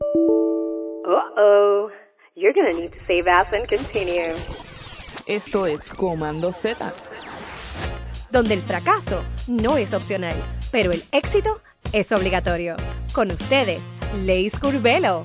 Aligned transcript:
Uh-oh. 0.00 1.90
You're 2.34 2.52
gonna 2.52 2.72
need 2.72 2.92
to 2.92 2.98
save 3.06 3.26
as 3.26 3.52
and 3.52 3.68
continue. 3.68 4.34
Esto 5.26 5.66
es 5.66 5.90
Comando 5.90 6.52
Z. 6.52 6.92
donde 8.30 8.54
el 8.54 8.62
fracaso 8.62 9.24
no 9.46 9.76
es 9.78 9.92
opcional, 9.94 10.34
pero 10.70 10.92
el 10.92 11.02
éxito 11.12 11.60
es 11.92 12.12
obligatorio. 12.12 12.76
Con 13.12 13.30
ustedes, 13.30 13.80
Leis 14.24 14.58
Curvelo. 14.58 15.24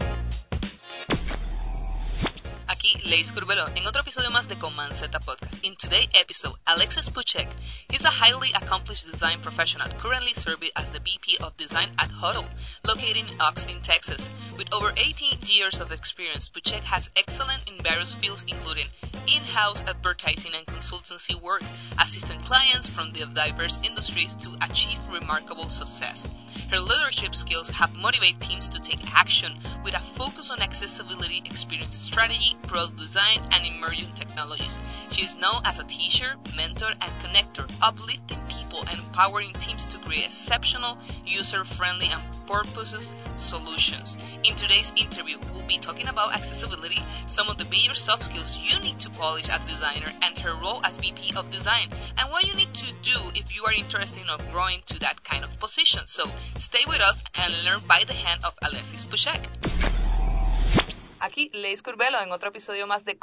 Aquí 2.83 2.99
Layshi 3.09 3.31
Curbelo 3.33 3.65
en 3.75 3.87
otro 3.87 4.01
episodio 4.01 4.29
más 4.29 4.49
de 4.49 4.57
Command 4.57 4.93
Z 4.93 5.17
Podcast. 5.21 5.63
In 5.63 5.77
today's 5.77 6.09
episode, 6.19 6.59
Alexis 6.65 7.09
Puchek 7.09 7.47
is 7.93 8.03
a 8.03 8.09
highly 8.09 8.51
accomplished 8.51 9.09
design 9.09 9.39
professional 9.39 9.87
currently 9.99 10.33
serving 10.33 10.69
as 10.75 10.91
the 10.91 10.99
VP 10.99 11.37
of 11.41 11.55
Design 11.55 11.87
at 11.97 12.09
Hudl, 12.09 12.45
located 12.83 13.31
in 13.31 13.39
Austin, 13.39 13.79
Texas. 13.81 14.29
With 14.57 14.73
over 14.73 14.91
18 14.97 15.37
years 15.47 15.79
of 15.79 15.93
experience, 15.93 16.49
Puchek 16.49 16.83
has 16.83 17.09
excellent 17.15 17.61
in 17.69 17.81
various 17.81 18.15
fields 18.15 18.43
including 18.49 18.87
in-house 19.27 19.81
advertising 19.81 20.51
and 20.55 20.65
consultancy 20.65 21.39
work, 21.41 21.63
assisting 21.99 22.39
clients 22.41 22.89
from 22.89 23.11
the 23.11 23.25
diverse 23.33 23.77
industries 23.83 24.35
to 24.35 24.55
achieve 24.61 24.99
remarkable 25.11 25.69
success. 25.69 26.27
Her 26.69 26.79
leadership 26.79 27.35
skills 27.35 27.69
have 27.69 27.95
motivated 27.95 28.41
teams 28.41 28.69
to 28.69 28.81
take 28.81 29.13
action 29.15 29.51
with 29.83 29.95
a 29.95 29.99
focus 29.99 30.51
on 30.51 30.61
accessibility, 30.61 31.41
experience 31.45 31.95
strategy, 31.97 32.55
product 32.67 32.97
design, 32.97 33.39
and 33.51 33.65
emerging 33.65 34.11
technologies. 34.15 34.79
She 35.09 35.21
is 35.21 35.37
known 35.37 35.61
as 35.65 35.79
a 35.79 35.83
teacher, 35.83 36.33
mentor, 36.55 36.89
and 36.89 37.11
connector, 37.21 37.69
uplifting 37.81 38.39
people 38.47 38.79
and 38.89 38.99
empowering 38.99 39.53
teams 39.53 39.85
to 39.85 39.99
create 39.99 40.25
exceptional, 40.25 40.97
user-friendly, 41.25 42.07
and 42.11 42.23
purposes 42.45 43.15
solutions. 43.35 44.17
In 44.43 44.55
today's 44.55 44.93
interview, 44.95 45.37
we'll 45.51 45.63
be 45.63 45.77
talking 45.77 46.07
about 46.07 46.35
accessibility, 46.35 47.01
some 47.27 47.49
of 47.49 47.57
the 47.57 47.65
major 47.65 47.93
soft 47.93 48.25
skills 48.25 48.57
you 48.57 48.79
need 48.79 48.99
to 48.99 49.09
polish 49.11 49.49
as 49.49 49.65
designer, 49.65 50.11
and 50.23 50.37
her 50.39 50.53
role 50.55 50.81
as 50.85 50.97
VP 50.97 51.35
of 51.37 51.49
design, 51.49 51.87
and 52.17 52.31
what 52.31 52.45
you 52.45 52.55
need 52.55 52.73
to 52.73 52.93
do 53.01 53.17
if 53.35 53.55
you 53.55 53.63
are 53.65 53.73
interested 53.73 54.21
in 54.21 54.51
growing 54.51 54.79
to 54.87 54.99
that 54.99 55.23
kind 55.23 55.43
of 55.43 55.59
position. 55.59 56.01
So 56.05 56.23
stay 56.57 56.83
with 56.87 57.01
us 57.01 57.23
and 57.39 57.53
learn 57.65 57.81
by 57.87 58.03
the 58.05 58.13
hand 58.13 58.41
of 58.43 58.57
Alexis 58.63 59.05
Puchek. 59.05 59.92
Aquí 61.23 61.49
Layshi 61.53 61.81
Curbelo 61.81 62.21
en 62.21 62.33
otro 62.33 62.49
episodio 62.49 62.85
más 62.85 63.05
de 63.05 63.17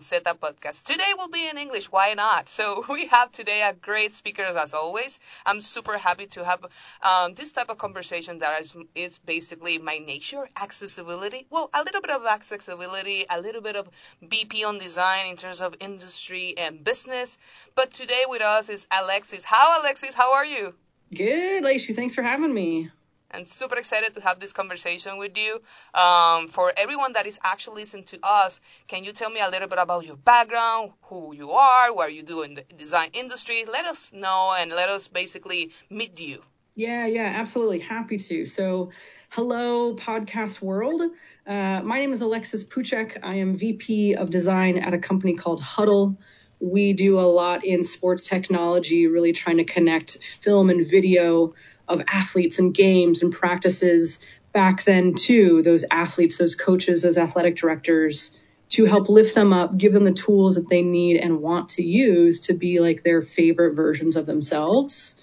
Z 0.00 0.34
Podcast. 0.40 0.84
Today 0.84 1.14
will 1.16 1.28
be 1.28 1.48
in 1.48 1.56
English, 1.56 1.86
why 1.86 2.14
not? 2.16 2.48
So 2.48 2.84
we 2.90 3.06
have 3.06 3.30
today 3.30 3.62
a 3.62 3.72
great 3.72 4.12
speakers 4.12 4.56
as 4.56 4.74
always. 4.74 5.20
I'm 5.46 5.62
super 5.62 5.96
happy 5.96 6.26
to 6.34 6.44
have 6.44 6.66
um, 7.00 7.34
this 7.34 7.52
type 7.52 7.70
of 7.70 7.78
conversation 7.78 8.38
that 8.38 8.60
is, 8.60 8.74
is 8.96 9.18
basically 9.18 9.78
my 9.78 9.98
nature, 9.98 10.48
accessibility. 10.60 11.46
Well, 11.48 11.70
a 11.72 11.84
little 11.84 12.00
bit 12.00 12.10
of 12.10 12.26
accessibility, 12.26 13.24
a 13.30 13.40
little 13.40 13.62
bit 13.62 13.76
of 13.76 13.88
BP 14.20 14.66
on 14.66 14.78
design 14.78 15.30
in 15.30 15.36
terms 15.36 15.60
of 15.60 15.76
industry 15.78 16.54
and 16.58 16.82
business. 16.82 17.38
But 17.76 17.92
today 17.92 18.24
with 18.26 18.42
us 18.42 18.68
is 18.68 18.88
Alexis. 18.90 19.44
How 19.44 19.80
Alexis, 19.80 20.12
how 20.12 20.34
are 20.34 20.44
you? 20.44 20.74
Good, 21.14 21.62
Lacey. 21.62 21.92
Thanks 21.92 22.16
for 22.16 22.22
having 22.22 22.52
me. 22.52 22.90
And 23.34 23.48
super 23.48 23.76
excited 23.76 24.14
to 24.14 24.20
have 24.20 24.38
this 24.38 24.52
conversation 24.52 25.18
with 25.18 25.36
you. 25.36 25.60
Um, 26.00 26.46
for 26.46 26.72
everyone 26.76 27.14
that 27.14 27.26
is 27.26 27.40
actually 27.42 27.82
listening 27.82 28.04
to 28.04 28.18
us, 28.22 28.60
can 28.86 29.02
you 29.02 29.12
tell 29.12 29.28
me 29.28 29.40
a 29.40 29.50
little 29.50 29.66
bit 29.66 29.80
about 29.80 30.06
your 30.06 30.16
background, 30.16 30.92
who 31.02 31.34
you 31.34 31.50
are, 31.50 31.92
what 31.92 32.14
you 32.14 32.22
do 32.22 32.42
in 32.42 32.54
the 32.54 32.62
design 32.62 33.08
industry? 33.12 33.64
Let 33.66 33.86
us 33.86 34.12
know 34.12 34.54
and 34.56 34.70
let 34.70 34.88
us 34.88 35.08
basically 35.08 35.72
meet 35.90 36.20
you. 36.20 36.40
Yeah, 36.76 37.06
yeah, 37.06 37.26
absolutely. 37.26 37.80
Happy 37.80 38.18
to. 38.18 38.46
So, 38.46 38.90
hello, 39.30 39.96
podcast 39.96 40.62
world. 40.62 41.02
Uh, 41.44 41.80
my 41.82 41.98
name 41.98 42.12
is 42.12 42.20
Alexis 42.20 42.64
Puchek. 42.64 43.18
I 43.24 43.36
am 43.36 43.56
VP 43.56 44.14
of 44.14 44.30
design 44.30 44.78
at 44.78 44.94
a 44.94 44.98
company 44.98 45.34
called 45.34 45.60
Hudl. 45.60 46.16
We 46.60 46.92
do 46.92 47.18
a 47.18 47.22
lot 47.22 47.64
in 47.64 47.82
sports 47.84 48.28
technology, 48.28 49.08
really 49.08 49.32
trying 49.32 49.58
to 49.58 49.64
connect 49.64 50.18
film 50.40 50.70
and 50.70 50.88
video 50.88 51.54
of 51.88 52.02
athletes 52.08 52.58
and 52.58 52.74
games 52.74 53.22
and 53.22 53.32
practices 53.32 54.18
back 54.52 54.84
then 54.84 55.14
to 55.14 55.62
those 55.62 55.84
athletes, 55.90 56.38
those 56.38 56.54
coaches, 56.54 57.02
those 57.02 57.18
athletic 57.18 57.56
directors 57.56 58.38
to 58.70 58.86
help 58.86 59.08
lift 59.08 59.34
them 59.34 59.52
up, 59.52 59.76
give 59.76 59.92
them 59.92 60.04
the 60.04 60.12
tools 60.12 60.54
that 60.54 60.68
they 60.68 60.82
need 60.82 61.16
and 61.18 61.40
want 61.40 61.70
to 61.70 61.82
use 61.82 62.40
to 62.40 62.54
be 62.54 62.80
like 62.80 63.02
their 63.02 63.20
favorite 63.20 63.74
versions 63.74 64.16
of 64.16 64.26
themselves. 64.26 65.22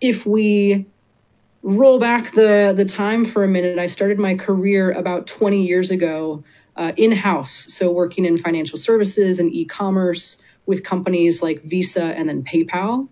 If 0.00 0.26
we 0.26 0.86
roll 1.62 1.98
back 1.98 2.32
the 2.32 2.72
the 2.76 2.86
time 2.86 3.24
for 3.24 3.44
a 3.44 3.48
minute, 3.48 3.78
I 3.78 3.86
started 3.86 4.18
my 4.18 4.34
career 4.34 4.90
about 4.90 5.26
20 5.26 5.62
years 5.66 5.90
ago 5.90 6.44
uh, 6.74 6.92
in 6.96 7.12
house, 7.12 7.52
so 7.52 7.92
working 7.92 8.24
in 8.24 8.38
financial 8.38 8.78
services 8.78 9.38
and 9.38 9.52
e-commerce 9.52 10.40
with 10.66 10.82
companies 10.82 11.42
like 11.42 11.62
Visa 11.62 12.04
and 12.04 12.28
then 12.28 12.44
PayPal 12.44 13.08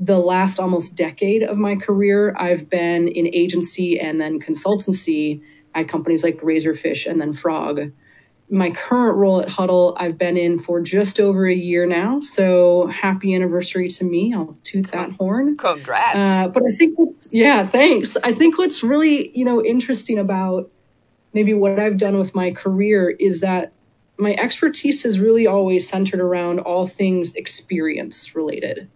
the 0.00 0.16
last 0.16 0.58
almost 0.58 0.96
decade 0.96 1.42
of 1.42 1.58
my 1.58 1.76
career, 1.76 2.34
I've 2.36 2.70
been 2.70 3.06
in 3.06 3.26
agency 3.34 4.00
and 4.00 4.18
then 4.18 4.40
consultancy 4.40 5.42
at 5.74 5.88
companies 5.88 6.24
like 6.24 6.40
Razorfish 6.40 7.06
and 7.06 7.20
then 7.20 7.34
Frog. 7.34 7.92
My 8.48 8.70
current 8.70 9.16
role 9.16 9.42
at 9.42 9.48
Hudl, 9.48 9.94
I've 9.96 10.18
been 10.18 10.36
in 10.36 10.58
for 10.58 10.80
just 10.80 11.20
over 11.20 11.46
a 11.46 11.54
year 11.54 11.86
now. 11.86 12.20
So 12.20 12.86
happy 12.86 13.34
anniversary 13.34 13.88
to 13.88 14.04
me. 14.04 14.34
I'll 14.34 14.56
toot 14.64 14.88
that 14.88 15.12
horn. 15.12 15.56
Congrats. 15.56 16.16
Uh, 16.16 16.48
but 16.48 16.64
I 16.66 16.72
think, 16.72 16.98
yeah, 17.30 17.64
thanks. 17.64 18.16
I 18.16 18.32
think 18.32 18.58
what's 18.58 18.82
really, 18.82 19.30
you 19.38 19.44
know, 19.44 19.62
interesting 19.62 20.18
about 20.18 20.70
maybe 21.32 21.54
what 21.54 21.78
I've 21.78 21.98
done 21.98 22.18
with 22.18 22.34
my 22.34 22.52
career 22.52 23.08
is 23.08 23.42
that 23.42 23.72
my 24.18 24.32
expertise 24.32 25.04
is 25.04 25.20
really 25.20 25.46
always 25.46 25.88
centered 25.88 26.20
around 26.20 26.60
all 26.60 26.86
things 26.86 27.36
experience 27.36 28.34
related. 28.34 28.90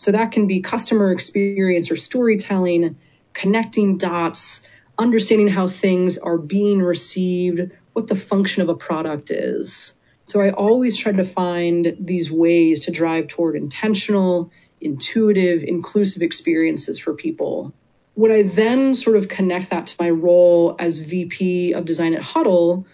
So 0.00 0.12
that 0.12 0.32
can 0.32 0.46
be 0.46 0.62
customer 0.62 1.12
experience 1.12 1.90
or 1.90 1.96
storytelling, 1.96 2.96
connecting 3.34 3.98
dots, 3.98 4.66
understanding 4.98 5.48
how 5.48 5.68
things 5.68 6.16
are 6.16 6.38
being 6.38 6.80
received, 6.80 7.70
what 7.92 8.06
the 8.06 8.14
function 8.14 8.62
of 8.62 8.70
a 8.70 8.74
product 8.74 9.30
is. 9.30 9.92
So 10.24 10.40
I 10.40 10.52
always 10.52 10.96
try 10.96 11.12
to 11.12 11.24
find 11.24 11.98
these 12.00 12.32
ways 12.32 12.86
to 12.86 12.92
drive 12.92 13.28
toward 13.28 13.56
intentional, 13.56 14.50
intuitive, 14.80 15.64
inclusive 15.64 16.22
experiences 16.22 16.98
for 16.98 17.12
people. 17.12 17.74
When 18.14 18.32
I 18.32 18.44
then 18.44 18.94
sort 18.94 19.16
of 19.16 19.28
connect 19.28 19.68
that 19.68 19.88
to 19.88 19.96
my 20.00 20.08
role 20.08 20.76
as 20.78 20.98
VP 20.98 21.74
of 21.74 21.84
design 21.84 22.14
at 22.14 22.22
Hudl, 22.22 22.86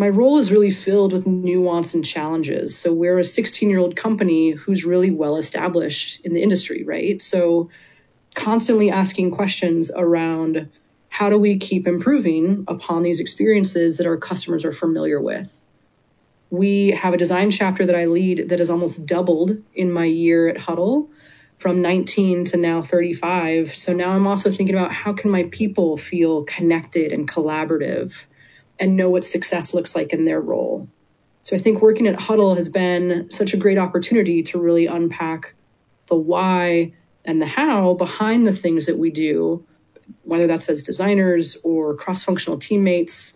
my 0.00 0.08
role 0.08 0.38
is 0.38 0.50
really 0.50 0.70
filled 0.70 1.12
with 1.12 1.26
nuance 1.26 1.92
and 1.92 2.02
challenges. 2.02 2.74
So 2.74 2.90
we're 2.90 3.18
a 3.18 3.24
16 3.24 3.68
year 3.68 3.78
old 3.78 3.96
company 3.96 4.52
who's 4.52 4.86
really 4.86 5.10
well 5.10 5.36
established 5.36 6.24
in 6.24 6.32
the 6.32 6.42
industry, 6.42 6.84
right? 6.84 7.20
So 7.20 7.68
constantly 8.34 8.90
asking 8.90 9.32
questions 9.32 9.90
around 9.94 10.70
how 11.10 11.28
do 11.28 11.38
we 11.38 11.58
keep 11.58 11.86
improving 11.86 12.64
upon 12.66 13.02
these 13.02 13.20
experiences 13.20 13.98
that 13.98 14.06
our 14.06 14.16
customers 14.16 14.64
are 14.64 14.72
familiar 14.72 15.20
with? 15.20 15.54
We 16.48 16.92
have 16.92 17.12
a 17.12 17.18
design 17.18 17.50
chapter 17.50 17.84
that 17.84 17.94
I 17.94 18.06
lead 18.06 18.48
that 18.48 18.58
has 18.58 18.70
almost 18.70 19.04
doubled 19.04 19.62
in 19.74 19.92
my 19.92 20.06
year 20.06 20.48
at 20.48 20.56
Hudl 20.56 21.10
from 21.58 21.82
19 21.82 22.46
to 22.46 22.56
now 22.56 22.80
35. 22.80 23.76
So 23.76 23.92
now 23.92 24.12
I'm 24.12 24.26
also 24.26 24.50
thinking 24.50 24.76
about 24.76 24.92
how 24.92 25.12
can 25.12 25.30
my 25.30 25.42
people 25.52 25.98
feel 25.98 26.44
connected 26.44 27.12
and 27.12 27.30
collaborative 27.30 28.14
and 28.80 28.96
know 28.96 29.10
what 29.10 29.24
success 29.24 29.74
looks 29.74 29.94
like 29.94 30.14
in 30.14 30.24
their 30.24 30.40
role. 30.40 30.88
So 31.42 31.54
I 31.54 31.58
think 31.58 31.82
working 31.82 32.06
at 32.06 32.18
Hudl 32.18 32.56
has 32.56 32.68
been 32.68 33.30
such 33.30 33.52
a 33.52 33.58
great 33.58 33.78
opportunity 33.78 34.42
to 34.44 34.58
really 34.58 34.86
unpack 34.86 35.54
the 36.06 36.16
why 36.16 36.94
and 37.24 37.40
the 37.40 37.46
how 37.46 37.94
behind 37.94 38.46
the 38.46 38.52
things 38.52 38.86
that 38.86 38.98
we 38.98 39.10
do, 39.10 39.66
whether 40.22 40.46
that's 40.46 40.68
as 40.68 40.82
designers 40.82 41.58
or 41.62 41.94
cross 41.94 42.24
functional 42.24 42.58
teammates, 42.58 43.34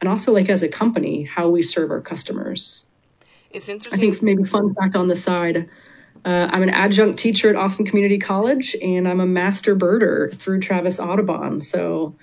and 0.00 0.08
also 0.08 0.32
like 0.32 0.50
as 0.50 0.62
a 0.62 0.68
company, 0.68 1.22
how 1.22 1.48
we 1.48 1.62
serve 1.62 1.90
our 1.90 2.00
customers. 2.00 2.84
It's 3.50 3.68
interesting. 3.68 3.98
I 3.98 4.00
think 4.00 4.22
maybe 4.22 4.44
fun 4.44 4.74
fact 4.74 4.96
on 4.96 5.08
the 5.08 5.16
side. 5.16 5.68
Uh, 6.24 6.48
I'm 6.50 6.62
an 6.62 6.70
adjunct 6.70 7.18
teacher 7.18 7.50
at 7.50 7.56
Austin 7.56 7.86
Community 7.86 8.18
College, 8.18 8.76
and 8.80 9.08
I'm 9.08 9.20
a 9.20 9.26
master 9.26 9.74
birder 9.74 10.32
through 10.32 10.60
Travis 10.60 11.00
Audubon. 11.00 11.60
So 11.60 12.14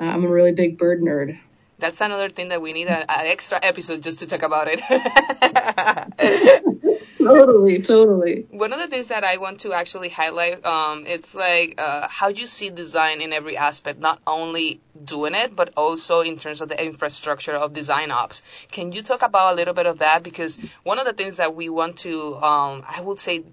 uh, 0.00 0.04
I'm 0.04 0.24
a 0.24 0.28
really 0.28 0.52
big 0.52 0.76
bird 0.76 1.00
nerd 1.00 1.38
that's 1.84 2.00
another 2.00 2.30
thing 2.30 2.48
that 2.48 2.62
we 2.62 2.72
need 2.72 2.88
an 2.88 3.04
extra 3.08 3.60
episode 3.62 4.02
just 4.02 4.20
to 4.20 4.26
talk 4.26 4.42
about 4.42 4.68
it. 4.70 4.80
totally, 7.18 7.82
totally. 7.82 8.46
One 8.50 8.72
of 8.72 8.78
the 8.78 8.86
things 8.86 9.08
that 9.08 9.22
I 9.22 9.36
want 9.36 9.60
to 9.60 9.74
actually 9.74 10.08
highlight, 10.08 10.64
um, 10.64 11.04
it's 11.06 11.34
like 11.34 11.74
uh, 11.76 12.06
how 12.08 12.28
you 12.28 12.46
see 12.46 12.70
design 12.70 13.20
in 13.20 13.34
every 13.34 13.58
aspect, 13.58 14.00
not 14.00 14.18
only 14.26 14.80
doing 15.04 15.34
it, 15.34 15.54
but 15.54 15.74
also 15.76 16.22
in 16.22 16.38
terms 16.38 16.62
of 16.62 16.70
the 16.70 16.82
infrastructure 16.82 17.52
of 17.52 17.74
design 17.74 18.10
ops. 18.10 18.40
Can 18.72 18.92
you 18.92 19.02
talk 19.02 19.20
about 19.20 19.52
a 19.52 19.56
little 19.56 19.74
bit 19.74 19.86
of 19.86 19.98
that? 19.98 20.22
Because 20.22 20.56
one 20.84 20.98
of 20.98 21.04
the 21.04 21.12
things 21.12 21.36
that 21.36 21.54
we 21.54 21.68
want 21.68 21.98
to, 21.98 22.36
um, 22.36 22.82
I 22.88 23.02
would 23.02 23.18
say, 23.18 23.44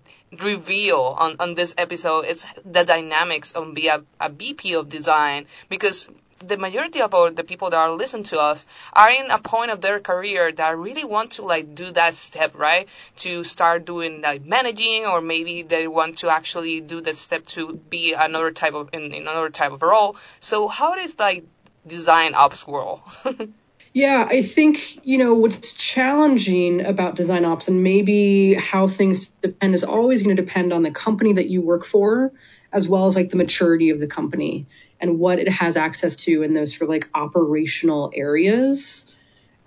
reveal 0.42 1.18
on, 1.20 1.36
on 1.42 1.56
this 1.56 1.76
episode, 1.78 2.24
it's 2.30 2.50
the 2.64 2.86
dynamics 2.86 3.52
of 3.52 3.74
be 3.74 3.90
a, 3.90 4.02
a 4.22 4.30
VP 4.30 4.76
of 4.76 4.88
design. 4.88 5.48
Because 5.68 6.10
the 6.48 6.58
majority 6.58 7.02
of 7.02 7.14
our, 7.14 7.32
the 7.32 7.44
people 7.44 7.70
that 7.70 7.78
are 7.78 7.92
listening 7.92 8.24
to 8.26 8.40
us 8.40 8.66
are 8.94 9.10
in 9.10 9.32
a 9.32 9.40
point 9.40 9.72
of 9.72 9.82
their 9.82 10.00
career 10.00 10.52
that 10.52 10.78
really 10.78 11.06
want 11.06 11.32
to 11.32 11.44
like 11.44 11.74
do 11.74 11.92
that 11.92 12.14
step, 12.14 12.52
right? 12.56 12.88
To 13.18 13.44
start 13.44 13.86
doing 13.86 14.22
like 14.22 14.44
managing, 14.44 15.06
or 15.06 15.22
maybe 15.22 15.64
they 15.64 15.88
want 15.88 16.18
to 16.20 16.30
actually 16.30 16.82
do 16.82 17.02
the 17.02 17.14
step 17.14 17.46
to 17.48 17.76
be 17.76 18.14
another 18.18 18.52
type 18.52 18.74
of 18.74 18.90
in, 18.94 19.14
in 19.14 19.24
another 19.24 19.50
type 19.50 19.72
of 19.72 19.82
role. 19.82 20.16
So 20.40 20.68
how 20.68 20.96
does 20.96 21.18
like 21.18 21.46
design 21.86 22.36
ops 22.36 22.68
world? 22.68 23.02
Yeah, 23.94 24.26
I 24.30 24.42
think, 24.42 25.06
you 25.06 25.18
know, 25.18 25.34
what's 25.34 25.74
challenging 25.74 26.86
about 26.86 27.16
design 27.16 27.44
ops 27.44 27.68
and 27.68 27.84
maybe 27.84 28.54
how 28.54 28.88
things 28.88 29.28
depend 29.42 29.74
is 29.76 29.84
always 29.84 30.22
going 30.22 30.36
to 30.36 30.42
depend 30.42 30.72
on 30.72 30.82
the 30.82 30.92
company 30.92 31.34
that 31.34 31.50
you 31.50 31.62
work 31.62 31.84
for, 31.84 32.32
as 32.72 32.88
well 32.88 33.06
as 33.06 33.18
like 33.18 33.30
the 33.30 33.36
maturity 33.36 33.90
of 33.90 34.00
the 34.00 34.08
company 34.08 34.66
and 35.02 35.20
what 35.20 35.40
it 35.40 35.50
has 35.50 35.76
access 35.76 36.16
to 36.16 36.42
in 36.42 36.54
those 36.54 36.72
sort 36.72 36.84
of 36.84 36.90
like 36.90 37.10
operational 37.14 38.12
areas. 38.16 39.14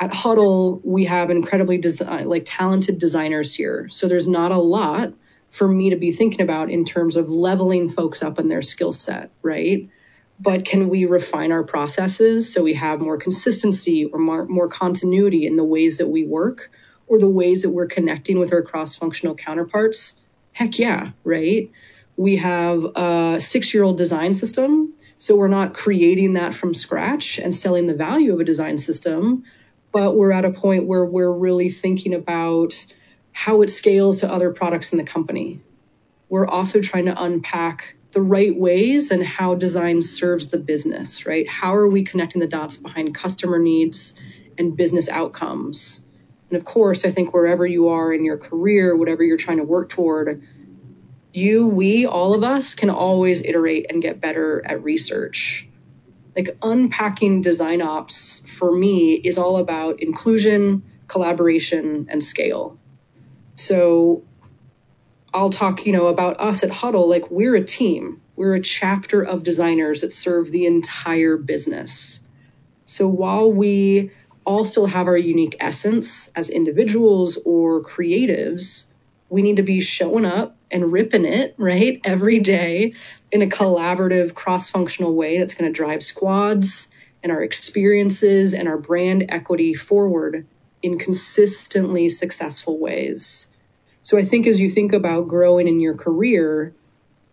At 0.01 0.11
Hudl, 0.11 0.81
we 0.83 1.05
have 1.05 1.29
incredibly 1.29 1.77
design, 1.77 2.27
like 2.27 2.45
talented 2.47 2.99
designers 2.99 3.55
here. 3.55 3.89
So 3.91 4.09
there's 4.09 4.27
not 4.27 4.53
a 4.53 4.59
lot 4.59 5.13
for 5.51 5.69
me 5.69 5.91
to 5.91 5.97
be 5.97 6.13
thinking 6.13 6.41
about 6.41 6.71
in 6.71 6.87
terms 6.87 7.17
of 7.17 7.29
leveling 7.29 7.91
folks 7.91 8.23
up 8.23 8.39
in 8.39 8.49
their 8.49 8.63
skill 8.63 8.93
set, 8.93 9.31
right? 9.43 9.89
But 10.39 10.65
can 10.65 10.89
we 10.89 11.05
refine 11.05 11.53
our 11.53 11.63
processes 11.63 12.53
so 12.53 12.63
we 12.63 12.75
have 12.75 13.01
more 13.01 13.19
consistency 13.19 14.05
or 14.05 14.19
more, 14.19 14.45
more 14.47 14.69
continuity 14.69 15.47
in 15.47 15.57
the 15.57 15.65
ways 15.65 15.99
that 15.99 16.09
we 16.09 16.25
work 16.25 16.71
or 17.07 17.19
the 17.19 17.29
ways 17.29 17.63
that 17.63 17.71
we're 17.71 17.87
connecting 17.87 18.39
with 18.39 18.53
our 18.53 18.63
cross 18.63 18.97
functional 18.97 19.35
counterparts? 19.35 20.21
Heck 20.53 20.79
yeah, 20.79 21.11
right? 21.23 21.71
We 22.17 22.37
have 22.37 22.85
a 22.97 23.37
six 23.41 23.75
year 23.75 23.85
old 23.85 23.97
design 23.97 24.35
system. 24.35 24.95
So 25.17 25.37
we're 25.37 25.49
not 25.49 25.75
creating 25.75 26.35
that 26.35 26.55
from 26.55 26.75
scratch 26.75 27.39
and 27.39 27.55
selling 27.55 27.87
the 27.87 27.95
value 27.95 28.35
of 28.35 28.41
a 28.41 28.45
design 28.45 28.79
system, 28.79 29.45
but 29.93 30.17
we're 30.17 30.33
at 30.33 30.45
a 30.45 30.51
point 30.51 30.87
where 30.87 31.05
we're 31.05 31.31
really 31.31 31.69
thinking 31.69 32.15
about 32.15 32.75
how 33.33 33.63
it 33.63 33.71
scales 33.71 34.21
to 34.21 34.33
other 34.33 34.53
products 34.53 34.93
in 34.93 34.99
the 34.99 35.05
company. 35.05 35.61
We're 36.29 36.47
also 36.47 36.81
trying 36.81 37.07
to 37.07 37.23
unpack 37.23 37.97
the 38.15 38.23
right 38.23 38.57
ways 38.57 39.11
and 39.11 39.23
how 39.23 39.55
design 39.55 40.01
serves 40.01 40.49
the 40.49 40.59
business, 40.59 41.27
right? 41.27 41.49
How 41.49 41.75
are 41.75 41.89
we 41.89 42.05
connecting 42.05 42.41
the 42.41 42.47
dots 42.47 42.77
behind 42.77 43.15
customer 43.15 43.59
needs 43.59 44.15
and 44.57 44.77
business 44.77 45.09
outcomes? 45.09 46.01
And 46.49 46.57
of 46.57 46.65
course, 46.65 47.05
I 47.05 47.11
think 47.11 47.35
wherever 47.35 47.67
you 47.67 47.89
are 47.89 48.13
in 48.13 48.25
your 48.25 48.39
career, 48.39 48.97
whatever 48.97 49.23
you're 49.23 49.37
trying 49.37 49.59
to 49.59 49.65
work 49.65 49.91
toward, 49.91 50.43
you, 51.33 51.67
we, 51.67 52.07
all 52.07 52.35
of 52.35 52.45
us 52.45 52.75
can 52.75 52.91
always 52.91 53.43
iterate 53.43 53.87
and 53.91 54.01
get 54.01 54.21
better 54.21 54.63
at 54.65 54.83
research. 54.85 55.69
Like 56.37 56.57
unpacking 56.63 57.43
design 57.43 57.83
ops 57.83 58.43
for 58.47 58.71
me 58.71 59.15
is 59.15 59.37
all 59.39 59.57
about 59.57 60.01
inclusion, 60.01 60.85
collaboration, 61.09 62.07
and 62.09 62.23
scale. 62.23 62.79
So 63.55 64.23
I'll 65.35 65.51
talk, 65.51 65.85
you 65.85 65.93
know, 65.93 66.07
about 66.07 66.39
us 66.39 66.63
at 66.63 66.71
Hudl. 66.71 67.09
Like 67.09 67.29
we're 67.29 67.57
a 67.57 67.65
team. 67.65 68.23
We're 68.37 68.55
a 68.55 68.61
chapter 68.61 69.21
of 69.21 69.43
designers 69.43 70.03
that 70.03 70.13
serve 70.13 70.51
the 70.51 70.67
entire 70.67 71.37
business. 71.37 72.21
So 72.85 73.09
while 73.09 73.51
we 73.51 74.13
all 74.45 74.65
still 74.65 74.87
have 74.87 75.09
our 75.09 75.17
unique 75.17 75.57
essence 75.59 76.29
as 76.37 76.51
individuals 76.51 77.37
or 77.45 77.83
creatives, 77.83 78.85
we 79.29 79.43
need 79.43 79.57
to 79.57 79.63
be 79.63 79.81
showing 79.81 80.25
up 80.25 80.57
and 80.71 80.93
ripping 80.93 81.25
it, 81.25 81.55
right? 81.59 82.01
Every 82.05 82.39
day 82.39 82.95
in 83.33 83.43
a 83.43 83.47
collaborative, 83.47 84.35
cross 84.35 84.71
functional 84.71 85.15
way 85.15 85.39
that's 85.39 85.55
going 85.55 85.73
to 85.73 85.77
drive 85.77 86.05
squads 86.05 86.91
and 87.23 87.33
our 87.33 87.43
experiences 87.43 88.55
and 88.55 88.69
our 88.69 88.79
brand 88.79 89.27
equity 89.31 89.75
forward 89.75 90.47
in 90.83 90.99
consistently 90.99 92.09
successful 92.09 92.79
ways. 92.79 93.49
So 94.05 94.19
I 94.19 94.25
think 94.25 94.47
as 94.47 94.61
you 94.61 94.71
think 94.71 94.93
about 94.93 95.29
growing 95.29 95.67
in 95.67 95.81
your 95.81 95.97
career, 95.97 96.75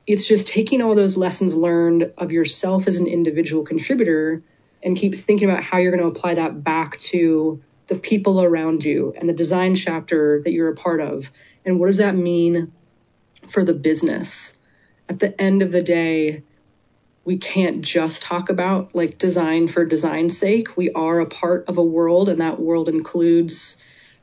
it's 0.08 0.26
just 0.26 0.48
taking 0.48 0.82
all 0.82 0.96
those 0.96 1.18
lessons 1.18 1.54
learned 1.54 2.14
of 2.18 2.32
yourself 2.32 2.88
as 2.88 2.98
an 2.98 3.08
individual 3.08 3.64
contributor 3.64 4.42
and 4.82 4.98
keep 4.98 5.14
thinking 5.14 5.50
about 5.50 5.64
how 5.64 5.78
you're 5.78 5.92
going 5.92 6.02
to 6.02 6.18
apply 6.18 6.36
that 6.36 6.64
back 6.64 6.98
to 7.00 7.62
the 7.88 7.96
people 7.96 8.42
around 8.42 8.86
you 8.86 9.14
and 9.18 9.28
the 9.28 9.34
design 9.34 9.76
chapter 9.76 10.42
that 10.46 10.54
you're 10.54 10.72
a 10.72 10.76
part 10.76 11.02
of. 11.02 11.30
And 11.66 11.78
what 11.78 11.88
does 11.88 11.98
that 11.98 12.16
mean 12.16 12.72
for 13.50 13.66
the 13.66 13.74
business? 13.74 14.56
At 15.10 15.20
the 15.20 15.40
end 15.40 15.62
of 15.62 15.74
the 15.74 15.84
day, 15.84 16.44
we 17.26 17.38
can't 17.38 17.82
just 17.82 18.24
talk 18.24 18.50
about 18.50 18.96
like 18.96 19.18
design 19.18 19.68
for 19.68 19.84
design's 19.84 20.38
sake. 20.38 20.78
We 20.78 20.90
are 20.92 21.20
a 21.20 21.26
part 21.26 21.66
of 21.68 21.78
a 21.78 21.84
world, 21.84 22.30
and 22.30 22.40
that 22.40 22.62
world 22.62 22.88
includes 22.88 23.76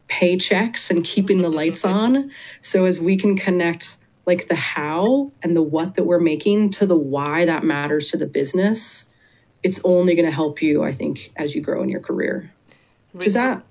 paychecks 0.09 0.91
and 0.91 1.05
keeping 1.05 1.39
the 1.39 1.49
lights 1.49 1.85
on. 1.85 2.33
So 2.61 2.87
as 2.87 2.99
we 2.99 3.17
can 3.17 3.37
connect 3.37 3.97
like 4.27 4.49
the 4.49 4.55
how 4.55 5.33
and 5.43 5.57
the 5.57 5.63
what 5.63 5.95
that 5.95 6.05
we're 6.05 6.19
making 6.19 6.71
to 6.71 6.87
the 6.87 6.97
why 6.97 7.47
that 7.47 7.65
matters 7.65 8.11
to 8.11 8.17
the 8.17 8.27
business, 8.27 9.09
it's 9.63 9.81
only 9.85 10.15
going 10.15 10.27
to 10.27 10.35
help 10.35 10.63
you, 10.63 10.83
I 10.83 10.93
think, 10.93 11.33
as 11.37 11.55
you 11.55 11.63
grow 11.63 11.83
in 11.83 11.89
your 11.89 12.01
career. 12.01 12.53
Does 13.17 13.35
that 13.35 13.65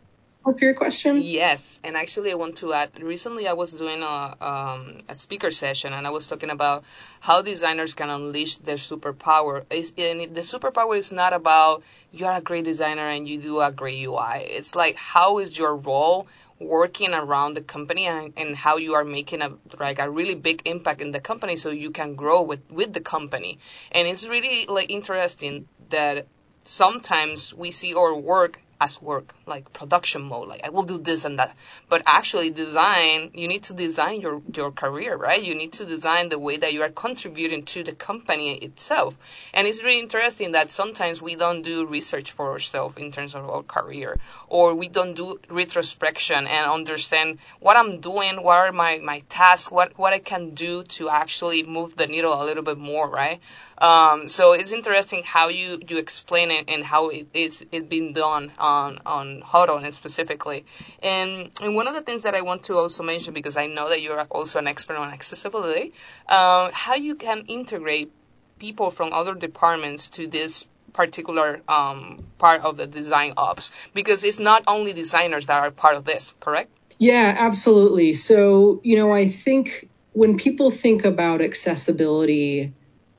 your 0.56 0.74
question? 0.74 1.20
Yes, 1.22 1.80
and 1.84 1.98
actually, 1.98 2.32
I 2.32 2.36
want 2.36 2.58
to 2.58 2.74
add. 2.74 2.90
Recently, 3.02 3.48
I 3.48 3.54
was 3.54 3.72
doing 3.72 4.02
a 4.02 4.36
um, 4.42 5.00
a 5.10 5.16
speaker 5.16 5.52
session, 5.52 5.94
and 5.94 6.08
I 6.08 6.10
was 6.10 6.28
talking 6.28 6.50
about 6.50 6.86
how 7.20 7.42
designers 7.42 7.94
can 7.94 8.10
unleash 8.10 8.56
their 8.58 8.78
superpower. 8.78 9.60
And 9.70 10.36
the 10.36 10.42
superpower 10.42 10.98
is 10.98 11.12
not 11.12 11.34
about 11.34 11.84
you're 12.12 12.32
a 12.32 12.42
great 12.42 12.66
designer 12.66 13.08
and 13.08 13.28
you 13.28 13.38
do 13.40 13.60
a 13.60 13.72
great 13.72 14.02
UI. 14.04 14.44
It's 14.44 14.76
like 14.76 14.96
how 14.96 15.40
is 15.40 15.58
your 15.58 15.76
role 15.76 16.28
working 16.60 17.14
around 17.14 17.56
the 17.56 17.62
company 17.62 18.08
and, 18.08 18.34
and 18.38 18.56
how 18.56 18.78
you 18.78 18.94
are 18.94 19.04
making 19.04 19.42
a 19.42 19.52
like 19.80 20.00
a 20.00 20.10
really 20.10 20.36
big 20.36 20.62
impact 20.66 21.02
in 21.02 21.12
the 21.12 21.20
company 21.20 21.56
so 21.56 21.70
you 21.70 21.92
can 21.92 22.16
grow 22.16 22.42
with 22.42 22.62
with 22.72 22.94
the 22.94 23.00
company 23.00 23.60
and 23.92 24.08
it's 24.08 24.28
really 24.28 24.66
like 24.66 24.90
interesting 24.90 25.68
that 25.90 26.26
sometimes 26.64 27.54
we 27.54 27.70
see 27.70 27.94
our 27.94 28.18
work 28.18 28.60
as 28.80 29.02
work, 29.02 29.34
like 29.46 29.74
production 29.74 30.22
mode, 30.22 30.48
like 30.48 30.66
I 30.66 30.70
will 30.70 30.84
do 30.84 30.98
this 30.98 31.26
and 31.26 31.40
that. 31.40 31.56
But 31.90 32.04
actually 32.06 32.52
design, 32.52 33.32
you 33.34 33.48
need 33.48 33.64
to 33.64 33.74
design 33.74 34.22
your, 34.22 34.42
your 34.54 34.72
career, 34.72 35.16
right? 35.16 35.44
You 35.44 35.56
need 35.56 35.74
to 35.74 35.86
design 35.86 36.30
the 36.30 36.40
way 36.40 36.58
that 36.58 36.74
you 36.74 36.82
are 36.84 36.90
contributing 36.90 37.64
to 37.64 37.84
the 37.84 37.94
company 37.94 38.54
itself. 38.56 39.18
And 39.54 39.68
it's 39.68 39.84
really 39.84 40.00
interesting 40.00 40.52
that 40.52 40.70
sometimes 40.70 41.22
we 41.22 41.36
don't 41.36 41.62
do 41.62 41.86
research 41.86 42.32
for 42.32 42.52
ourselves 42.52 42.98
in 42.98 43.12
terms 43.12 43.36
of 43.36 43.50
our 43.50 43.64
career, 43.64 44.20
or 44.48 44.76
we 44.76 44.90
don't 44.90 45.16
do 45.16 45.40
retrospection 45.50 46.48
and 46.48 46.72
understand 46.72 47.40
what 47.60 47.78
I'm 47.78 48.00
doing, 48.00 48.44
what 48.44 48.70
are 48.70 48.72
my, 48.72 49.00
my 49.04 49.20
tasks, 49.30 49.72
what, 49.72 49.98
what 49.98 50.14
I 50.14 50.20
can 50.20 50.52
do 50.52 50.84
to 50.84 51.10
actually 51.10 51.64
move 51.64 51.96
the 51.96 52.08
needle 52.08 52.34
a 52.34 52.46
little 52.46 52.64
bit 52.64 52.78
more, 52.78 53.10
right? 53.10 53.40
Um, 53.78 54.28
so 54.28 54.54
it's 54.54 54.72
interesting 54.72 55.22
how 55.24 55.50
you, 55.50 55.80
you 55.88 56.00
explain 56.00 56.50
it 56.50 56.70
and 56.70 56.84
how 56.84 57.10
it 57.10 57.28
is 57.34 57.64
it 57.72 57.90
been 57.90 58.14
done 58.14 58.52
on 58.58 59.00
on 59.06 59.44
and 59.46 59.94
specifically. 59.94 60.66
And 61.04 61.50
and 61.62 61.76
one 61.76 61.88
of 61.88 61.94
the 61.94 62.02
things 62.02 62.24
that 62.24 62.34
I 62.34 62.42
want 62.42 62.64
to 62.64 62.76
also 62.76 63.04
mention 63.04 63.34
because 63.34 63.58
I 63.58 63.68
know 63.68 63.90
that 63.90 64.02
you're 64.02 64.20
also 64.32 64.60
an 64.60 64.68
expert 64.68 64.98
on 64.98 65.10
accessibility, 65.10 65.94
uh, 66.28 66.70
how 66.74 66.96
you 66.96 67.16
can 67.16 67.46
integrate 67.48 68.12
people 68.60 68.90
from 68.90 69.14
other 69.14 69.36
departments 69.36 70.08
to 70.08 70.28
this 70.28 70.66
particular 70.94 71.62
um, 71.68 72.26
part 72.40 72.64
of 72.64 72.78
the 72.78 72.88
design 72.88 73.34
ops 73.38 73.72
because 73.94 74.24
it's 74.24 74.40
not 74.40 74.64
only 74.68 74.94
designers 74.94 75.48
that 75.48 75.60
are 75.60 75.70
part 75.70 75.96
of 75.96 76.06
this, 76.06 76.34
correct? 76.40 76.72
Yeah, 76.98 77.36
absolutely. 77.38 78.14
So 78.14 78.82
you 78.84 78.98
know, 78.98 79.14
I 79.14 79.28
think 79.28 79.88
when 80.14 80.38
people 80.38 80.72
think 80.72 81.06
about 81.06 81.42
accessibility 81.42 82.74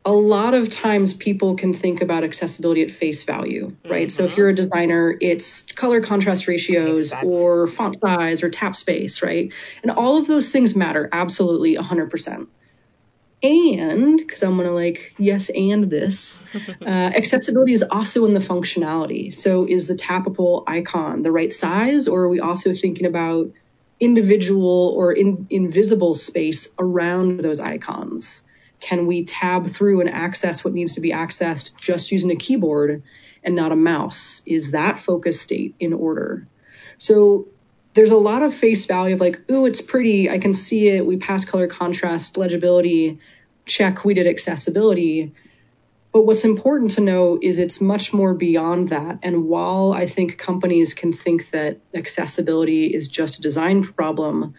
a 0.09 0.13
lot 0.13 0.55
of 0.55 0.71
times 0.71 1.13
people 1.13 1.55
can 1.55 1.75
think 1.75 2.01
about 2.01 2.25
accessibility 2.25 2.83
at 2.83 2.91
face 2.91 3.25
value, 3.25 3.77
right? 3.85 4.09
Mm-hmm. 4.09 4.09
So 4.09 4.25
if 4.25 4.31
mm-hmm. 4.31 4.41
you're 4.41 4.49
a 4.49 4.55
designer, 4.55 5.15
it's 5.21 5.71
color 5.73 6.01
contrast 6.01 6.49
ratios 6.49 7.03
exactly. 7.03 7.31
or 7.31 7.67
font 7.67 8.01
size 8.01 8.43
or 8.43 8.49
tap 8.49 8.75
space, 8.75 9.21
right? 9.21 9.53
And 9.83 9.91
all 9.91 10.17
of 10.17 10.27
those 10.27 10.51
things 10.51 10.75
matter 10.75 11.11
absolutely 11.13 11.77
100%. 11.77 12.47
And 13.43 14.17
because 14.17 14.43
I'm 14.43 14.57
going 14.57 14.67
to 14.67 14.73
like, 14.73 15.13
yes, 15.19 15.51
and 15.51 15.85
this, 15.85 16.43
uh, 16.81 16.89
accessibility 16.89 17.75
is 17.75 17.83
also 17.83 18.25
in 18.25 18.33
the 18.33 18.41
functionality. 18.41 19.35
So 19.35 19.67
is 19.69 19.89
the 19.89 19.95
tappable 19.95 20.65
icon 20.67 21.21
the 21.21 21.31
right 21.31 21.53
size, 21.53 22.09
or 22.09 22.23
are 22.23 22.29
we 22.31 22.41
also 22.41 22.73
thinking 22.73 23.05
about 23.05 23.51
individual 24.01 24.95
or 24.97 25.13
in, 25.13 25.49
invisible 25.51 26.15
space 26.15 26.75
around 26.79 27.41
those 27.41 27.61
icons? 27.61 28.45
Can 28.81 29.07
we 29.07 29.25
tab 29.25 29.67
through 29.67 30.01
and 30.01 30.11
access 30.11 30.65
what 30.65 30.75
needs 30.75 30.95
to 30.95 31.01
be 31.01 31.13
accessed 31.13 31.77
just 31.77 32.13
using 32.13 32.31
a 32.31 32.37
keyboard 32.37 33.03
and 33.43 33.57
not 33.57 33.73
a 33.73 33.77
mouse? 33.77 34.43
Is 34.47 34.73
that 34.73 34.99
focus 34.99 35.41
state 35.41 35.75
in 35.81 35.93
order? 35.93 36.47
So 36.99 37.49
there's 37.95 38.11
a 38.11 38.17
lot 38.17 38.43
of 38.43 38.55
face 38.55 38.87
value 38.87 39.15
of 39.15 39.21
like, 39.21 39.51
ooh, 39.51 39.67
it's 39.67 39.81
pretty. 39.81 40.31
I 40.31 40.39
can 40.39 40.53
see 40.53 40.89
it. 40.89 41.05
We 41.05 41.17
pass 41.17 41.45
color 41.45 41.67
contrast, 41.67 42.37
legibility, 42.37 43.19
check. 43.67 44.05
We 44.05 44.15
did 44.15 44.27
accessibility. 44.27 45.33
But 46.13 46.23
what's 46.23 46.45
important 46.45 46.93
to 46.93 47.01
know 47.01 47.39
is 47.41 47.59
it's 47.59 47.81
much 47.81 48.13
more 48.13 48.35
beyond 48.35 48.89
that. 48.89 49.19
And 49.23 49.47
while 49.47 49.93
I 49.93 50.07
think 50.07 50.39
companies 50.39 50.95
can 50.95 51.13
think 51.13 51.51
that 51.51 51.79
accessibility 51.95 52.87
is 52.87 53.09
just 53.09 53.39
a 53.39 53.43
design 53.43 53.85
problem, 53.85 54.55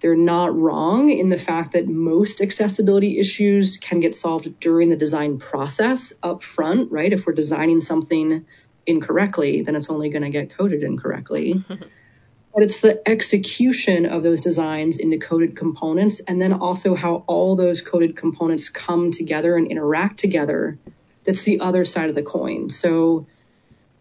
they're 0.00 0.16
not 0.16 0.56
wrong 0.56 1.10
in 1.10 1.28
the 1.28 1.38
fact 1.38 1.72
that 1.72 1.88
most 1.88 2.40
accessibility 2.40 3.18
issues 3.18 3.78
can 3.78 4.00
get 4.00 4.14
solved 4.14 4.60
during 4.60 4.90
the 4.90 4.96
design 4.96 5.38
process 5.38 6.12
up 6.22 6.42
front, 6.42 6.92
right? 6.92 7.12
If 7.12 7.26
we're 7.26 7.34
designing 7.34 7.80
something 7.80 8.46
incorrectly, 8.86 9.62
then 9.62 9.74
it's 9.74 9.90
only 9.90 10.08
going 10.10 10.22
to 10.22 10.30
get 10.30 10.50
coded 10.50 10.82
incorrectly. 10.84 11.62
but 11.68 12.62
it's 12.62 12.80
the 12.80 13.02
execution 13.08 14.06
of 14.06 14.22
those 14.22 14.40
designs 14.40 14.98
into 14.98 15.18
coded 15.18 15.56
components 15.56 16.20
and 16.20 16.40
then 16.40 16.52
also 16.52 16.94
how 16.94 17.24
all 17.26 17.56
those 17.56 17.82
coded 17.82 18.16
components 18.16 18.68
come 18.68 19.10
together 19.10 19.56
and 19.56 19.66
interact 19.68 20.18
together 20.18 20.78
that's 21.28 21.42
the 21.42 21.60
other 21.60 21.84
side 21.84 22.08
of 22.08 22.14
the 22.14 22.22
coin. 22.22 22.70
So 22.70 23.26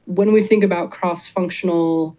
when 0.06 0.32
we 0.32 0.42
think 0.44 0.64
about 0.64 0.92
cross 0.92 1.28
functional 1.28 2.16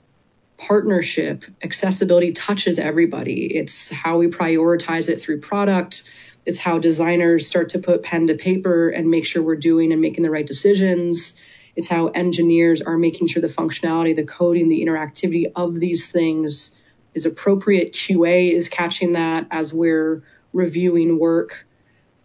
partnership, 0.58 1.44
accessibility 1.62 2.32
touches 2.32 2.78
everybody. 2.78 3.56
It's 3.56 3.90
how 3.90 4.18
we 4.18 4.26
prioritize 4.26 5.08
it 5.08 5.20
through 5.20 5.40
product. 5.40 6.02
It's 6.44 6.58
how 6.58 6.78
designers 6.78 7.46
start 7.46 7.70
to 7.70 7.78
put 7.78 8.02
pen 8.02 8.26
to 8.26 8.34
paper 8.34 8.88
and 8.88 9.08
make 9.08 9.24
sure 9.24 9.42
we're 9.42 9.56
doing 9.56 9.92
and 9.92 10.00
making 10.00 10.24
the 10.24 10.30
right 10.30 10.46
decisions. 10.46 11.38
It's 11.76 11.88
how 11.88 12.08
engineers 12.08 12.80
are 12.82 12.98
making 12.98 13.28
sure 13.28 13.40
the 13.40 13.48
functionality, 13.48 14.16
the 14.16 14.24
coding, 14.24 14.68
the 14.68 14.84
interactivity 14.84 15.52
of 15.54 15.76
these 15.76 16.10
things 16.10 16.76
is 17.14 17.24
appropriate. 17.24 17.92
QA 17.92 18.50
is 18.50 18.68
catching 18.68 19.12
that 19.12 19.46
as 19.52 19.72
we're 19.72 20.24
reviewing 20.52 21.18
work. 21.20 21.66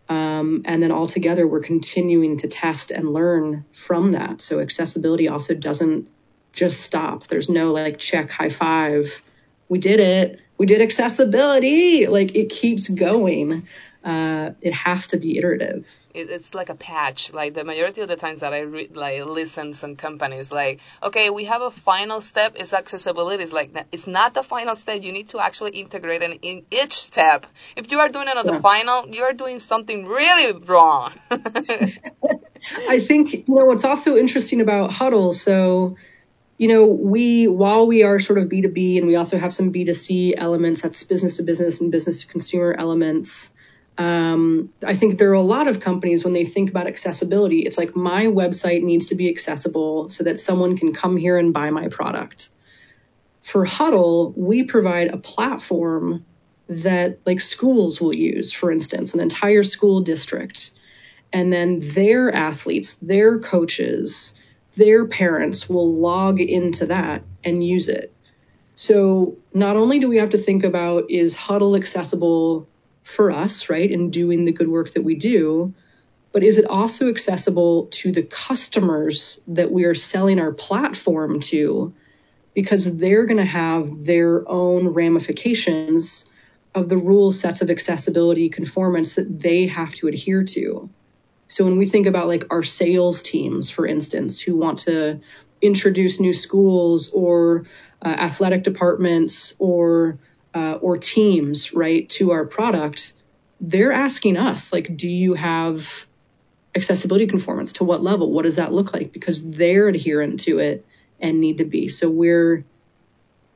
Um, 0.09 0.63
and 0.65 0.81
then 0.81 0.91
all 0.91 1.07
together, 1.07 1.47
we're 1.47 1.61
continuing 1.61 2.37
to 2.37 2.47
test 2.47 2.91
and 2.91 3.13
learn 3.13 3.65
from 3.73 4.13
that. 4.13 4.41
So 4.41 4.59
accessibility 4.59 5.27
also 5.27 5.53
doesn't 5.53 6.09
just 6.53 6.81
stop. 6.81 7.27
There's 7.27 7.49
no 7.49 7.73
like 7.73 7.97
check, 7.97 8.29
high 8.29 8.49
five. 8.49 9.21
We 9.67 9.79
did 9.79 9.99
it. 9.99 10.39
We 10.57 10.65
did 10.67 10.81
accessibility. 10.81 12.07
Like 12.07 12.35
it 12.35 12.49
keeps 12.49 12.87
going. 12.87 13.67
Uh, 14.03 14.51
it 14.61 14.73
has 14.73 15.07
to 15.07 15.17
be 15.17 15.37
iterative. 15.37 15.89
It's 16.13 16.53
like 16.53 16.69
a 16.69 16.75
patch. 16.75 17.33
Like 17.33 17.53
the 17.53 17.63
majority 17.63 18.01
of 18.01 18.09
the 18.09 18.17
times 18.17 18.41
that 18.41 18.53
I 18.53 18.59
re- 18.59 18.89
like 18.93 19.25
listen 19.25 19.69
to 19.69 19.73
some 19.73 19.95
companies, 19.95 20.51
like, 20.51 20.81
okay, 21.01 21.29
we 21.29 21.45
have 21.45 21.61
a 21.61 21.71
final 21.71 22.19
step 22.19 22.57
is 22.59 22.73
accessibility. 22.73 23.41
It's 23.41 23.53
like 23.53 23.71
it's 23.91 24.05
not 24.05 24.33
the 24.33 24.43
final 24.43 24.75
step. 24.75 25.01
You 25.01 25.13
need 25.13 25.29
to 25.29 25.39
actually 25.39 25.71
integrate 25.71 26.21
it 26.21 26.39
in 26.41 26.65
each 26.69 26.93
step. 26.93 27.47
If 27.77 27.91
you 27.91 27.99
are 27.99 28.09
doing 28.09 28.27
it 28.27 28.37
on 28.37 28.45
yeah. 28.45 28.51
the 28.51 28.59
final, 28.59 29.07
you 29.07 29.23
are 29.23 29.33
doing 29.33 29.59
something 29.59 30.05
really 30.05 30.59
wrong. 30.65 31.13
I 31.31 32.99
think 32.99 33.33
you 33.33 33.43
know 33.47 33.65
what's 33.65 33.85
also 33.85 34.17
interesting 34.17 34.59
about 34.59 34.91
Hudl. 34.91 35.33
So 35.33 35.95
you 36.63 36.69
know, 36.69 36.85
we, 36.85 37.45
while 37.49 37.85
we 37.85 38.03
are 38.03 38.21
sort 38.21 38.39
of 38.39 38.47
B2B 38.47 38.97
and 38.97 39.05
we 39.05 39.17
also 39.17 39.37
have 39.37 39.51
some 39.51 39.73
B2C 39.73 40.35
elements, 40.37 40.79
that's 40.79 41.03
business 41.03 41.35
to 41.35 41.43
business 41.43 41.81
and 41.81 41.91
business 41.91 42.21
to 42.21 42.27
consumer 42.27 42.73
elements. 42.73 43.51
Um, 43.97 44.71
I 44.81 44.95
think 44.95 45.19
there 45.19 45.31
are 45.31 45.33
a 45.33 45.41
lot 45.41 45.67
of 45.67 45.81
companies 45.81 46.23
when 46.23 46.31
they 46.31 46.45
think 46.45 46.69
about 46.69 46.87
accessibility, 46.87 47.63
it's 47.63 47.77
like 47.77 47.97
my 47.97 48.27
website 48.27 48.81
needs 48.81 49.07
to 49.07 49.15
be 49.15 49.27
accessible 49.27 50.07
so 50.07 50.23
that 50.23 50.39
someone 50.39 50.77
can 50.77 50.93
come 50.93 51.17
here 51.17 51.37
and 51.37 51.53
buy 51.53 51.69
my 51.69 51.89
product. 51.89 52.47
For 53.41 53.65
Hudl, 53.65 54.33
we 54.37 54.63
provide 54.63 55.09
a 55.09 55.17
platform 55.17 56.25
that 56.69 57.19
like 57.25 57.41
schools 57.41 57.99
will 57.99 58.15
use, 58.15 58.53
for 58.53 58.71
instance, 58.71 59.13
an 59.13 59.19
entire 59.19 59.63
school 59.63 59.99
district. 59.99 60.71
And 61.33 61.51
then 61.51 61.79
their 61.79 62.33
athletes, 62.33 62.93
their 62.93 63.39
coaches, 63.39 64.35
their 64.75 65.05
parents 65.05 65.69
will 65.69 65.93
log 65.93 66.39
into 66.39 66.87
that 66.87 67.23
and 67.43 67.65
use 67.65 67.89
it. 67.89 68.13
So 68.75 69.37
not 69.53 69.75
only 69.75 69.99
do 69.99 70.07
we 70.07 70.17
have 70.17 70.31
to 70.31 70.37
think 70.37 70.63
about 70.63 71.11
is 71.11 71.35
Hudl 71.35 71.77
accessible 71.77 72.67
for 73.03 73.31
us, 73.31 73.69
right, 73.69 73.89
in 73.89 74.09
doing 74.09 74.45
the 74.45 74.51
good 74.51 74.67
work 74.67 74.91
that 74.93 75.03
we 75.03 75.15
do, 75.15 75.73
but 76.31 76.43
is 76.43 76.57
it 76.57 76.65
also 76.65 77.09
accessible 77.09 77.87
to 77.91 78.11
the 78.11 78.23
customers 78.23 79.39
that 79.47 79.71
we 79.71 79.83
are 79.83 79.93
selling 79.93 80.39
our 80.39 80.51
platform 80.51 81.39
to? 81.41 81.93
Because 82.55 82.97
they're 82.97 83.25
going 83.25 83.37
to 83.37 83.45
have 83.45 84.03
their 84.03 84.47
own 84.49 84.89
ramifications 84.89 86.27
of 86.73 86.89
the 86.89 86.97
rule 86.97 87.31
sets 87.31 87.61
of 87.61 87.69
accessibility 87.69 88.49
conformance 88.49 89.15
that 89.15 89.39
they 89.39 89.67
have 89.67 89.93
to 89.93 90.07
adhere 90.07 90.43
to. 90.43 90.89
So 91.47 91.65
when 91.65 91.77
we 91.77 91.85
think 91.85 92.07
about 92.07 92.27
like 92.27 92.45
our 92.51 92.63
sales 92.63 93.21
teams, 93.21 93.69
for 93.69 93.85
instance, 93.85 94.39
who 94.39 94.55
want 94.55 94.79
to 94.79 95.21
introduce 95.61 96.19
new 96.19 96.33
schools 96.33 97.09
or 97.09 97.65
uh, 98.01 98.09
athletic 98.09 98.63
departments 98.63 99.53
or 99.59 100.19
uh, 100.53 100.77
or 100.81 100.97
teams, 100.97 101.73
right, 101.73 102.07
to 102.09 102.31
our 102.31 102.45
product, 102.45 103.13
they're 103.59 103.91
asking 103.91 104.37
us 104.37 104.71
like, 104.71 104.95
do 104.95 105.09
you 105.09 105.33
have 105.33 106.05
accessibility 106.75 107.27
conformance? 107.27 107.73
To 107.73 107.83
what 107.83 108.03
level? 108.03 108.31
What 108.31 108.43
does 108.43 108.57
that 108.57 108.73
look 108.73 108.93
like? 108.93 109.11
Because 109.11 109.49
they're 109.51 109.87
adherent 109.87 110.41
to 110.41 110.59
it 110.59 110.85
and 111.19 111.39
need 111.39 111.57
to 111.57 111.65
be. 111.65 111.87
So 111.87 112.09
we're 112.09 112.65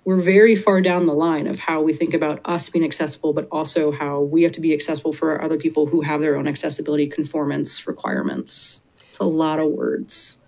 we're 0.08 0.16
very 0.16 0.56
far 0.56 0.80
down 0.80 1.06
the 1.06 1.14
line 1.14 1.48
of 1.48 1.60
how 1.60 1.82
we 1.82 1.92
think 1.92 2.14
about 2.14 2.40
us 2.46 2.70
being 2.70 2.86
accessible, 2.86 3.34
but 3.34 3.50
also 3.52 3.92
how 3.92 4.22
we 4.22 4.44
have 4.44 4.54
to 4.54 4.62
be 4.62 4.74
accessible 4.74 5.12
for 5.12 5.44
other 5.44 5.58
people 5.58 5.86
who 5.86 6.00
have 6.00 6.22
their 6.22 6.38
own 6.38 6.48
accessibility 6.48 7.08
conformance 7.08 7.86
requirements. 7.88 8.80
It's 9.18 9.24
a 9.24 9.26
lot 9.26 9.60
of 9.60 9.72
words. 9.72 10.38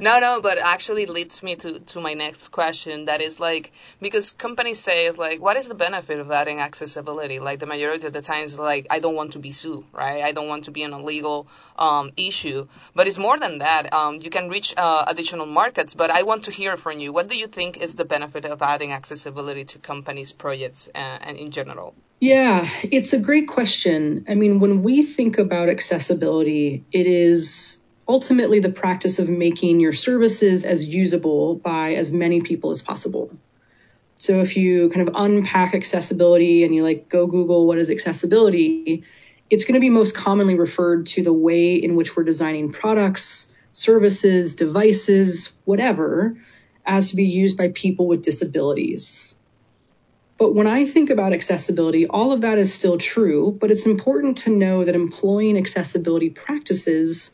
No, 0.00 0.20
no, 0.20 0.40
but 0.42 0.58
actually 0.58 1.06
leads 1.06 1.42
me 1.42 1.56
to, 1.56 1.80
to 1.80 2.00
my 2.00 2.14
next 2.14 2.48
question. 2.48 3.06
That 3.06 3.20
is 3.22 3.40
like 3.40 3.72
because 4.00 4.32
companies 4.32 4.78
say 4.78 5.06
is 5.06 5.16
like, 5.18 5.40
what 5.40 5.56
is 5.56 5.68
the 5.68 5.74
benefit 5.74 6.20
of 6.20 6.30
adding 6.30 6.60
accessibility? 6.60 7.38
Like 7.38 7.58
the 7.58 7.66
majority 7.66 8.06
of 8.06 8.12
the 8.12 8.20
times, 8.20 8.58
like 8.58 8.86
I 8.90 8.98
don't 9.00 9.14
want 9.14 9.32
to 9.32 9.38
be 9.38 9.50
sued, 9.50 9.84
right? 9.92 10.22
I 10.22 10.32
don't 10.32 10.46
want 10.46 10.64
to 10.64 10.70
be 10.72 10.82
in 10.82 10.92
a 10.92 11.02
legal 11.02 11.48
um, 11.76 12.10
issue. 12.16 12.68
But 12.94 13.06
it's 13.06 13.18
more 13.18 13.38
than 13.38 13.58
that. 13.58 13.92
Um, 13.94 14.18
you 14.20 14.30
can 14.30 14.48
reach 14.48 14.74
uh, 14.76 15.04
additional 15.08 15.46
markets. 15.46 15.94
But 15.94 16.10
I 16.10 16.22
want 16.24 16.44
to 16.44 16.52
hear 16.52 16.76
from 16.76 17.00
you. 17.00 17.12
What 17.12 17.28
do 17.28 17.36
you 17.36 17.46
think 17.46 17.78
is 17.78 17.94
the 17.94 18.04
benefit 18.04 18.44
of 18.44 18.60
adding 18.60 18.92
accessibility 18.92 19.64
to 19.64 19.78
companies' 19.78 20.32
projects 20.32 20.88
uh, 20.94 20.98
and 20.98 21.36
in 21.36 21.50
general? 21.50 21.94
Yeah, 22.20 22.68
it's 22.84 23.12
a 23.14 23.18
great 23.18 23.48
question. 23.48 24.26
I 24.28 24.34
mean, 24.34 24.60
when 24.60 24.84
we 24.84 25.02
think 25.02 25.38
about 25.38 25.68
accessibility, 25.68 26.84
it 26.92 27.06
is 27.06 27.81
ultimately 28.08 28.60
the 28.60 28.70
practice 28.70 29.18
of 29.18 29.28
making 29.28 29.80
your 29.80 29.92
services 29.92 30.64
as 30.64 30.84
usable 30.84 31.56
by 31.56 31.94
as 31.94 32.12
many 32.12 32.40
people 32.40 32.70
as 32.70 32.82
possible. 32.82 33.30
So 34.16 34.40
if 34.40 34.56
you 34.56 34.88
kind 34.90 35.08
of 35.08 35.14
unpack 35.16 35.74
accessibility 35.74 36.64
and 36.64 36.74
you 36.74 36.82
like 36.82 37.08
go 37.08 37.26
Google 37.26 37.66
what 37.66 37.78
is 37.78 37.90
accessibility, 37.90 39.04
it's 39.50 39.64
going 39.64 39.74
to 39.74 39.80
be 39.80 39.90
most 39.90 40.14
commonly 40.14 40.54
referred 40.54 41.06
to 41.06 41.22
the 41.22 41.32
way 41.32 41.74
in 41.74 41.96
which 41.96 42.16
we're 42.16 42.24
designing 42.24 42.70
products, 42.70 43.52
services, 43.72 44.54
devices, 44.54 45.52
whatever, 45.64 46.36
as 46.86 47.10
to 47.10 47.16
be 47.16 47.24
used 47.24 47.56
by 47.56 47.68
people 47.68 48.06
with 48.06 48.22
disabilities. 48.22 49.34
But 50.38 50.54
when 50.54 50.66
I 50.66 50.84
think 50.86 51.10
about 51.10 51.32
accessibility, 51.32 52.06
all 52.06 52.32
of 52.32 52.40
that 52.40 52.58
is 52.58 52.72
still 52.72 52.98
true, 52.98 53.56
but 53.60 53.70
it's 53.70 53.86
important 53.86 54.38
to 54.38 54.50
know 54.50 54.84
that 54.84 54.94
employing 54.94 55.56
accessibility 55.56 56.30
practices 56.30 57.30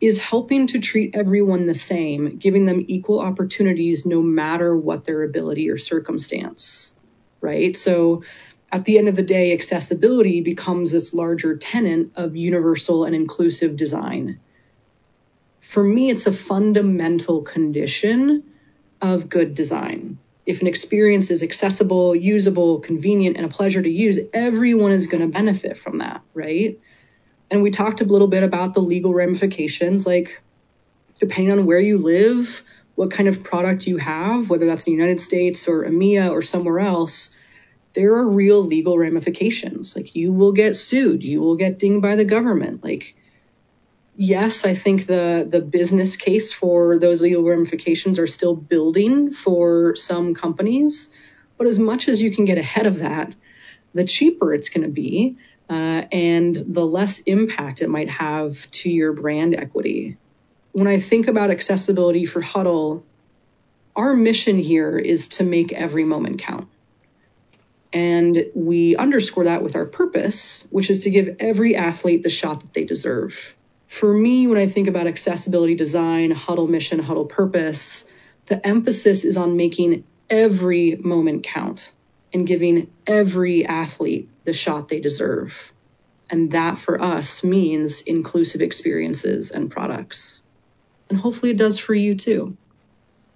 is 0.00 0.18
helping 0.18 0.66
to 0.68 0.78
treat 0.78 1.14
everyone 1.14 1.66
the 1.66 1.74
same, 1.74 2.38
giving 2.38 2.64
them 2.64 2.84
equal 2.88 3.20
opportunities 3.20 4.06
no 4.06 4.22
matter 4.22 4.74
what 4.74 5.04
their 5.04 5.22
ability 5.22 5.70
or 5.70 5.76
circumstance, 5.76 6.96
right? 7.40 7.76
So 7.76 8.22
at 8.72 8.84
the 8.84 8.98
end 8.98 9.08
of 9.08 9.16
the 9.16 9.22
day, 9.22 9.52
accessibility 9.52 10.40
becomes 10.40 10.92
this 10.92 11.12
larger 11.12 11.56
tenet 11.56 12.10
of 12.14 12.36
universal 12.36 13.04
and 13.04 13.14
inclusive 13.14 13.76
design. 13.76 14.40
For 15.60 15.84
me, 15.84 16.10
it's 16.10 16.26
a 16.26 16.32
fundamental 16.32 17.42
condition 17.42 18.44
of 19.02 19.28
good 19.28 19.54
design. 19.54 20.18
If 20.46 20.62
an 20.62 20.66
experience 20.66 21.30
is 21.30 21.42
accessible, 21.42 22.16
usable, 22.16 22.80
convenient, 22.80 23.36
and 23.36 23.44
a 23.44 23.48
pleasure 23.48 23.82
to 23.82 23.90
use, 23.90 24.18
everyone 24.32 24.92
is 24.92 25.06
going 25.06 25.22
to 25.22 25.28
benefit 25.28 25.76
from 25.76 25.98
that, 25.98 26.22
right? 26.32 26.80
And 27.50 27.62
we 27.62 27.70
talked 27.70 28.00
a 28.00 28.04
little 28.04 28.28
bit 28.28 28.42
about 28.42 28.74
the 28.74 28.80
legal 28.80 29.12
ramifications, 29.12 30.06
like 30.06 30.40
depending 31.18 31.52
on 31.52 31.66
where 31.66 31.80
you 31.80 31.98
live, 31.98 32.62
what 32.94 33.10
kind 33.10 33.28
of 33.28 33.42
product 33.42 33.86
you 33.86 33.96
have, 33.96 34.50
whether 34.50 34.66
that's 34.66 34.84
the 34.84 34.92
United 34.92 35.20
States 35.20 35.68
or 35.68 35.84
EMEA 35.84 36.30
or 36.30 36.42
somewhere 36.42 36.80
else, 36.80 37.36
there 37.92 38.14
are 38.14 38.28
real 38.28 38.62
legal 38.62 38.98
ramifications. 38.98 39.96
Like 39.96 40.14
you 40.14 40.32
will 40.32 40.52
get 40.52 40.76
sued, 40.76 41.24
you 41.24 41.40
will 41.40 41.56
get 41.56 41.78
dinged 41.78 42.02
by 42.02 42.16
the 42.16 42.24
government. 42.24 42.84
Like, 42.84 43.16
yes, 44.16 44.64
I 44.64 44.74
think 44.74 45.06
the 45.06 45.46
the 45.48 45.60
business 45.60 46.16
case 46.16 46.52
for 46.52 46.98
those 46.98 47.20
legal 47.20 47.42
ramifications 47.42 48.18
are 48.18 48.26
still 48.26 48.54
building 48.54 49.32
for 49.32 49.96
some 49.96 50.34
companies, 50.34 51.10
but 51.58 51.66
as 51.66 51.78
much 51.78 52.08
as 52.08 52.22
you 52.22 52.30
can 52.30 52.44
get 52.44 52.58
ahead 52.58 52.86
of 52.86 52.98
that, 52.98 53.34
the 53.92 54.04
cheaper 54.04 54.54
it's 54.54 54.68
going 54.68 54.86
to 54.86 54.92
be 54.92 55.36
uh, 55.70 56.04
and 56.10 56.56
the 56.56 56.84
less 56.84 57.20
impact 57.20 57.80
it 57.80 57.88
might 57.88 58.10
have 58.10 58.68
to 58.72 58.90
your 58.90 59.12
brand 59.12 59.54
equity. 59.54 60.18
When 60.72 60.88
I 60.88 60.98
think 60.98 61.28
about 61.28 61.50
accessibility 61.50 62.26
for 62.26 62.42
Hudl, 62.42 63.04
our 63.94 64.14
mission 64.14 64.58
here 64.58 64.98
is 64.98 65.28
to 65.28 65.44
make 65.44 65.72
every 65.72 66.04
moment 66.04 66.40
count. 66.40 66.68
And 67.92 68.46
we 68.54 68.96
underscore 68.96 69.44
that 69.44 69.62
with 69.62 69.76
our 69.76 69.86
purpose, 69.86 70.66
which 70.70 70.90
is 70.90 71.04
to 71.04 71.10
give 71.10 71.36
every 71.38 71.76
athlete 71.76 72.24
the 72.24 72.30
shot 72.30 72.60
that 72.60 72.72
they 72.72 72.84
deserve. 72.84 73.54
For 73.86 74.12
me, 74.12 74.46
when 74.48 74.58
I 74.58 74.66
think 74.66 74.88
about 74.88 75.06
accessibility 75.06 75.76
design, 75.76 76.32
Hudl 76.32 76.68
mission, 76.68 77.00
Hudl 77.00 77.28
purpose, 77.28 78.06
the 78.46 78.64
emphasis 78.64 79.24
is 79.24 79.36
on 79.36 79.56
making 79.56 80.04
every 80.28 80.96
moment 80.96 81.44
count 81.44 81.92
and 82.32 82.46
giving 82.46 82.90
every 83.06 83.66
athlete 83.66 84.28
the 84.50 84.56
shot 84.56 84.88
they 84.88 84.98
deserve. 84.98 85.72
And 86.28 86.50
that 86.50 86.76
for 86.76 87.00
us 87.00 87.44
means 87.44 88.00
inclusive 88.00 88.60
experiences 88.60 89.52
and 89.52 89.70
products. 89.70 90.42
And 91.08 91.18
hopefully 91.18 91.52
it 91.52 91.56
does 91.56 91.78
for 91.78 91.94
you 91.94 92.16
too, 92.16 92.56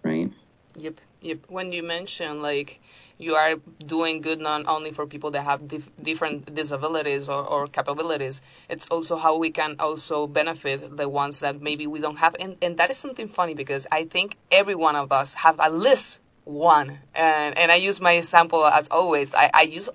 right? 0.03 0.33
Yep, 0.77 1.01
yep. 1.21 1.39
When 1.49 1.73
you 1.73 1.85
mention 1.85 2.43
like 2.43 2.81
you 3.17 3.35
are 3.35 3.55
doing 3.79 4.23
good 4.23 4.41
not 4.41 4.67
only 4.67 4.91
for 4.91 5.07
people 5.07 5.31
that 5.33 5.43
have 5.43 5.69
dif- 5.69 5.95
different 5.97 6.53
disabilities 6.53 7.29
or, 7.29 7.47
or, 7.47 7.69
capabilities, 7.69 8.41
it's 8.69 8.89
also 8.89 9.17
how 9.17 9.39
we 9.39 9.51
can 9.51 9.77
also 9.79 10.27
benefit 10.27 10.97
the 10.97 11.09
ones 11.09 11.41
that 11.41 11.63
maybe 11.63 11.87
we 11.87 12.01
don't 12.01 12.19
have. 12.19 12.35
And, 12.41 12.59
and 12.61 12.79
that 12.79 12.91
is 12.91 12.97
something 12.97 13.29
funny 13.29 13.55
because 13.55 13.87
I 13.91 14.05
think 14.05 14.37
every 14.51 14.75
one 14.75 14.97
of 14.97 15.13
us 15.13 15.35
have 15.35 15.61
at 15.61 15.73
least 15.73 16.19
one. 16.45 16.99
And, 17.15 17.59
and 17.59 17.73
I 17.73 17.77
use 17.77 18.01
my 18.01 18.13
example 18.13 18.65
as 18.65 18.89
always. 18.89 19.35
I, 19.35 19.51
I 19.53 19.63
use 19.63 19.89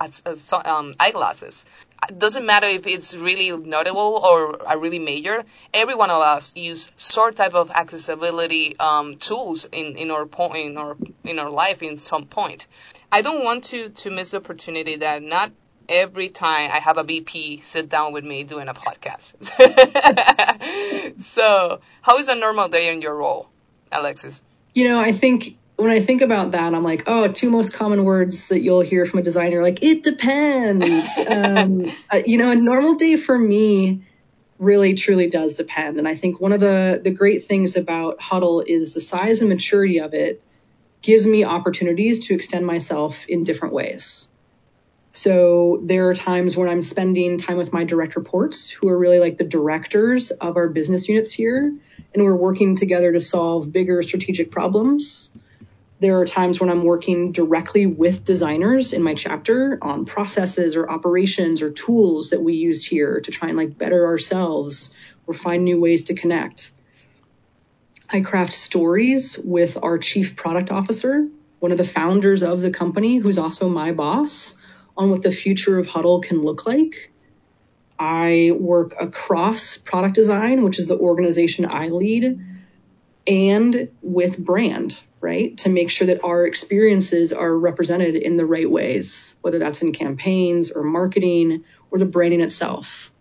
um, 0.66 0.94
eyeglasses. 1.00 1.66
It 2.10 2.18
doesn't 2.18 2.46
matter 2.46 2.68
if 2.68 2.88
it's 2.88 3.16
really 3.16 3.56
notable 3.56 4.22
or 4.24 4.58
a 4.70 4.78
really 4.78 5.00
major. 5.00 5.44
Every 5.74 5.96
one 5.96 6.10
of 6.10 6.22
us 6.22 6.56
use 6.56 6.92
sort 6.96 7.36
type 7.36 7.54
of 7.54 7.72
accessibility 7.72 8.78
um, 8.80 9.16
tools 9.16 9.66
in, 9.72 9.98
in 9.98 10.12
our 10.12 10.26
point 10.26 10.70
in 10.70 10.78
our 10.78 10.98
in 11.26 11.40
our 11.40 11.50
life 11.50 11.84
in 11.84 11.98
some 11.98 12.26
point. 12.26 12.68
I 13.12 13.22
don't 13.22 13.44
want 13.44 13.66
to 13.66 13.90
to 13.90 14.12
miss 14.12 14.32
the 14.32 14.38
opportunity 14.38 14.98
that 14.98 15.22
not 15.22 15.52
every 15.90 16.30
time 16.30 16.72
I 16.72 16.78
have 16.78 16.98
a 16.98 17.04
VP 17.04 17.58
sit 17.58 17.90
down 17.90 18.14
with 18.14 18.24
me 18.24 18.44
doing 18.44 18.70
a 18.70 18.74
podcast. 18.74 19.36
so, 21.20 21.82
how 22.02 22.18
is 22.18 22.30
a 22.30 22.36
normal 22.36 22.70
day 22.70 22.94
in 22.94 23.02
your 23.02 23.18
role, 23.18 23.50
Alexis? 23.92 24.42
You 24.74 24.88
know, 24.88 25.00
I 25.00 25.12
think 25.12 25.58
when 25.80 25.92
I 25.92 26.02
think 26.02 26.22
about 26.22 26.52
that, 26.52 26.74
I'm 26.74 26.84
like, 26.84 27.04
oh, 27.08 27.30
two 27.30 27.50
most 27.50 27.72
common 27.72 28.04
words 28.04 28.50
that 28.50 28.62
you'll 28.62 28.82
hear 28.82 29.06
from 29.06 29.20
a 29.20 29.24
designer, 29.24 29.62
like 29.62 29.82
it 29.82 30.04
depends. 30.04 31.18
um, 31.28 31.86
uh, 32.12 32.22
you 32.26 32.38
know, 32.38 32.52
a 32.52 32.56
normal 32.56 32.96
day 32.96 33.16
for 33.16 33.38
me 33.38 34.04
really 34.58 34.94
truly 34.94 35.30
does 35.30 35.56
depend. 35.56 35.98
And 35.98 36.06
I 36.06 36.16
think 36.16 36.42
one 36.42 36.52
of 36.52 36.60
the 36.60 37.00
the 37.02 37.12
great 37.12 37.46
things 37.46 37.78
about 37.78 38.20
Hudl 38.20 38.62
is 38.68 38.94
the 38.94 39.00
size 39.00 39.40
and 39.40 39.48
maturity 39.48 40.02
of 40.02 40.14
it 40.14 40.44
gives 41.02 41.26
me 41.26 41.46
opportunities 41.46 42.28
to 42.28 42.36
extend 42.36 42.66
myself 42.66 43.26
in 43.28 43.46
different 43.46 43.74
ways. 43.74 44.28
So 45.14 45.80
there 45.82 46.10
are 46.10 46.14
times 46.14 46.58
when 46.58 46.68
I'm 46.68 46.82
spending 46.82 47.38
time 47.38 47.56
with 47.56 47.72
my 47.72 47.86
direct 47.86 48.18
reports, 48.18 48.70
who 48.70 48.90
are 48.90 48.98
really 48.98 49.20
like 49.20 49.38
the 49.38 49.46
directors 49.46 50.32
of 50.32 50.58
our 50.58 50.68
business 50.68 51.08
units 51.08 51.32
here, 51.32 51.74
and 52.14 52.24
we're 52.24 52.36
working 52.36 52.76
together 52.76 53.14
to 53.14 53.20
solve 53.22 53.72
bigger 53.72 54.04
strategic 54.04 54.52
problems. 54.52 55.32
There 56.00 56.20
are 56.22 56.26
times 56.26 56.62
when 56.62 56.70
I'm 56.70 56.86
working 56.86 57.34
directly 57.34 57.86
with 57.86 58.24
designers 58.24 58.94
in 58.94 59.04
my 59.04 59.16
chapter 59.16 59.78
on 59.82 60.06
processes 60.06 60.78
or 60.78 60.90
operations 60.90 61.62
or 61.62 61.72
tools 61.72 62.30
that 62.30 62.42
we 62.42 62.54
use 62.54 62.86
here 62.86 63.20
to 63.20 63.32
try 63.32 63.50
and 63.50 63.58
like 63.58 63.78
better 63.78 64.06
ourselves 64.08 64.94
or 65.28 65.34
find 65.34 65.66
new 65.66 65.80
ways 65.80 66.06
to 66.06 66.16
connect. 66.16 66.72
I 68.10 68.22
craft 68.22 68.54
stories 68.54 69.38
with 69.38 69.78
our 69.82 69.98
chief 69.98 70.38
product 70.38 70.72
officer, 70.72 71.28
one 71.60 71.74
of 71.74 71.78
the 71.78 71.84
founders 71.84 72.44
of 72.44 72.62
the 72.62 72.72
company, 72.72 73.18
who's 73.18 73.38
also 73.38 73.68
my 73.68 73.92
boss, 73.92 74.58
on 74.96 75.10
what 75.10 75.22
the 75.22 75.32
future 75.32 75.78
of 75.78 75.86
Hudl 75.86 76.24
can 76.24 76.42
look 76.42 76.66
like. 76.66 77.12
I 78.00 78.52
work 78.58 78.96
across 79.00 79.76
product 79.76 80.16
design, 80.16 80.64
which 80.64 80.80
is 80.80 80.88
the 80.88 80.98
organization 80.98 81.68
I 81.70 81.90
lead, 81.90 82.40
and 83.30 83.90
with 84.02 84.38
brand, 84.38 85.00
right? 85.22 85.58
To 85.60 85.70
make 85.70 85.92
sure 85.92 86.08
that 86.08 86.24
our 86.24 86.46
experiences 86.46 87.32
are 87.32 87.56
represented 87.56 88.16
in 88.16 88.36
the 88.36 88.46
right 88.46 88.70
ways, 88.70 89.36
whether 89.42 89.60
that's 89.60 89.82
in 89.82 89.94
campaigns 89.94 90.72
or 90.72 90.82
marketing 90.82 91.64
or 91.92 92.00
the 92.00 92.06
branding 92.06 92.42
itself. 92.42 93.12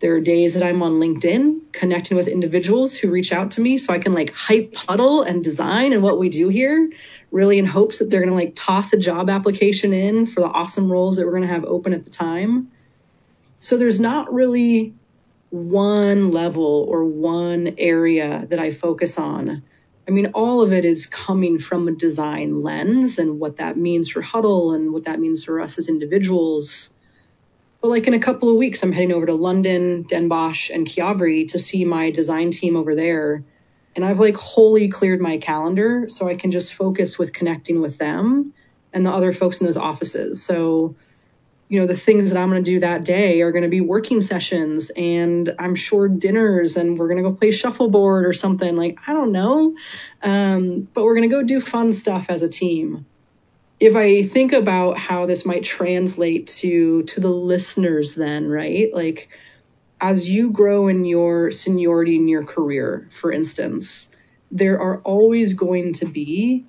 There 0.00 0.14
are 0.14 0.20
days 0.20 0.54
that 0.54 0.62
I'm 0.62 0.82
on 0.82 0.92
LinkedIn 0.92 1.72
connecting 1.72 2.16
with 2.16 2.28
individuals 2.28 2.94
who 2.94 3.10
reach 3.10 3.32
out 3.32 3.52
to 3.52 3.60
me 3.60 3.76
so 3.78 3.92
I 3.92 3.98
can 3.98 4.14
like 4.14 4.32
hype 4.32 4.72
Hudl 4.72 5.26
and 5.26 5.44
design 5.44 5.92
and 5.92 6.02
what 6.02 6.18
we 6.18 6.30
do 6.30 6.48
here, 6.48 6.90
really 7.30 7.58
in 7.58 7.66
hopes 7.66 7.98
that 7.98 8.08
they're 8.08 8.20
going 8.20 8.30
to 8.30 8.36
like 8.36 8.54
toss 8.54 8.92
a 8.92 8.98
job 8.98 9.28
application 9.28 9.92
in 9.92 10.26
for 10.26 10.40
the 10.40 10.48
awesome 10.48 10.90
roles 10.90 11.16
that 11.16 11.26
we're 11.26 11.32
going 11.32 11.48
to 11.48 11.54
have 11.54 11.64
open 11.64 11.92
at 11.92 12.04
the 12.04 12.10
time. 12.10 12.70
So 13.58 13.76
there's 13.76 14.00
not 14.00 14.32
really 14.32 14.94
one 15.50 16.30
level 16.30 16.86
or 16.88 17.04
one 17.04 17.74
area 17.78 18.46
that 18.48 18.58
I 18.58 18.70
focus 18.70 19.18
on 19.18 19.62
I 20.10 20.12
mean, 20.12 20.32
all 20.34 20.62
of 20.62 20.72
it 20.72 20.84
is 20.84 21.06
coming 21.06 21.60
from 21.60 21.86
a 21.86 21.92
design 21.92 22.62
lens 22.62 23.20
and 23.20 23.38
what 23.38 23.58
that 23.58 23.76
means 23.76 24.08
for 24.08 24.20
Hudl 24.20 24.74
and 24.74 24.92
what 24.92 25.04
that 25.04 25.20
means 25.20 25.44
for 25.44 25.60
us 25.60 25.78
as 25.78 25.88
individuals. 25.88 26.92
But 27.80 27.90
like 27.90 28.08
in 28.08 28.14
a 28.14 28.18
couple 28.18 28.48
of 28.48 28.56
weeks, 28.56 28.82
I'm 28.82 28.90
heading 28.90 29.12
over 29.12 29.26
to 29.26 29.34
London, 29.34 30.02
Den 30.02 30.26
Bosch, 30.26 30.70
and 30.70 30.84
Chiavari 30.84 31.46
to 31.50 31.60
see 31.60 31.84
my 31.84 32.10
design 32.10 32.50
team 32.50 32.74
over 32.74 32.96
there. 32.96 33.44
And 33.94 34.04
I've 34.04 34.18
like 34.18 34.36
wholly 34.36 34.88
cleared 34.88 35.20
my 35.20 35.38
calendar 35.38 36.08
so 36.08 36.28
I 36.28 36.34
can 36.34 36.50
just 36.50 36.74
focus 36.74 37.16
with 37.16 37.32
connecting 37.32 37.80
with 37.80 37.96
them 37.96 38.52
and 38.92 39.06
the 39.06 39.10
other 39.10 39.32
folks 39.32 39.60
in 39.60 39.66
those 39.66 39.76
offices. 39.76 40.42
So 40.42 40.96
you 41.70 41.78
know, 41.78 41.86
the 41.86 41.94
things 41.94 42.32
that 42.32 42.38
I'm 42.38 42.50
going 42.50 42.64
to 42.64 42.68
do 42.68 42.80
that 42.80 43.04
day 43.04 43.42
are 43.42 43.52
going 43.52 43.62
to 43.62 43.68
be 43.68 43.80
working 43.80 44.20
sessions 44.20 44.90
and 44.90 45.54
I'm 45.56 45.76
sure 45.76 46.08
dinners 46.08 46.76
and 46.76 46.98
we're 46.98 47.06
going 47.06 47.22
to 47.22 47.30
go 47.30 47.32
play 47.32 47.52
shuffleboard 47.52 48.26
or 48.26 48.32
something 48.32 48.74
like, 48.74 48.98
I 49.06 49.12
don't 49.12 49.30
know. 49.30 49.72
Um, 50.20 50.88
but 50.92 51.04
we're 51.04 51.14
going 51.14 51.30
to 51.30 51.34
go 51.34 51.44
do 51.44 51.60
fun 51.60 51.92
stuff 51.92 52.26
as 52.28 52.42
a 52.42 52.48
team. 52.48 53.06
If 53.78 53.94
I 53.94 54.24
think 54.24 54.52
about 54.52 54.98
how 54.98 55.26
this 55.26 55.46
might 55.46 55.62
translate 55.62 56.48
to, 56.58 57.04
to 57.04 57.20
the 57.20 57.30
listeners 57.30 58.16
then, 58.16 58.50
right? 58.50 58.92
Like 58.92 59.28
as 60.00 60.28
you 60.28 60.50
grow 60.50 60.88
in 60.88 61.04
your 61.04 61.52
seniority 61.52 62.16
in 62.16 62.26
your 62.26 62.42
career, 62.42 63.06
for 63.12 63.30
instance, 63.30 64.08
there 64.50 64.80
are 64.80 64.98
always 65.02 65.54
going 65.54 65.92
to 65.94 66.06
be 66.06 66.64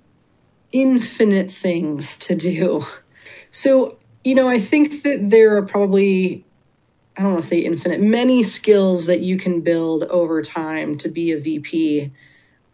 infinite 0.72 1.52
things 1.52 2.18
to 2.18 2.36
do. 2.36 2.86
So 3.50 3.98
you 4.24 4.36
know, 4.36 4.48
I 4.48 4.60
think 4.60 5.04
that 5.04 5.30
there 5.30 5.58
are 5.58 5.66
probably, 5.66 6.46
I 7.18 7.24
don't 7.24 7.32
want 7.34 7.44
to 7.44 7.48
say 7.48 7.60
infinite, 7.60 8.02
many 8.02 8.44
skills 8.44 9.08
that 9.08 9.22
you 9.22 9.38
can 9.38 9.62
build 9.62 10.04
over 10.04 10.42
time 10.42 10.98
to 11.00 11.10
be 11.10 11.32
a 11.32 11.40
VP. 11.40 12.12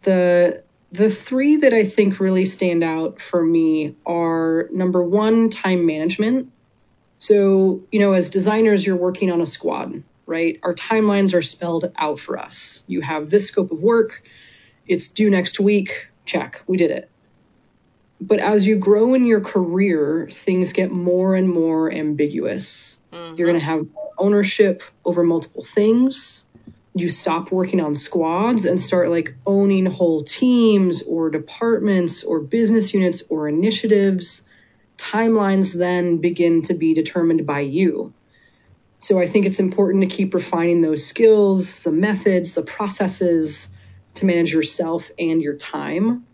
The 0.02 0.62
the 0.90 1.10
three 1.10 1.56
that 1.56 1.74
I 1.74 1.84
think 1.84 2.18
really 2.18 2.46
stand 2.46 2.82
out 2.82 3.20
for 3.20 3.44
me 3.44 3.94
are 4.06 4.68
number 4.70 5.02
one, 5.02 5.50
time 5.50 5.84
management. 5.84 6.50
So, 7.18 7.82
you 7.92 8.00
know, 8.00 8.12
as 8.12 8.30
designers, 8.30 8.86
you're 8.86 8.96
working 8.96 9.30
on 9.30 9.40
a 9.40 9.46
squad, 9.46 10.02
right? 10.24 10.58
Our 10.62 10.74
timelines 10.74 11.34
are 11.34 11.42
spelled 11.42 11.92
out 11.96 12.20
for 12.20 12.38
us. 12.38 12.84
You 12.86 13.02
have 13.02 13.28
this 13.28 13.48
scope 13.48 13.70
of 13.70 13.82
work, 13.82 14.22
it's 14.86 15.08
due 15.08 15.28
next 15.28 15.60
week, 15.60 16.08
check, 16.24 16.62
we 16.66 16.76
did 16.78 16.90
it. 16.90 17.10
But 18.20 18.40
as 18.40 18.66
you 18.66 18.76
grow 18.76 19.14
in 19.14 19.26
your 19.26 19.40
career, 19.40 20.28
things 20.30 20.72
get 20.72 20.90
more 20.90 21.34
and 21.34 21.48
more 21.48 21.90
ambiguous. 21.92 22.98
Mm-hmm. 23.12 23.36
You're 23.36 23.46
going 23.46 23.60
to 23.60 23.64
have 23.64 23.86
ownership 24.18 24.82
over 25.04 25.22
multiple 25.22 25.62
things. 25.62 26.44
You 26.94 27.10
stop 27.10 27.52
working 27.52 27.80
on 27.80 27.94
squads 27.94 28.64
and 28.64 28.80
start 28.80 29.10
like 29.10 29.36
owning 29.46 29.86
whole 29.86 30.24
teams 30.24 31.02
or 31.02 31.30
departments 31.30 32.24
or 32.24 32.40
business 32.40 32.92
units 32.92 33.22
or 33.28 33.48
initiatives. 33.48 34.42
Timelines 34.96 35.72
then 35.72 36.18
begin 36.18 36.62
to 36.62 36.74
be 36.74 36.94
determined 36.94 37.46
by 37.46 37.60
you. 37.60 38.12
So 38.98 39.20
I 39.20 39.28
think 39.28 39.46
it's 39.46 39.60
important 39.60 40.10
to 40.10 40.16
keep 40.16 40.34
refining 40.34 40.80
those 40.80 41.06
skills, 41.06 41.84
the 41.84 41.92
methods, 41.92 42.56
the 42.56 42.62
processes 42.62 43.68
to 44.14 44.26
manage 44.26 44.52
yourself 44.52 45.08
and 45.16 45.40
your 45.40 45.54
time 45.54 46.26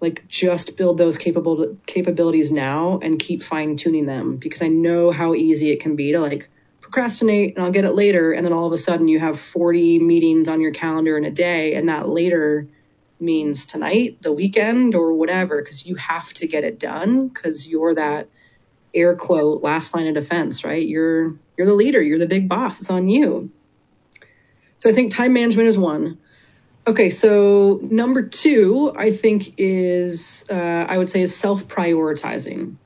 like 0.00 0.26
just 0.28 0.76
build 0.76 0.98
those 0.98 1.16
capable 1.16 1.76
capabilities 1.86 2.50
now 2.50 2.98
and 3.02 3.18
keep 3.18 3.42
fine 3.42 3.76
tuning 3.76 4.06
them 4.06 4.36
because 4.36 4.62
I 4.62 4.68
know 4.68 5.10
how 5.10 5.34
easy 5.34 5.70
it 5.70 5.80
can 5.80 5.96
be 5.96 6.12
to 6.12 6.20
like 6.20 6.48
procrastinate 6.80 7.56
and 7.56 7.64
I'll 7.64 7.72
get 7.72 7.84
it 7.84 7.94
later 7.94 8.32
and 8.32 8.44
then 8.44 8.52
all 8.52 8.66
of 8.66 8.72
a 8.72 8.78
sudden 8.78 9.08
you 9.08 9.18
have 9.18 9.40
40 9.40 9.98
meetings 10.00 10.48
on 10.48 10.60
your 10.60 10.72
calendar 10.72 11.16
in 11.16 11.24
a 11.24 11.30
day 11.30 11.74
and 11.74 11.88
that 11.88 12.08
later 12.08 12.68
means 13.20 13.66
tonight, 13.66 14.20
the 14.20 14.32
weekend 14.32 14.94
or 14.94 15.14
whatever 15.14 15.60
because 15.60 15.86
you 15.86 15.94
have 15.96 16.32
to 16.34 16.46
get 16.46 16.64
it 16.64 16.78
done 16.78 17.28
because 17.28 17.66
you're 17.66 17.94
that 17.94 18.28
air 18.94 19.16
quote 19.16 19.62
last 19.62 19.94
line 19.94 20.06
of 20.06 20.14
defense, 20.14 20.64
right? 20.64 20.86
You're 20.86 21.32
you're 21.56 21.66
the 21.66 21.74
leader, 21.74 22.02
you're 22.02 22.18
the 22.18 22.26
big 22.26 22.48
boss. 22.48 22.80
It's 22.80 22.90
on 22.90 23.08
you. 23.08 23.50
So 24.78 24.90
I 24.90 24.92
think 24.92 25.14
time 25.14 25.32
management 25.32 25.68
is 25.68 25.78
one. 25.78 26.18
Okay, 26.86 27.08
so 27.08 27.80
number 27.82 28.24
two, 28.24 28.92
I 28.94 29.10
think 29.10 29.54
is 29.56 30.44
uh, 30.50 30.54
I 30.54 30.98
would 30.98 31.08
say 31.08 31.22
is 31.22 31.34
self 31.34 31.66
prioritizing. 31.66 32.76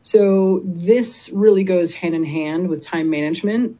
So 0.00 0.62
this 0.64 1.28
really 1.30 1.62
goes 1.62 1.92
hand 1.92 2.14
in 2.14 2.24
hand 2.24 2.70
with 2.70 2.84
time 2.84 3.10
management. 3.10 3.78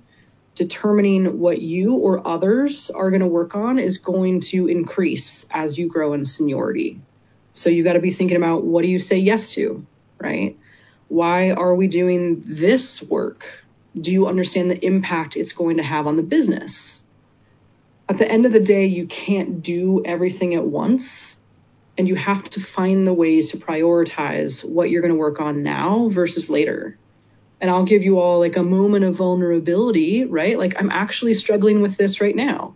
Determining 0.54 1.38
what 1.38 1.62
you 1.62 1.94
or 1.94 2.26
others 2.26 2.90
are 2.90 3.10
going 3.10 3.22
to 3.22 3.26
work 3.26 3.54
on 3.54 3.78
is 3.78 3.96
going 3.96 4.40
to 4.40 4.68
increase 4.68 5.46
as 5.50 5.78
you 5.78 5.88
grow 5.88 6.12
in 6.12 6.26
seniority. 6.26 7.00
So 7.52 7.70
you 7.70 7.82
got 7.82 7.94
to 7.94 8.00
be 8.00 8.10
thinking 8.10 8.36
about 8.36 8.64
what 8.64 8.82
do 8.82 8.88
you 8.88 8.98
say 8.98 9.16
yes 9.16 9.54
to, 9.54 9.86
right? 10.18 10.58
Why 11.08 11.52
are 11.52 11.74
we 11.74 11.86
doing 11.86 12.42
this 12.44 13.02
work? 13.02 13.64
Do 13.98 14.12
you 14.12 14.26
understand 14.26 14.70
the 14.70 14.84
impact 14.84 15.36
it's 15.36 15.52
going 15.54 15.78
to 15.78 15.82
have 15.82 16.06
on 16.06 16.16
the 16.16 16.22
business? 16.22 17.04
At 18.08 18.18
the 18.18 18.30
end 18.30 18.46
of 18.46 18.52
the 18.52 18.60
day, 18.60 18.86
you 18.86 19.06
can't 19.06 19.62
do 19.62 20.02
everything 20.04 20.54
at 20.54 20.64
once. 20.64 21.38
And 21.98 22.08
you 22.08 22.14
have 22.14 22.48
to 22.50 22.60
find 22.60 23.06
the 23.06 23.12
ways 23.12 23.50
to 23.50 23.58
prioritize 23.58 24.64
what 24.64 24.88
you're 24.88 25.02
going 25.02 25.12
to 25.12 25.18
work 25.18 25.40
on 25.40 25.62
now 25.62 26.08
versus 26.08 26.48
later. 26.48 26.96
And 27.60 27.70
I'll 27.70 27.84
give 27.84 28.02
you 28.02 28.18
all 28.18 28.38
like 28.38 28.56
a 28.56 28.62
moment 28.62 29.04
of 29.04 29.16
vulnerability, 29.16 30.24
right? 30.24 30.58
Like 30.58 30.80
I'm 30.80 30.90
actually 30.90 31.34
struggling 31.34 31.82
with 31.82 31.98
this 31.98 32.20
right 32.20 32.34
now. 32.34 32.74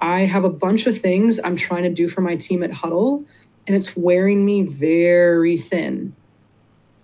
I 0.00 0.20
have 0.26 0.44
a 0.44 0.50
bunch 0.50 0.86
of 0.86 0.96
things 0.96 1.40
I'm 1.42 1.56
trying 1.56 1.82
to 1.82 1.90
do 1.90 2.06
for 2.06 2.20
my 2.20 2.36
team 2.36 2.62
at 2.62 2.70
Hudl, 2.70 3.24
and 3.66 3.76
it's 3.76 3.96
wearing 3.96 4.44
me 4.44 4.62
very 4.62 5.56
thin 5.56 6.14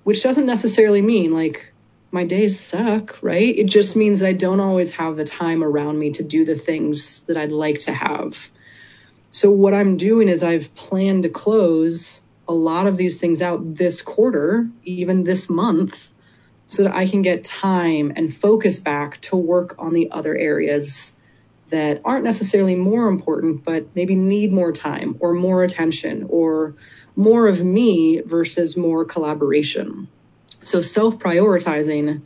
which 0.04 0.22
doesn't 0.22 0.46
necessarily 0.46 1.02
mean 1.02 1.32
like 1.32 1.71
my 2.12 2.24
days 2.24 2.60
suck, 2.60 3.18
right? 3.22 3.56
It 3.58 3.64
just 3.66 3.96
means 3.96 4.20
that 4.20 4.28
I 4.28 4.32
don't 4.34 4.60
always 4.60 4.92
have 4.92 5.16
the 5.16 5.24
time 5.24 5.64
around 5.64 5.98
me 5.98 6.12
to 6.12 6.22
do 6.22 6.44
the 6.44 6.54
things 6.54 7.22
that 7.22 7.38
I'd 7.38 7.50
like 7.50 7.80
to 7.80 7.92
have. 7.92 8.50
So, 9.30 9.50
what 9.50 9.72
I'm 9.72 9.96
doing 9.96 10.28
is 10.28 10.42
I've 10.42 10.74
planned 10.74 11.22
to 11.22 11.30
close 11.30 12.20
a 12.46 12.52
lot 12.52 12.86
of 12.86 12.98
these 12.98 13.18
things 13.18 13.40
out 13.40 13.74
this 13.74 14.02
quarter, 14.02 14.68
even 14.84 15.24
this 15.24 15.48
month, 15.48 16.12
so 16.66 16.82
that 16.82 16.94
I 16.94 17.06
can 17.06 17.22
get 17.22 17.44
time 17.44 18.12
and 18.14 18.32
focus 18.32 18.78
back 18.78 19.20
to 19.22 19.36
work 19.36 19.76
on 19.78 19.94
the 19.94 20.10
other 20.10 20.36
areas 20.36 21.16
that 21.70 22.02
aren't 22.04 22.24
necessarily 22.24 22.74
more 22.74 23.08
important, 23.08 23.64
but 23.64 23.96
maybe 23.96 24.14
need 24.14 24.52
more 24.52 24.72
time 24.72 25.16
or 25.20 25.32
more 25.32 25.64
attention 25.64 26.26
or 26.28 26.74
more 27.16 27.48
of 27.48 27.64
me 27.64 28.20
versus 28.20 28.76
more 28.76 29.06
collaboration. 29.06 30.08
So 30.64 30.80
self 30.80 31.18
prioritizing 31.18 32.22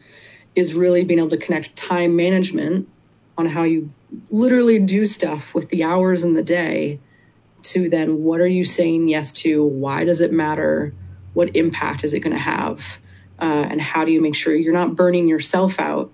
is 0.55 0.75
really 0.75 1.05
being 1.05 1.18
able 1.18 1.31
to 1.31 1.37
connect 1.37 1.77
time 1.77 2.16
management 2.16 2.88
on 3.37 3.46
how 3.46 3.64
you 3.64 3.92
literally 4.31 4.79
do 4.79 5.05
stuff 5.07 5.55
with 5.55 5.68
the 5.68 5.85
hours 5.85 6.22
in 6.22 6.35
the 6.35 6.42
day 6.42 7.01
to 7.62 7.88
then 7.88 8.22
what 8.22 8.40
are 8.40 8.46
you 8.46 8.64
saying 8.64 9.09
yes 9.09 9.33
to? 9.33 9.64
Why 9.64 10.05
does 10.05 10.20
it 10.20 10.33
matter? 10.33 10.94
What 11.35 11.57
impact 11.57 12.05
is 12.05 12.14
it 12.14 12.20
going 12.20 12.35
to 12.35 12.42
have? 12.42 12.99
Uh, 13.38 13.44
and 13.44 13.81
how 13.81 14.05
do 14.05 14.12
you 14.12 14.22
make 14.22 14.35
sure 14.35 14.55
you're 14.55 14.72
not 14.72 14.94
burning 14.94 15.29
yourself 15.29 15.79
out 15.79 16.11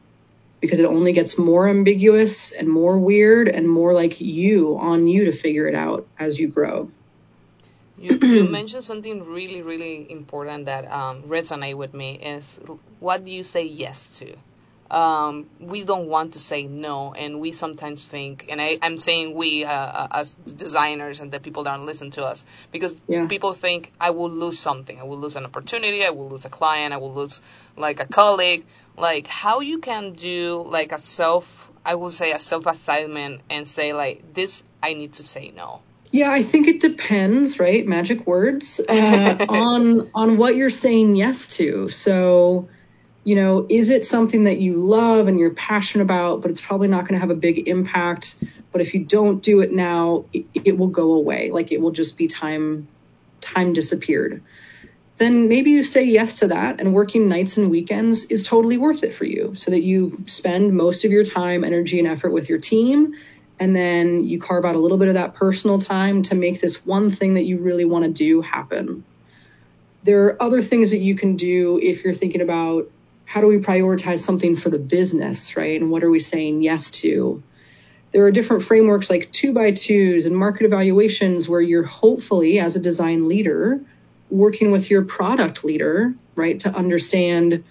because 0.61 0.81
it 0.81 0.87
only 0.87 1.13
gets 1.13 1.39
more 1.39 1.69
ambiguous 1.69 2.53
and 2.53 2.69
more 2.69 2.99
weird 2.99 3.49
and 3.49 3.69
more 3.69 3.93
like 3.93 4.21
you 4.21 4.79
on 4.79 5.07
you 5.07 5.25
to 5.25 5.33
figure 5.33 5.69
it 5.69 5.75
out 5.75 6.07
as 6.19 6.39
you 6.39 6.49
grow. 6.49 6.91
You, 8.03 8.19
you 8.21 8.45
mentioned 8.51 8.83
something 8.83 9.25
really, 9.25 9.63
really 9.63 10.11
important 10.11 10.65
that 10.67 10.91
um, 10.91 11.23
resonate 11.23 11.77
with 11.77 11.95
me 11.95 12.19
is 12.19 12.59
what 12.99 13.25
do 13.25 13.31
you 13.31 13.45
say 13.45 13.65
yes 13.65 14.19
to? 14.19 14.35
Um, 14.91 15.49
we 15.61 15.85
don't 15.85 16.09
want 16.09 16.33
to 16.33 16.39
say 16.39 16.65
no, 16.65 17.15
and 17.15 17.41
we 17.41 17.53
sometimes 17.53 18.07
think, 18.07 18.47
and 18.51 18.61
I, 18.61 18.77
am 18.83 18.99
saying 18.99 19.35
we 19.35 19.65
uh, 19.65 19.71
uh, 19.71 20.09
as 20.11 20.35
designers 20.35 21.21
and 21.21 21.31
the 21.31 21.41
people 21.41 21.63
that 21.63 21.81
listen 21.81 22.11
to 22.11 22.25
us, 22.25 22.45
because 22.73 23.01
yeah. 23.09 23.27
people 23.27 23.55
think 23.55 23.91
I 23.99 24.11
will 24.11 24.29
lose 24.29 24.59
something, 24.59 24.99
I 24.99 25.05
will 25.05 25.19
lose 25.19 25.37
an 25.37 25.47
opportunity, 25.47 26.05
I 26.05 26.11
will 26.11 26.29
lose 26.29 26.45
a 26.45 26.51
client, 26.51 26.93
I 26.93 26.99
will 26.99 27.15
lose 27.15 27.41
like 27.77 28.01
a 28.01 28.07
colleague. 28.07 28.67
Like 28.99 29.29
how 29.29 29.61
you 29.61 29.79
can 29.79 30.13
do 30.13 30.63
like 30.67 30.93
a 30.93 30.99
self, 31.01 31.71
I 31.87 31.95
will 31.95 32.11
say 32.11 32.33
a 32.33 32.39
self 32.39 32.67
assignment 32.67 33.41
and 33.49 33.67
say 33.67 33.95
like 33.95 34.35
this, 34.35 34.63
I 34.83 34.93
need 34.93 35.15
to 35.15 35.23
say 35.23 35.53
no 35.57 35.81
yeah, 36.13 36.31
I 36.31 36.43
think 36.43 36.69
it 36.69 36.81
depends, 36.81 37.59
right? 37.59 37.87
Magic 37.87 38.27
words 38.27 38.81
uh, 38.87 39.47
on 39.49 40.11
on 40.15 40.37
what 40.37 40.55
you're 40.55 40.71
saying 40.71 41.17
yes 41.17 41.49
to. 41.57 41.89
So, 41.89 42.69
you 43.25 43.35
know, 43.35 43.67
is 43.69 43.89
it 43.89 44.05
something 44.05 44.45
that 44.45 44.61
you 44.61 44.75
love 44.75 45.27
and 45.27 45.39
you're 45.39 45.55
passionate 45.55 46.05
about, 46.05 46.43
but 46.43 46.51
it's 46.51 46.61
probably 46.61 46.89
not 46.89 47.09
going 47.09 47.15
to 47.15 47.21
have 47.21 47.31
a 47.31 47.35
big 47.35 47.67
impact. 47.67 48.37
But 48.71 48.83
if 48.83 48.93
you 48.93 49.05
don't 49.05 49.43
do 49.43 49.61
it 49.61 49.73
now, 49.73 50.27
it, 50.35 50.45
it 50.53 50.79
will 50.79 50.89
go 50.89 51.13
away. 51.13 51.51
Like 51.51 51.73
it 51.73 51.81
will 51.81 51.93
just 51.93 52.19
be 52.19 52.27
time 52.27 52.89
time 53.41 53.73
disappeared. 53.73 54.43
Then 55.17 55.49
maybe 55.49 55.71
you 55.71 55.83
say 55.83 56.05
yes 56.05 56.41
to 56.41 56.49
that, 56.49 56.79
and 56.79 56.93
working 56.93 57.29
nights 57.29 57.57
and 57.57 57.71
weekends 57.71 58.25
is 58.25 58.43
totally 58.43 58.77
worth 58.77 59.03
it 59.03 59.15
for 59.15 59.25
you, 59.25 59.55
so 59.57 59.71
that 59.71 59.83
you 59.83 60.25
spend 60.27 60.75
most 60.75 61.07
of 61.07 61.11
your 61.11 61.25
time, 61.25 61.65
energy, 61.65 61.99
and 62.01 62.09
effort 62.09 62.33
with 62.33 62.51
your 62.51 62.59
team 62.59 63.15
and 63.59 63.75
then 63.75 64.25
you 64.25 64.41
carve 64.41 64.65
out 64.65 64.75
a 64.75 64.79
little 64.79 64.99
bit 64.99 65.09
of 65.09 65.15
that 65.15 65.35
personal 65.35 65.79
time 65.79 66.23
to 66.25 66.35
make 66.35 66.61
this 66.61 66.85
one 66.85 67.11
thing 67.11 67.35
that 67.35 67.45
you 67.45 67.59
really 67.59 67.85
want 67.85 68.05
to 68.05 68.11
do 68.11 68.41
happen. 68.41 69.05
There 70.03 70.27
are 70.27 70.43
other 70.43 70.63
things 70.63 70.91
that 70.91 70.99
you 70.99 71.15
can 71.15 71.37
do 71.37 71.79
if 71.81 72.03
you're 72.03 72.15
thinking 72.15 72.41
about 72.41 72.91
how 73.25 73.41
do 73.41 73.47
we 73.47 73.59
prioritize 73.59 74.19
something 74.19 74.57
for 74.57 74.69
the 74.69 74.79
business, 74.79 75.57
right? 75.57 75.81
And 75.81 75.91
what 75.91 76.03
are 76.03 76.11
we 76.11 76.19
saying 76.19 76.63
yes 76.63 76.91
to? 77.03 77.43
There 78.11 78.27
are 78.27 78.31
different 78.31 78.63
frameworks 78.63 79.09
like 79.09 79.33
two 79.33 79.55
by 79.55 79.71
twos 79.71 80.27
and 80.27 80.37
market 80.37 80.67
evaluations 80.67 81.49
where 81.49 81.61
you're 81.61 81.85
hopefully, 81.85 82.59
as 82.59 82.77
a 82.77 82.81
design 82.81 83.29
leader, 83.29 83.81
working 84.29 84.71
with 84.71 84.91
your 84.91 85.05
product 85.05 85.65
leader, 85.65 86.15
right, 86.35 86.61
to 86.61 86.69
understand 86.75 87.65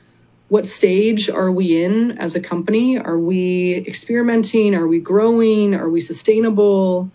what 0.52 0.68
stage 0.68 1.30
are 1.30 1.50
we 1.50 1.82
in 1.82 2.18
as 2.18 2.36
a 2.36 2.42
company? 2.42 2.98
Are 2.98 3.18
we 3.18 3.74
experimenting? 3.88 4.76
Are 4.76 4.86
we 4.86 5.00
growing? 5.00 5.74
Are 5.76 5.90
we 5.90 6.02
sustainable? 6.02 7.10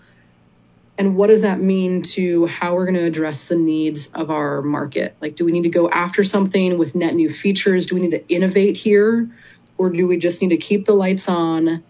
And 0.96 1.16
what 1.16 1.26
does 1.26 1.42
that 1.42 1.60
mean 1.60 2.00
to 2.14 2.46
how 2.46 2.74
we're 2.74 2.86
going 2.86 2.94
to 2.94 3.04
address 3.04 3.48
the 3.48 3.56
needs 3.56 4.06
of 4.06 4.30
our 4.30 4.62
market? 4.62 5.18
Like, 5.20 5.36
do 5.36 5.44
we 5.44 5.52
need 5.52 5.64
to 5.64 5.68
go 5.68 5.86
after 5.86 6.24
something 6.24 6.78
with 6.78 6.94
net 6.94 7.14
new 7.14 7.28
features? 7.28 7.84
Do 7.84 7.96
we 7.96 8.00
need 8.00 8.12
to 8.12 8.26
innovate 8.26 8.78
here? 8.78 9.28
Or 9.76 9.90
do 9.90 10.06
we 10.06 10.16
just 10.16 10.40
need 10.40 10.48
to 10.48 10.56
keep 10.56 10.86
the 10.86 10.94
lights 10.94 11.28
on 11.28 11.84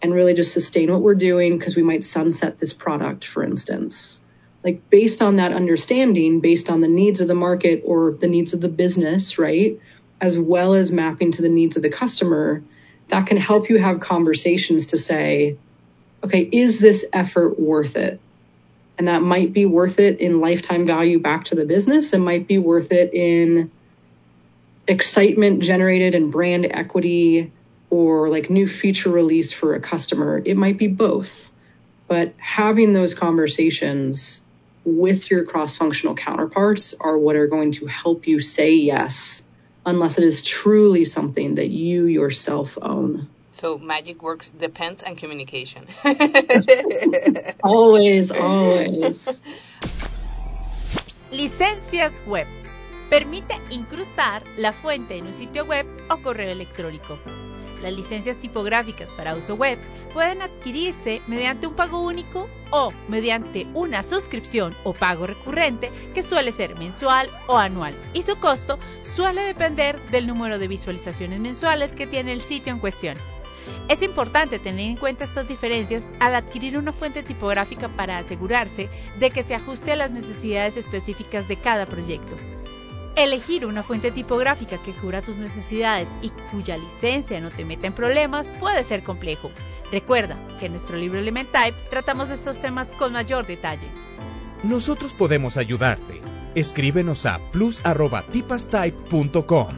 and 0.00 0.14
really 0.14 0.34
just 0.34 0.52
sustain 0.52 0.92
what 0.92 1.02
we're 1.02 1.16
doing 1.16 1.58
because 1.58 1.74
we 1.74 1.82
might 1.82 2.04
sunset 2.04 2.60
this 2.60 2.72
product, 2.72 3.24
for 3.24 3.42
instance? 3.42 4.20
Like, 4.62 4.88
based 4.90 5.22
on 5.22 5.36
that 5.36 5.52
understanding, 5.52 6.38
based 6.38 6.70
on 6.70 6.80
the 6.80 6.86
needs 6.86 7.20
of 7.20 7.26
the 7.26 7.34
market 7.34 7.82
or 7.84 8.12
the 8.12 8.28
needs 8.28 8.54
of 8.54 8.60
the 8.60 8.68
business, 8.68 9.40
right? 9.40 9.80
As 10.24 10.38
well 10.38 10.72
as 10.72 10.90
mapping 10.90 11.32
to 11.32 11.42
the 11.42 11.50
needs 11.50 11.76
of 11.76 11.82
the 11.82 11.90
customer, 11.90 12.62
that 13.08 13.26
can 13.26 13.36
help 13.36 13.68
you 13.68 13.76
have 13.76 14.00
conversations 14.00 14.86
to 14.86 14.98
say, 14.98 15.58
okay, 16.24 16.48
is 16.50 16.80
this 16.80 17.04
effort 17.12 17.60
worth 17.60 17.96
it? 17.96 18.18
And 18.96 19.08
that 19.08 19.20
might 19.20 19.52
be 19.52 19.66
worth 19.66 19.98
it 19.98 20.20
in 20.20 20.40
lifetime 20.40 20.86
value 20.86 21.18
back 21.18 21.44
to 21.46 21.56
the 21.56 21.66
business. 21.66 22.14
It 22.14 22.20
might 22.20 22.46
be 22.46 22.56
worth 22.56 22.90
it 22.90 23.12
in 23.12 23.70
excitement 24.88 25.62
generated 25.62 26.14
and 26.14 26.32
brand 26.32 26.66
equity 26.70 27.52
or 27.90 28.30
like 28.30 28.48
new 28.48 28.66
feature 28.66 29.10
release 29.10 29.52
for 29.52 29.74
a 29.74 29.80
customer. 29.80 30.40
It 30.42 30.56
might 30.56 30.78
be 30.78 30.88
both. 30.88 31.52
But 32.08 32.32
having 32.38 32.94
those 32.94 33.12
conversations 33.12 34.42
with 34.86 35.30
your 35.30 35.44
cross 35.44 35.76
functional 35.76 36.14
counterparts 36.14 36.94
are 36.98 37.18
what 37.18 37.36
are 37.36 37.46
going 37.46 37.72
to 37.72 37.86
help 37.86 38.26
you 38.26 38.40
say 38.40 38.76
yes 38.76 39.42
unless 39.84 40.18
it 40.18 40.24
is 40.24 40.42
truly 40.42 41.04
something 41.04 41.56
that 41.56 41.68
you 41.68 42.06
yourself 42.06 42.78
own. 42.80 43.28
So 43.50 43.78
magic 43.78 44.22
works 44.22 44.50
depends 44.50 45.02
on 45.02 45.14
communication. 45.14 45.86
always, 47.62 48.30
always. 48.32 49.28
Licencias 51.30 52.20
web. 52.26 52.46
Permite 53.10 53.60
incrustar 53.70 54.42
la 54.56 54.72
fuente 54.72 55.16
en 55.16 55.26
un 55.26 55.34
sitio 55.34 55.64
web 55.64 55.86
o 56.10 56.16
correo 56.22 56.50
electrónico. 56.50 57.18
Las 57.84 57.92
licencias 57.92 58.38
tipográficas 58.38 59.10
para 59.10 59.34
uso 59.34 59.56
web 59.56 59.78
pueden 60.14 60.40
adquirirse 60.40 61.20
mediante 61.26 61.66
un 61.66 61.74
pago 61.74 62.00
único 62.00 62.48
o 62.70 62.94
mediante 63.08 63.66
una 63.74 64.02
suscripción 64.02 64.74
o 64.84 64.94
pago 64.94 65.26
recurrente 65.26 65.90
que 66.14 66.22
suele 66.22 66.50
ser 66.50 66.76
mensual 66.76 67.28
o 67.46 67.58
anual 67.58 67.94
y 68.14 68.22
su 68.22 68.36
costo 68.36 68.78
suele 69.02 69.42
depender 69.42 70.00
del 70.10 70.26
número 70.26 70.58
de 70.58 70.66
visualizaciones 70.66 71.40
mensuales 71.40 71.94
que 71.94 72.06
tiene 72.06 72.32
el 72.32 72.40
sitio 72.40 72.72
en 72.72 72.78
cuestión. 72.78 73.18
Es 73.90 74.00
importante 74.00 74.58
tener 74.58 74.86
en 74.86 74.96
cuenta 74.96 75.24
estas 75.24 75.46
diferencias 75.46 76.10
al 76.20 76.36
adquirir 76.36 76.78
una 76.78 76.90
fuente 76.90 77.22
tipográfica 77.22 77.90
para 77.90 78.16
asegurarse 78.16 78.88
de 79.18 79.30
que 79.30 79.42
se 79.42 79.54
ajuste 79.54 79.92
a 79.92 79.96
las 79.96 80.10
necesidades 80.10 80.78
específicas 80.78 81.48
de 81.48 81.58
cada 81.58 81.84
proyecto. 81.84 82.34
Elegir 83.16 83.64
una 83.64 83.84
fuente 83.84 84.10
tipográfica 84.10 84.82
que 84.82 84.92
cubra 84.92 85.22
tus 85.22 85.36
necesidades 85.36 86.12
y 86.20 86.30
cuya 86.50 86.76
licencia 86.76 87.40
no 87.40 87.50
te 87.50 87.64
meta 87.64 87.86
en 87.86 87.92
problemas 87.92 88.48
puede 88.48 88.82
ser 88.82 89.04
complejo. 89.04 89.52
Recuerda 89.92 90.36
que 90.58 90.66
en 90.66 90.72
nuestro 90.72 90.96
libro 90.96 91.20
Elementype 91.20 91.76
tratamos 91.90 92.30
estos 92.30 92.60
temas 92.60 92.90
con 92.90 93.12
mayor 93.12 93.46
detalle. 93.46 93.88
Nosotros 94.64 95.14
podemos 95.14 95.56
ayudarte. 95.56 96.20
Escríbenos 96.56 97.24
a 97.26 97.38
plus@tipastype.com. 97.50 99.74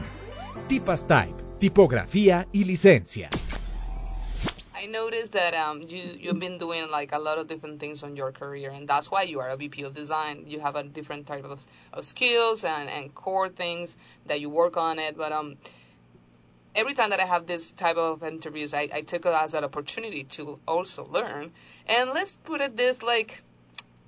Tipastype, 0.67 1.43
tipografía 1.59 2.47
y 2.51 2.63
licencia. 2.63 3.29
Noticed 4.89 5.33
that 5.33 5.53
um, 5.53 5.81
you 5.87 6.03
you've 6.19 6.39
been 6.39 6.57
doing 6.57 6.89
like 6.89 7.13
a 7.13 7.19
lot 7.19 7.37
of 7.37 7.47
different 7.47 7.79
things 7.79 8.03
on 8.03 8.15
your 8.15 8.31
career, 8.31 8.71
and 8.71 8.87
that's 8.87 9.11
why 9.11 9.23
you 9.23 9.39
are 9.39 9.49
a 9.49 9.57
VP 9.57 9.83
of 9.83 9.93
design. 9.93 10.45
You 10.47 10.59
have 10.61 10.75
a 10.75 10.83
different 10.83 11.27
type 11.27 11.43
of, 11.43 11.65
of 11.91 12.05
skills 12.05 12.63
and, 12.63 12.89
and 12.89 13.13
core 13.13 13.49
things 13.49 13.97
that 14.27 14.39
you 14.39 14.49
work 14.49 14.77
on 14.77 14.99
it. 14.99 15.17
But 15.17 15.31
um, 15.33 15.57
every 16.73 16.93
time 16.93 17.09
that 17.09 17.19
I 17.19 17.25
have 17.25 17.47
this 17.47 17.71
type 17.71 17.97
of 17.97 18.23
interviews, 18.23 18.73
I, 18.73 18.87
I 18.93 19.01
took 19.01 19.25
it 19.25 19.33
as 19.33 19.53
an 19.55 19.63
opportunity 19.63 20.23
to 20.23 20.57
also 20.67 21.03
learn. 21.05 21.51
And 21.87 22.11
let's 22.11 22.37
put 22.37 22.61
it 22.61 22.77
this 22.77 23.03
like 23.03 23.43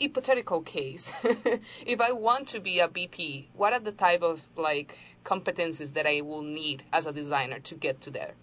hypothetical 0.01 0.61
case. 0.61 1.11
if 1.85 1.99
I 1.99 2.13
want 2.13 2.49
to 2.49 2.59
be 2.59 2.79
a 2.79 2.87
VP, 2.87 3.49
what 3.53 3.73
are 3.73 3.79
the 3.79 3.91
type 3.91 4.21
of 4.21 4.41
like 4.55 4.97
competencies 5.25 5.93
that 5.93 6.07
I 6.07 6.21
will 6.21 6.43
need 6.43 6.83
as 6.93 7.05
a 7.05 7.11
designer 7.11 7.59
to 7.59 7.75
get 7.75 8.01
to 8.01 8.11
there? 8.11 8.33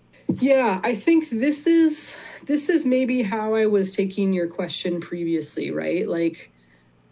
Yeah, 0.41 0.81
I 0.83 0.95
think 0.95 1.31
this 1.31 1.67
is 1.67 2.19
this 2.45 2.69
is 2.69 2.85
maybe 2.85 3.23
how 3.23 3.55
I 3.55 3.67
was 3.67 3.91
taking 3.91 4.33
your 4.33 4.49
question 4.49 5.01
previously, 5.01 5.71
right? 5.71 6.07
Like 6.07 6.53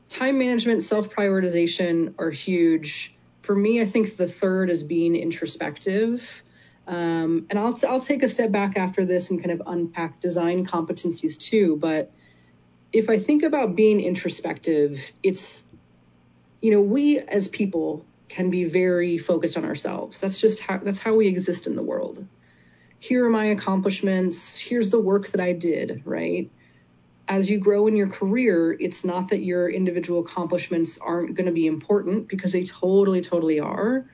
time 0.09 0.39
management, 0.39 0.83
self-prioritization 0.83 2.15
are 2.19 2.31
huge. 2.31 3.15
For 3.43 3.55
me, 3.55 3.81
I 3.81 3.87
think 3.87 4.17
the 4.17 4.29
third 4.29 4.69
is 4.69 4.83
being 4.83 5.17
introspective. 5.17 6.43
Um, 6.87 7.47
and 7.49 7.59
I'll 7.59 7.75
I'll 7.89 8.01
take 8.01 8.23
a 8.23 8.29
step 8.29 8.53
back 8.53 8.77
after 8.77 9.07
this 9.07 9.31
and 9.31 9.43
kind 9.43 9.59
of 9.59 9.63
unpack 9.67 10.21
design 10.21 10.67
competencies 10.67 11.39
too. 11.41 11.77
But 11.77 12.13
if 12.93 13.09
I 13.09 13.19
think 13.19 13.43
about 13.43 13.75
being 13.75 14.01
introspective, 14.01 15.13
it's 15.23 15.65
you 16.61 16.73
know 16.73 16.83
we 16.83 17.19
as 17.19 17.49
people 17.49 18.05
can 18.29 18.51
be 18.51 18.65
very 18.65 19.17
focused 19.17 19.57
on 19.57 19.65
ourselves. 19.65 20.21
That's 20.21 20.39
just 20.39 20.61
how 20.61 20.77
that's 20.79 20.99
how 20.99 21.15
we 21.15 21.27
exist 21.29 21.67
in 21.67 21.75
the 21.75 21.83
world 21.83 22.27
here 23.05 23.27
are 23.27 23.31
my 23.31 23.47
accomplishments, 23.47 24.59
here's 24.59 24.89
the 24.89 24.99
work 24.99 25.29
that 25.29 25.41
I 25.41 25.53
did, 25.53 26.01
right? 26.07 26.51
As 27.29 27.51
you 27.51 27.59
grow 27.59 27.87
in 27.87 27.97
your 27.97 28.09
career, 28.09 28.73
it's 28.73 29.05
not 29.05 29.29
that 29.29 29.43
your 29.43 29.69
individual 29.69 30.21
accomplishments 30.21 30.97
aren't 30.97 31.35
going 31.35 31.45
to 31.45 31.53
be 31.53 31.67
important 31.67 32.29
because 32.29 32.53
they 32.53 32.65
totally, 32.65 33.21
totally 33.21 33.61
are, 33.61 34.07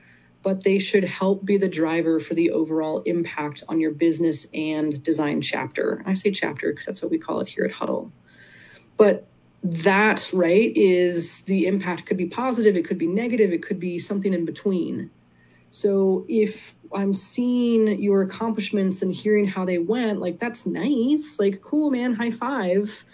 but 0.43 0.65
they 0.65 0.79
should 0.79 1.05
help 1.05 1.45
be 1.45 1.55
the 1.55 1.69
driver 1.69 2.19
for 2.19 2.33
the 2.33 2.51
overall 2.51 3.01
impact 3.03 3.63
on 3.69 3.79
your 3.79 3.91
business 3.91 4.45
and 4.53 5.01
design 5.01 5.39
chapter. 5.39 6.03
I 6.05 6.15
say 6.15 6.31
chapter 6.31 6.69
because 6.69 6.85
that's 6.85 7.01
what 7.01 7.11
we 7.11 7.17
call 7.17 7.39
it 7.39 7.47
here 7.47 7.63
at 7.63 7.71
Hudl. 7.71 8.11
But 8.97 9.25
that, 9.63 10.29
right, 10.33 10.75
is 10.75 11.43
the 11.43 11.67
impact 11.67 12.07
could 12.07 12.17
be 12.17 12.25
positive, 12.25 12.75
it 12.75 12.87
could 12.87 12.97
be 12.97 13.07
negative, 13.07 13.53
it 13.53 13.63
could 13.63 13.79
be 13.79 13.99
something 13.99 14.33
in 14.33 14.43
between. 14.43 15.11
So 15.71 16.25
if 16.27 16.75
I'm 16.93 17.13
seeing 17.13 18.01
your 18.01 18.23
accomplishments 18.23 19.03
and 19.03 19.15
hearing 19.15 19.47
how 19.47 19.63
they 19.63 19.77
went, 19.77 20.19
like 20.19 20.37
that's 20.37 20.65
nice, 20.65 21.39
like 21.39 21.61
cool, 21.61 21.89
man, 21.89 22.13
high 22.13 22.31
five. 22.31 23.05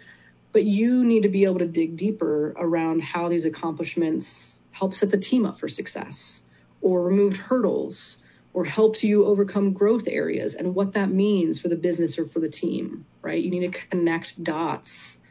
But 0.53 0.63
you 0.63 1.03
need 1.05 1.23
to 1.23 1.29
be 1.29 1.45
able 1.45 1.59
to 1.59 1.67
dig 1.67 1.95
deeper 1.95 2.55
around 2.57 3.03
how 3.03 3.29
these 3.29 3.45
accomplishments 3.45 4.63
help 4.71 4.95
set 4.95 5.11
the 5.11 5.19
team 5.19 5.45
up 5.45 5.59
for 5.59 5.67
success 5.67 6.41
or 6.81 7.03
removed 7.03 7.37
hurdles 7.37 8.17
or 8.53 8.65
helps 8.65 9.03
you 9.03 9.25
overcome 9.25 9.73
growth 9.73 10.07
areas 10.07 10.55
and 10.55 10.73
what 10.73 10.93
that 10.93 11.11
means 11.11 11.59
for 11.59 11.67
the 11.67 11.75
business 11.75 12.17
or 12.17 12.25
for 12.25 12.39
the 12.39 12.49
team, 12.49 13.05
right? 13.21 13.43
You 13.43 13.51
need 13.51 13.71
to 13.71 13.79
connect 13.91 14.43
dots. 14.43 15.21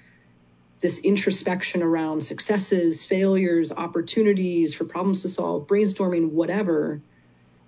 This 0.78 1.00
introspection 1.00 1.82
around 1.82 2.22
successes, 2.22 3.04
failures, 3.04 3.72
opportunities 3.72 4.74
for 4.74 4.84
problems 4.84 5.22
to 5.22 5.28
solve, 5.28 5.66
brainstorming, 5.66 6.30
whatever 6.30 7.00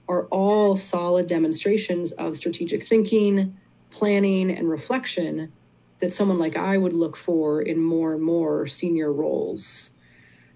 are 0.09 0.25
all 0.27 0.77
solid 0.77 1.27
demonstrations 1.27 2.13
of 2.13 2.37
strategic 2.37 2.85
thinking, 2.85 3.57
planning, 3.91 4.51
and 4.51 4.69
reflection 4.69 5.53
that 5.99 6.13
someone 6.13 6.39
like 6.39 6.57
I 6.57 6.77
would 6.77 6.93
look 6.93 7.17
for 7.17 7.61
in 7.61 7.81
more 7.81 8.15
and 8.15 8.23
more 8.23 8.67
senior 8.67 9.13
roles. 9.13 9.91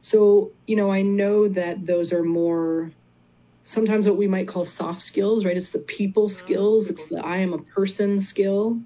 So, 0.01 0.53
you 0.67 0.77
know, 0.77 0.91
I 0.91 1.03
know 1.03 1.49
that 1.49 1.85
those 1.85 2.13
are 2.13 2.23
more 2.23 2.91
sometimes 3.65 4.09
what 4.09 4.17
we 4.17 4.27
might 4.27 4.49
call 4.49 4.65
soft 4.65 5.03
skills, 5.03 5.45
right? 5.45 5.57
It's 5.57 5.71
the 5.71 5.79
people 5.79 6.25
mm-hmm. 6.25 6.45
skills, 6.45 6.89
it's 6.89 7.09
the 7.09 7.25
I 7.25 7.39
am 7.39 7.53
a 7.53 7.59
person 7.59 8.21
skill, 8.21 8.81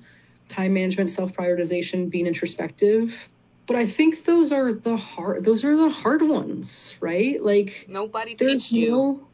time 0.49 0.75
management, 0.75 1.11
self 1.11 1.33
prioritization, 1.33 2.11
being 2.11 2.27
introspective. 2.27 3.29
But 3.67 3.77
I 3.77 3.87
think 3.87 4.25
those 4.25 4.53
are 4.53 4.73
the 4.73 4.97
hard 4.97 5.45
those 5.45 5.65
are 5.65 5.77
the 5.77 5.91
hard 5.91 6.23
ones, 6.23 6.95
right? 7.01 7.43
Like 7.43 7.87
nobody 7.89 8.35
teach 8.35 8.71
you. 8.71 8.91
No, 8.91 9.29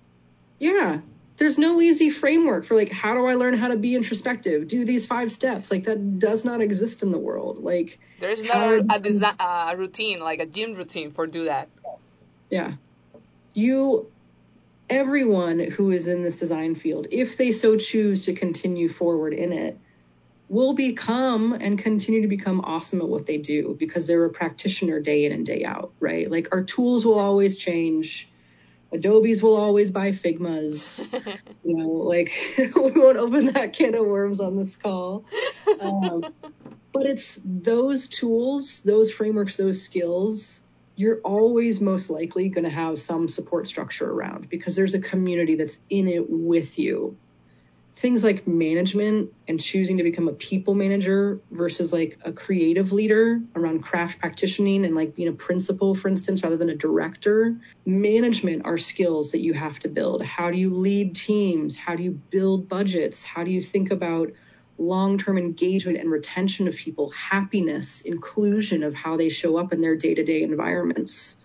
yeah, 0.58 1.00
there's 1.36 1.58
no 1.58 1.80
easy 1.80 2.10
framework 2.10 2.64
for 2.64 2.74
like 2.74 2.90
how 2.90 3.14
do 3.14 3.26
I 3.26 3.34
learn 3.34 3.54
how 3.54 3.68
to 3.68 3.76
be 3.76 3.94
introspective? 3.94 4.68
Do 4.68 4.84
these 4.84 5.06
five 5.06 5.30
steps. 5.30 5.70
Like 5.70 5.84
that 5.84 6.18
does 6.18 6.44
not 6.44 6.60
exist 6.60 7.02
in 7.02 7.10
the 7.10 7.18
world. 7.18 7.58
Like 7.58 7.98
there's 8.18 8.44
not 8.44 8.56
a, 8.56 8.78
a, 8.78 9.00
desi- 9.00 9.72
a 9.72 9.76
routine 9.76 10.20
like 10.20 10.40
a 10.40 10.46
gym 10.46 10.74
routine 10.74 11.10
for 11.10 11.26
do 11.26 11.44
that. 11.44 11.68
Yeah, 12.50 12.74
you 13.54 14.10
everyone 14.90 15.58
who 15.58 15.90
is 15.90 16.06
in 16.06 16.22
this 16.22 16.40
design 16.40 16.74
field, 16.74 17.06
if 17.10 17.36
they 17.36 17.52
so 17.52 17.76
choose 17.76 18.26
to 18.26 18.34
continue 18.34 18.88
forward 18.88 19.32
in 19.32 19.52
it, 19.52 19.78
will 20.48 20.74
become 20.74 21.54
and 21.54 21.78
continue 21.78 22.20
to 22.20 22.28
become 22.28 22.60
awesome 22.60 23.00
at 23.00 23.08
what 23.08 23.24
they 23.24 23.38
do 23.38 23.74
because 23.78 24.06
they're 24.06 24.26
a 24.26 24.30
practitioner 24.30 25.00
day 25.00 25.24
in 25.24 25.32
and 25.32 25.46
day 25.46 25.64
out, 25.64 25.92
right? 25.98 26.30
Like 26.30 26.48
our 26.52 26.62
tools 26.62 27.06
will 27.06 27.18
always 27.18 27.56
change 27.56 28.28
Adobe's 28.92 29.42
will 29.42 29.56
always 29.56 29.90
buy 29.90 30.12
Figmas. 30.12 31.12
you 31.64 31.76
know, 31.76 31.88
like 31.88 32.32
we 32.58 32.90
won't 32.92 33.16
open 33.16 33.46
that 33.46 33.72
can 33.72 33.94
of 33.94 34.06
worms 34.06 34.40
on 34.40 34.56
this 34.56 34.76
call. 34.76 35.24
Um, 35.80 36.24
but 36.92 37.06
it's 37.06 37.40
those 37.44 38.08
tools, 38.08 38.82
those 38.82 39.10
frameworks, 39.10 39.56
those 39.56 39.82
skills. 39.82 40.62
You're 40.94 41.20
always 41.20 41.80
most 41.80 42.10
likely 42.10 42.50
going 42.50 42.64
to 42.64 42.70
have 42.70 42.98
some 42.98 43.26
support 43.26 43.66
structure 43.66 44.10
around 44.10 44.50
because 44.50 44.76
there's 44.76 44.92
a 44.92 45.00
community 45.00 45.54
that's 45.54 45.78
in 45.88 46.06
it 46.06 46.28
with 46.28 46.78
you 46.78 47.16
things 47.94 48.24
like 48.24 48.46
management 48.46 49.32
and 49.46 49.60
choosing 49.60 49.98
to 49.98 50.02
become 50.02 50.26
a 50.26 50.32
people 50.32 50.74
manager 50.74 51.40
versus 51.50 51.92
like 51.92 52.18
a 52.24 52.32
creative 52.32 52.90
leader 52.92 53.40
around 53.54 53.82
craft 53.82 54.18
practicing 54.18 54.84
and 54.84 54.94
like 54.94 55.14
being 55.14 55.28
a 55.28 55.32
principal, 55.32 55.94
for 55.94 56.08
instance, 56.08 56.42
rather 56.42 56.56
than 56.56 56.70
a 56.70 56.74
director. 56.74 57.56
Management 57.84 58.64
are 58.64 58.78
skills 58.78 59.32
that 59.32 59.40
you 59.40 59.52
have 59.52 59.78
to 59.80 59.88
build. 59.88 60.22
How 60.22 60.50
do 60.50 60.56
you 60.56 60.74
lead 60.74 61.14
teams? 61.14 61.76
How 61.76 61.94
do 61.94 62.02
you 62.02 62.12
build 62.12 62.68
budgets? 62.68 63.22
How 63.22 63.44
do 63.44 63.50
you 63.50 63.60
think 63.60 63.90
about 63.90 64.32
long 64.78 65.18
term 65.18 65.36
engagement 65.36 65.98
and 65.98 66.10
retention 66.10 66.68
of 66.68 66.74
people, 66.74 67.10
happiness, 67.10 68.00
inclusion 68.00 68.84
of 68.84 68.94
how 68.94 69.18
they 69.18 69.28
show 69.28 69.58
up 69.58 69.72
in 69.72 69.82
their 69.82 69.96
day 69.96 70.14
to 70.14 70.24
day 70.24 70.42
environments? 70.42 71.36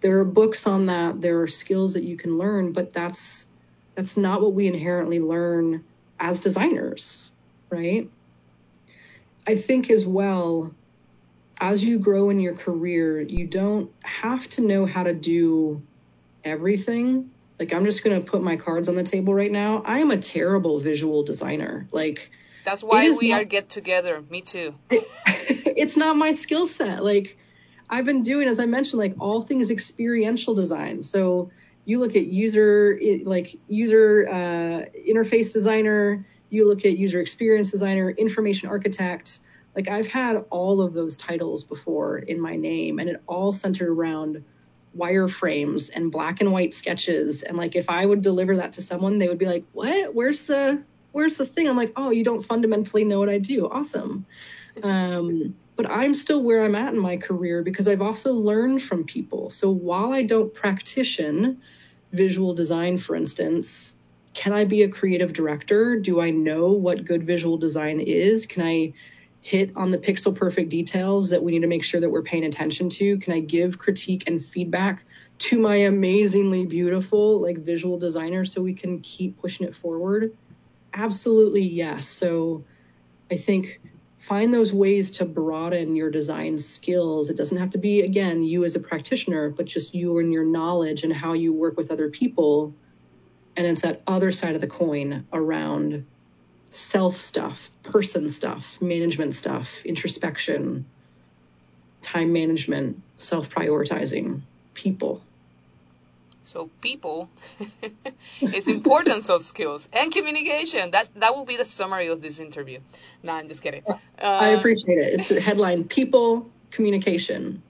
There 0.00 0.18
are 0.18 0.24
books 0.24 0.66
on 0.66 0.86
that. 0.86 1.20
There 1.20 1.40
are 1.42 1.46
skills 1.46 1.94
that 1.94 2.04
you 2.04 2.16
can 2.16 2.36
learn, 2.36 2.72
but 2.72 2.92
that's 2.92 3.46
that's 3.98 4.16
not 4.16 4.40
what 4.40 4.52
we 4.52 4.68
inherently 4.68 5.18
learn 5.18 5.82
as 6.20 6.38
designers, 6.38 7.32
right? 7.68 8.08
I 9.44 9.56
think 9.56 9.90
as 9.90 10.06
well, 10.06 10.72
as 11.60 11.82
you 11.82 11.98
grow 11.98 12.30
in 12.30 12.38
your 12.38 12.54
career, 12.54 13.20
you 13.20 13.48
don't 13.48 13.90
have 14.04 14.48
to 14.50 14.60
know 14.60 14.86
how 14.86 15.02
to 15.02 15.12
do 15.12 15.82
everything. 16.44 17.32
Like, 17.58 17.72
I'm 17.72 17.84
just 17.86 18.04
going 18.04 18.22
to 18.22 18.24
put 18.24 18.40
my 18.40 18.54
cards 18.54 18.88
on 18.88 18.94
the 18.94 19.02
table 19.02 19.34
right 19.34 19.50
now. 19.50 19.82
I 19.84 19.98
am 19.98 20.12
a 20.12 20.18
terrible 20.18 20.78
visual 20.78 21.24
designer. 21.24 21.88
Like, 21.90 22.30
that's 22.64 22.84
why 22.84 23.10
we 23.20 23.30
not, 23.30 23.40
are 23.40 23.44
get 23.44 23.68
together. 23.68 24.22
Me 24.30 24.42
too. 24.42 24.76
It's 25.80 25.96
not 25.96 26.16
my 26.16 26.32
skill 26.32 26.66
set. 26.66 27.04
Like, 27.04 27.36
I've 27.90 28.04
been 28.04 28.22
doing, 28.22 28.46
as 28.46 28.60
I 28.60 28.66
mentioned, 28.66 28.98
like 28.98 29.14
all 29.18 29.42
things 29.42 29.70
experiential 29.70 30.54
design. 30.54 31.02
So, 31.02 31.50
you 31.88 31.98
look 32.00 32.16
at 32.16 32.26
user 32.26 33.00
like 33.24 33.58
user 33.66 34.28
uh, 34.28 34.84
interface 35.10 35.54
designer 35.54 36.26
you 36.50 36.68
look 36.68 36.84
at 36.84 36.98
user 36.98 37.18
experience 37.18 37.70
designer 37.70 38.10
information 38.10 38.68
architect. 38.68 39.38
Like 39.74 39.88
i've 39.88 40.06
had 40.06 40.44
all 40.50 40.82
of 40.82 40.92
those 40.92 41.16
titles 41.16 41.64
before 41.64 42.18
in 42.18 42.42
my 42.42 42.56
name 42.56 42.98
and 42.98 43.08
it 43.08 43.22
all 43.26 43.54
centered 43.54 43.88
around 43.88 44.44
wireframes 44.96 45.90
and 45.94 46.12
black 46.12 46.42
and 46.42 46.52
white 46.52 46.74
sketches. 46.74 47.42
And 47.42 47.56
like 47.56 47.74
if 47.74 47.88
i 47.88 48.04
would 48.04 48.20
deliver 48.20 48.56
that 48.56 48.74
to 48.74 48.82
someone 48.82 49.16
they 49.16 49.28
would 49.28 49.38
be 49.38 49.46
like 49.46 49.64
what? 49.72 50.14
Where's 50.14 50.42
the 50.42 50.82
where's 51.12 51.38
the 51.38 51.46
thing? 51.46 51.68
I'm 51.68 51.76
like 51.76 51.94
oh 51.96 52.10
you 52.10 52.22
don't 52.22 52.44
fundamentally 52.44 53.04
know 53.04 53.18
what 53.18 53.30
i 53.30 53.38
do. 53.38 53.66
Awesome. 53.66 54.26
Um, 54.82 55.56
but 55.78 55.88
I'm 55.88 56.12
still 56.12 56.42
where 56.42 56.64
I'm 56.64 56.74
at 56.74 56.92
in 56.92 56.98
my 56.98 57.18
career 57.18 57.62
because 57.62 57.86
I've 57.86 58.02
also 58.02 58.32
learned 58.32 58.82
from 58.82 59.04
people. 59.04 59.48
So 59.48 59.70
while 59.70 60.12
I 60.12 60.24
don't 60.24 60.52
practice 60.52 61.20
visual 62.12 62.54
design, 62.54 62.98
for 62.98 63.14
instance, 63.14 63.94
can 64.34 64.52
I 64.52 64.64
be 64.64 64.82
a 64.82 64.88
creative 64.88 65.32
director? 65.32 65.96
Do 66.00 66.20
I 66.20 66.30
know 66.30 66.72
what 66.72 67.04
good 67.04 67.22
visual 67.22 67.58
design 67.58 68.00
is? 68.00 68.44
Can 68.46 68.64
I 68.66 68.94
hit 69.40 69.70
on 69.76 69.92
the 69.92 69.98
pixel 69.98 70.34
perfect 70.34 70.70
details 70.70 71.30
that 71.30 71.44
we 71.44 71.52
need 71.52 71.62
to 71.62 71.68
make 71.68 71.84
sure 71.84 72.00
that 72.00 72.10
we're 72.10 72.22
paying 72.22 72.44
attention 72.44 72.90
to? 72.90 73.18
Can 73.18 73.34
I 73.34 73.38
give 73.38 73.78
critique 73.78 74.24
and 74.26 74.44
feedback 74.44 75.04
to 75.38 75.60
my 75.60 75.76
amazingly 75.76 76.66
beautiful 76.66 77.40
like 77.40 77.58
visual 77.58 78.00
designer 78.00 78.44
so 78.44 78.62
we 78.62 78.74
can 78.74 78.98
keep 78.98 79.38
pushing 79.38 79.64
it 79.64 79.76
forward? 79.76 80.36
Absolutely 80.92 81.62
yes. 81.62 82.08
So 82.08 82.64
I 83.30 83.36
think 83.36 83.80
find 84.18 84.52
those 84.52 84.72
ways 84.72 85.12
to 85.12 85.24
broaden 85.24 85.96
your 85.96 86.10
design 86.10 86.58
skills. 86.58 87.30
It 87.30 87.36
doesn't 87.36 87.56
have 87.56 87.70
to 87.70 87.78
be 87.78 88.02
again 88.02 88.42
you 88.42 88.64
as 88.64 88.74
a 88.74 88.80
practitioner, 88.80 89.48
but 89.48 89.66
just 89.66 89.94
you 89.94 90.18
and 90.18 90.32
your 90.32 90.44
knowledge 90.44 91.04
and 91.04 91.12
how 91.12 91.32
you 91.32 91.52
work 91.52 91.76
with 91.76 91.90
other 91.90 92.10
people. 92.10 92.74
And 93.56 93.66
it's 93.66 93.82
that 93.82 94.02
other 94.06 94.30
side 94.32 94.54
of 94.54 94.60
the 94.60 94.66
coin 94.66 95.26
around 95.32 96.04
self 96.70 97.18
stuff, 97.18 97.70
person 97.82 98.28
stuff, 98.28 98.80
management 98.82 99.34
stuff, 99.34 99.84
introspection, 99.84 100.84
time 102.02 102.32
management, 102.32 103.00
self 103.16 103.48
prioritizing, 103.50 104.40
people. 104.74 105.22
So 106.48 106.70
people, 106.80 107.28
it's 108.40 108.68
importance 108.68 109.28
of 109.28 109.42
skills 109.42 109.86
and 109.92 110.10
communication. 110.10 110.92
That 110.92 111.10
that 111.16 111.36
will 111.36 111.44
be 111.44 111.58
the 111.58 111.64
summary 111.66 112.06
of 112.08 112.22
this 112.22 112.40
interview. 112.40 112.78
No, 113.22 113.34
I'm 113.34 113.48
just 113.48 113.62
kidding. 113.62 113.82
Uh, 113.86 113.96
I 114.22 114.48
appreciate 114.48 114.96
it. 114.96 115.12
It's 115.12 115.28
headline: 115.28 115.84
people, 115.84 116.50
communication. 116.70 117.62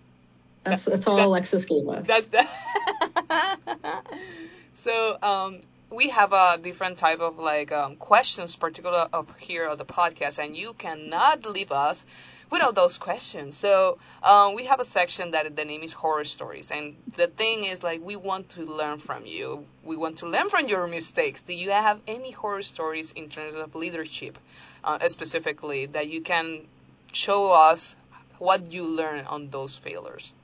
That's 0.63 0.85
that's 0.85 1.09
all 1.09 1.17
that, 1.17 1.27
Alexis 1.27 1.65
gave 1.65 1.89
us. 1.89 2.07
That's 2.07 2.29
that. 2.29 4.05
so 4.75 5.19
um, 5.23 5.61
we 5.91 6.11
have 6.11 6.33
a 6.33 6.59
different 6.63 6.99
type 6.99 7.19
of 7.19 7.37
like 7.41 7.73
um, 7.73 7.97
questions, 7.97 8.55
particular 8.55 9.07
of 9.13 9.37
here 9.39 9.67
of 9.67 9.79
the 9.79 9.87
podcast, 9.87 10.39
and 10.39 10.57
you 10.57 10.73
cannot 10.75 11.45
leave 11.45 11.73
us 11.73 12.05
without 12.51 12.75
those 12.75 12.99
questions. 12.99 13.57
So 13.57 13.99
um, 14.23 14.55
we 14.55 14.65
have 14.67 14.81
a 14.81 14.85
section 14.85 15.33
that 15.33 15.55
the 15.55 15.65
name 15.65 15.83
is 15.83 15.93
horror 15.93 16.25
stories, 16.25 16.71
and 16.71 16.97
the 17.17 17.27
thing 17.27 17.65
is 17.65 17.83
like 17.83 18.01
we 18.03 18.17
want 18.17 18.51
to 18.51 18.63
learn 18.63 18.99
from 18.99 19.25
you. 19.27 19.65
We 19.83 19.97
want 19.97 20.19
to 20.19 20.29
learn 20.29 20.49
from 20.49 20.69
your 20.69 20.87
mistakes. 20.87 21.43
Do 21.43 21.55
you 21.55 21.71
have 21.71 22.01
any 22.07 22.31
horror 22.31 22.63
stories 22.63 23.13
in 23.13 23.29
terms 23.29 23.55
of 23.55 23.75
leadership, 23.75 24.39
uh, 24.85 24.99
specifically 25.09 25.87
that 25.87 26.09
you 26.09 26.21
can 26.21 26.67
show 27.13 27.53
us 27.53 27.97
what 28.39 28.73
you 28.73 28.89
learn 28.89 29.25
on 29.27 29.51
those 29.51 29.77
failures? 29.77 30.35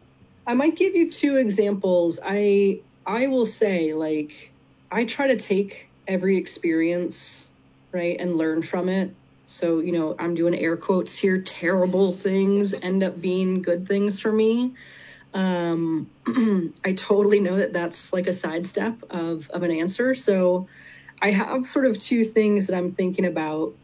I 0.46 0.54
might 0.54 0.76
give 0.76 0.94
you 0.94 1.10
two 1.10 1.36
examples. 1.36 2.20
I 2.22 2.80
I 3.06 3.28
will 3.28 3.46
say 3.46 3.94
like 3.94 4.52
I 4.90 5.04
try 5.04 5.28
to 5.28 5.36
take 5.36 5.88
every 6.06 6.36
experience 6.36 7.50
right 7.92 8.16
and 8.20 8.36
learn 8.36 8.62
from 8.62 8.88
it 8.88 9.14
so, 9.46 9.80
you 9.80 9.92
know, 9.92 10.16
I'm 10.18 10.34
doing 10.34 10.54
air 10.54 10.76
quotes 10.76 11.16
here. 11.16 11.40
Terrible 11.40 12.12
things 12.12 12.74
end 12.74 13.02
up 13.02 13.20
being 13.20 13.62
good 13.62 13.86
things 13.86 14.20
for 14.20 14.32
me. 14.32 14.74
Um, 15.34 16.10
I 16.84 16.92
totally 16.92 17.40
know 17.40 17.56
that 17.56 17.72
that's 17.72 18.12
like 18.12 18.26
a 18.26 18.32
sidestep 18.32 19.02
of, 19.10 19.50
of 19.50 19.62
an 19.62 19.70
answer. 19.70 20.14
So 20.14 20.68
I 21.20 21.30
have 21.30 21.66
sort 21.66 21.86
of 21.86 21.98
two 21.98 22.24
things 22.24 22.68
that 22.68 22.76
I'm 22.76 22.92
thinking 22.92 23.26
about, 23.26 23.74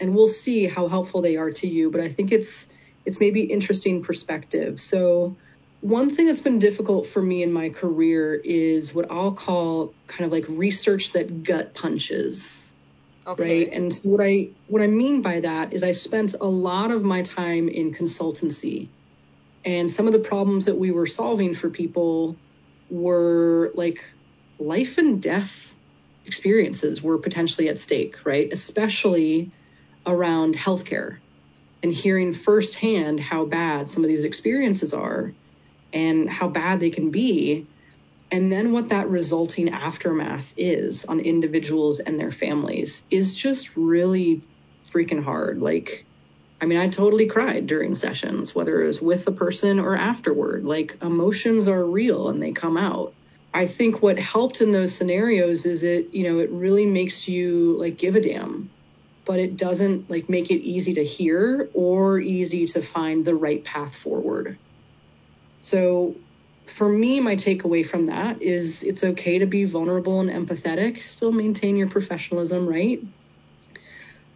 and 0.00 0.14
we'll 0.14 0.28
see 0.28 0.66
how 0.66 0.88
helpful 0.88 1.22
they 1.22 1.36
are 1.36 1.50
to 1.50 1.66
you. 1.66 1.90
But 1.90 2.00
I 2.00 2.08
think 2.08 2.32
it's 2.32 2.68
it's 3.04 3.20
maybe 3.20 3.42
interesting 3.42 4.02
perspective. 4.02 4.80
So 4.80 5.36
one 5.80 6.10
thing 6.10 6.26
that's 6.26 6.40
been 6.40 6.58
difficult 6.58 7.06
for 7.06 7.22
me 7.22 7.42
in 7.42 7.52
my 7.52 7.70
career 7.70 8.34
is 8.34 8.92
what 8.92 9.10
I'll 9.10 9.32
call 9.32 9.94
kind 10.06 10.26
of 10.26 10.32
like 10.32 10.44
research 10.48 11.12
that 11.12 11.42
gut 11.42 11.74
punches 11.74 12.74
Okay. 13.28 13.64
Right. 13.64 13.72
And 13.72 13.94
so 13.94 14.08
what 14.08 14.22
I 14.22 14.48
what 14.68 14.80
I 14.82 14.86
mean 14.86 15.20
by 15.20 15.40
that 15.40 15.74
is 15.74 15.84
I 15.84 15.92
spent 15.92 16.34
a 16.40 16.46
lot 16.46 16.90
of 16.90 17.04
my 17.04 17.22
time 17.22 17.68
in 17.68 17.92
consultancy. 17.92 18.88
And 19.64 19.90
some 19.90 20.06
of 20.06 20.14
the 20.14 20.18
problems 20.18 20.64
that 20.64 20.78
we 20.78 20.90
were 20.92 21.06
solving 21.06 21.54
for 21.54 21.68
people 21.68 22.36
were 22.88 23.70
like 23.74 24.02
life 24.58 24.96
and 24.96 25.20
death 25.20 25.74
experiences 26.24 27.02
were 27.02 27.18
potentially 27.18 27.68
at 27.68 27.78
stake, 27.78 28.24
right? 28.24 28.50
Especially 28.50 29.50
around 30.06 30.54
healthcare 30.54 31.18
and 31.82 31.92
hearing 31.92 32.32
firsthand 32.32 33.20
how 33.20 33.44
bad 33.44 33.88
some 33.88 34.04
of 34.04 34.08
these 34.08 34.24
experiences 34.24 34.94
are 34.94 35.34
and 35.92 36.30
how 36.30 36.48
bad 36.48 36.80
they 36.80 36.90
can 36.90 37.10
be 37.10 37.66
and 38.30 38.52
then 38.52 38.72
what 38.72 38.90
that 38.90 39.08
resulting 39.08 39.70
aftermath 39.70 40.52
is 40.56 41.04
on 41.04 41.20
individuals 41.20 41.98
and 42.00 42.18
their 42.18 42.32
families 42.32 43.02
is 43.10 43.34
just 43.34 43.76
really 43.76 44.42
freaking 44.90 45.22
hard. 45.22 45.60
Like, 45.60 46.04
I 46.60 46.66
mean, 46.66 46.78
I 46.78 46.88
totally 46.88 47.26
cried 47.26 47.66
during 47.66 47.94
sessions, 47.94 48.54
whether 48.54 48.82
it 48.82 48.86
was 48.86 49.00
with 49.00 49.26
a 49.26 49.32
person 49.32 49.78
or 49.78 49.96
afterward. 49.96 50.64
Like, 50.64 50.98
emotions 51.02 51.68
are 51.68 51.84
real 51.84 52.28
and 52.28 52.42
they 52.42 52.52
come 52.52 52.76
out. 52.76 53.14
I 53.54 53.66
think 53.66 54.02
what 54.02 54.18
helped 54.18 54.60
in 54.60 54.72
those 54.72 54.94
scenarios 54.94 55.64
is 55.64 55.82
it, 55.82 56.12
you 56.12 56.24
know, 56.24 56.38
it 56.38 56.50
really 56.50 56.84
makes 56.84 57.28
you 57.28 57.76
like 57.78 57.96
give 57.96 58.14
a 58.14 58.20
damn, 58.20 58.70
but 59.24 59.38
it 59.38 59.56
doesn't 59.56 60.10
like 60.10 60.28
make 60.28 60.50
it 60.50 60.60
easy 60.60 60.94
to 60.94 61.04
hear 61.04 61.70
or 61.72 62.20
easy 62.20 62.66
to 62.66 62.82
find 62.82 63.24
the 63.24 63.34
right 63.34 63.64
path 63.64 63.96
forward. 63.96 64.58
So 65.62 66.16
for 66.68 66.88
me, 66.88 67.20
my 67.20 67.36
takeaway 67.36 67.84
from 67.84 68.06
that 68.06 68.42
is 68.42 68.82
it's 68.82 69.02
okay 69.02 69.38
to 69.38 69.46
be 69.46 69.64
vulnerable 69.64 70.20
and 70.20 70.30
empathetic, 70.30 71.00
still 71.00 71.32
maintain 71.32 71.76
your 71.76 71.88
professionalism, 71.88 72.68
right? 72.68 73.02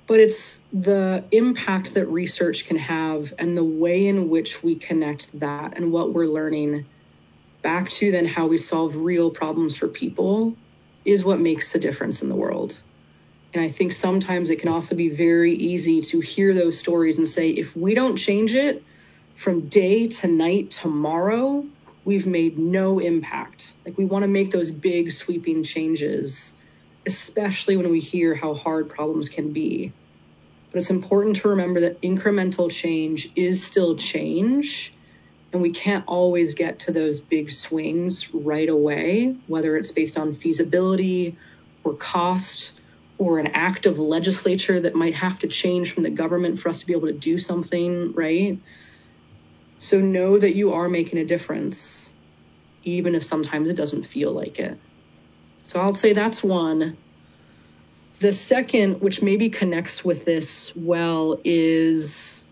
But 0.07 0.21
it's 0.21 0.65
the 0.73 1.25
impact 1.31 1.95
that 1.95 2.07
research 2.07 2.67
can 2.67 2.77
have 2.77 3.33
and 3.39 3.57
the 3.57 3.65
way 3.65 4.07
in 4.07 4.29
which 4.29 4.63
we 4.63 4.75
connect 4.75 5.39
that 5.41 5.77
and 5.77 5.93
what 5.93 6.13
we're 6.13 6.27
learning 6.27 6.87
back 7.63 7.89
to 7.89 8.11
then 8.11 8.27
how 8.27 8.49
we 8.49 8.59
solve 8.59 8.97
real 8.97 9.31
problems 9.31 9.77
for 9.77 9.87
people 9.89 10.57
is 11.05 11.25
what 11.25 11.41
makes 11.41 11.75
a 11.75 11.79
difference 11.79 12.23
in 12.23 12.29
the 12.29 12.35
world. 12.35 12.81
And 13.55 13.63
I 13.63 13.69
think 13.69 13.93
sometimes 13.93 14.51
it 14.51 14.61
can 14.61 14.69
also 14.69 14.97
be 14.97 15.09
very 15.09 15.55
easy 15.55 16.01
to 16.03 16.21
hear 16.21 16.55
those 16.55 16.79
stories 16.79 17.19
and 17.19 17.29
say, 17.29 17.51
if 17.51 17.77
we 17.77 17.95
don't 17.95 18.17
change 18.17 18.55
it 18.55 18.83
from 19.35 19.69
day 19.69 20.09
to 20.09 20.27
night 20.27 20.71
tomorrow, 20.71 21.65
we've 22.05 22.27
made 22.27 22.59
no 22.59 22.99
impact. 22.99 23.75
Like 23.85 23.97
we 23.97 24.05
want 24.05 24.23
to 24.23 24.29
make 24.29 24.51
those 24.51 24.71
big 24.71 25.13
sweeping 25.13 25.63
changes, 25.63 26.55
especially 27.07 27.77
when 27.77 27.91
we 27.91 28.01
hear 28.01 28.35
how 28.35 28.55
hard 28.55 28.89
problems 28.89 29.29
can 29.29 29.53
be. 29.53 29.93
But 30.71 30.79
it's 30.79 30.91
important 30.91 31.37
to 31.37 31.49
remember 31.49 31.81
that 31.81 32.01
incremental 32.01 32.71
change 32.71 33.31
is 33.37 33.65
still 33.65 33.97
change. 33.97 34.93
And 35.53 35.61
we 35.61 35.71
can't 35.71 36.05
always 36.07 36.55
get 36.55 36.81
to 36.81 36.93
those 36.93 37.21
big 37.21 37.51
swings 37.51 38.33
right 38.35 38.69
away, 38.69 39.37
whether 39.47 39.77
it's 39.77 39.93
based 39.93 40.17
on 40.17 40.33
feasibility 40.33 41.37
or 41.85 41.95
cost 41.95 42.81
or 43.19 43.39
an 43.39 43.49
act 43.49 43.85
of 43.85 43.99
legislature 43.99 44.81
that 44.81 44.95
might 44.95 45.15
have 45.15 45.39
to 45.41 45.47
change 45.47 45.93
from 45.93 46.05
the 46.05 46.11
government 46.11 46.59
for 46.59 46.71
us 46.71 46.81
to 46.81 46.87
be 46.87 46.95
able 46.95 47.09
to 47.09 47.13
do 47.13 47.37
something, 47.37 48.13
right? 48.15 48.59
So 49.83 49.99
know 49.99 50.39
that 50.39 50.55
you 50.55 50.75
are 50.75 50.89
making 50.89 51.19
a 51.19 51.25
difference, 51.25 52.15
even 52.85 53.17
if 53.17 53.25
sometimes 53.25 53.69
it 53.69 53.77
doesn't 53.77 54.05
feel 54.05 54.31
like 54.31 54.61
it. 54.61 54.79
So 55.65 55.81
I'll 55.81 55.93
say 55.93 56.13
that's 56.13 56.41
one. 56.41 56.97
The 58.21 58.33
second, 58.33 59.01
which 59.01 59.23
maybe 59.23 59.51
connects 59.51 60.05
with 60.05 60.25
this 60.25 60.71
well, 60.77 61.41
is 61.45 62.47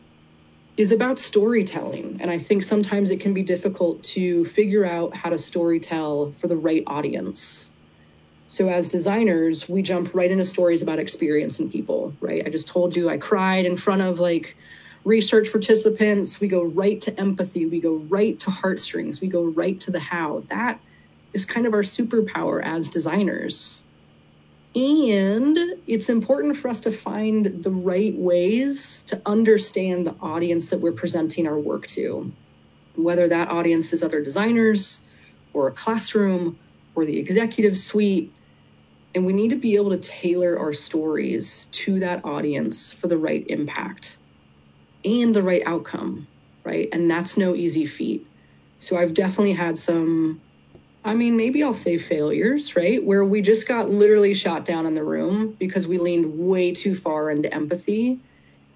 is 0.77 0.91
about 0.91 1.21
storytelling. 1.21 2.19
And 2.21 2.33
I 2.33 2.39
think 2.39 2.65
sometimes 2.65 3.13
it 3.13 3.21
can 3.21 3.33
be 3.33 3.45
difficult 3.45 4.03
to 4.15 4.45
figure 4.45 4.85
out 4.85 5.15
how 5.15 5.31
to 5.31 5.37
storytell 5.37 6.35
for 6.35 6.49
the 6.49 6.57
right 6.57 6.83
audience. 6.85 7.71
So 8.49 8.69
as 8.69 8.89
designers, 8.89 9.69
we 9.69 9.83
jump 9.83 10.15
right 10.15 10.33
into 10.33 10.45
stories 10.45 10.83
about 10.83 10.99
experience 10.99 11.61
and 11.61 11.71
people, 11.71 12.13
right? 12.21 12.45
I 12.45 12.51
just 12.51 12.67
told 12.67 12.97
you 12.97 13.09
I 13.09 13.19
cried 13.19 13.67
in 13.67 13.77
front 13.77 14.03
of 14.03 14.19
like 14.19 14.57
research 15.05 15.51
participants. 15.51 16.41
We 16.41 16.49
go 16.49 16.63
right 16.63 17.01
to 17.03 17.19
empathy. 17.19 17.67
We 17.67 17.81
go 17.81 17.97
right 17.97 18.39
to 18.41 18.51
heartstrings. 18.51 19.21
We 19.21 19.29
go 19.29 19.45
right 19.45 19.79
to 19.81 19.91
the 19.91 20.01
how. 20.01 20.45
That 20.49 20.81
is 21.33 21.45
kind 21.45 21.67
of 21.67 21.75
our 21.75 21.83
superpower 21.83 22.63
as 22.63 22.91
designers. 22.91 23.85
And 24.75 25.59
it's 25.87 26.09
important 26.09 26.57
for 26.57 26.69
us 26.69 26.83
to 26.83 26.93
find 26.93 27.63
the 27.63 27.71
right 27.71 28.15
ways 28.15 29.03
to 29.05 29.21
understand 29.27 30.07
the 30.07 30.15
audience 30.21 30.71
that 30.71 30.79
we're 30.79 30.93
presenting 30.93 31.49
our 31.49 31.59
work 31.59 31.89
to, 31.89 32.33
whether 32.95 33.27
that 33.29 33.49
audience 33.49 33.93
is 33.93 34.05
other 34.05 34.23
designers 34.23 35.01
or 35.53 35.69
a 35.69 35.73
classroom 35.73 36.57
or 36.95 37.05
the 37.05 37.19
executive 37.19 37.77
suite. 37.77 38.33
And 39.13 39.27
we 39.27 39.33
need 39.33 39.51
to 39.51 39.57
be 39.57 39.75
able 39.75 39.91
to 39.91 39.99
tailor 39.99 40.57
our 40.57 40.73
stories 40.73 41.67
to 41.73 42.01
that 42.01 42.25
audience 42.25 42.93
for 42.93 43.09
the 43.09 43.19
right 43.19 43.45
impact 43.49 44.19
and 45.05 45.35
the 45.35 45.43
right 45.43 45.63
outcome, 45.65 46.27
right? 46.65 46.89
And 46.93 47.11
that's 47.11 47.37
no 47.37 47.55
easy 47.55 47.87
feat. 47.87 48.27
So 48.79 48.97
I've 48.97 49.15
definitely 49.15 49.53
had 49.53 49.77
some 49.77 50.41
I 51.03 51.15
mean, 51.15 51.37
maybe 51.37 51.63
I'll 51.63 51.73
say 51.73 51.97
failures, 51.97 52.77
right? 52.77 53.03
Where 53.03 53.25
we 53.25 53.41
just 53.41 53.67
got 53.67 53.89
literally 53.89 54.35
shot 54.35 54.67
down 54.67 54.85
in 54.85 54.95
the 54.95 55.03
room 55.03 55.57
because 55.59 55.89
we 55.89 55.99
leaned 55.99 56.39
way 56.39 56.73
too 56.73 56.95
far 56.95 57.31
into 57.31 57.53
empathy 57.53 58.21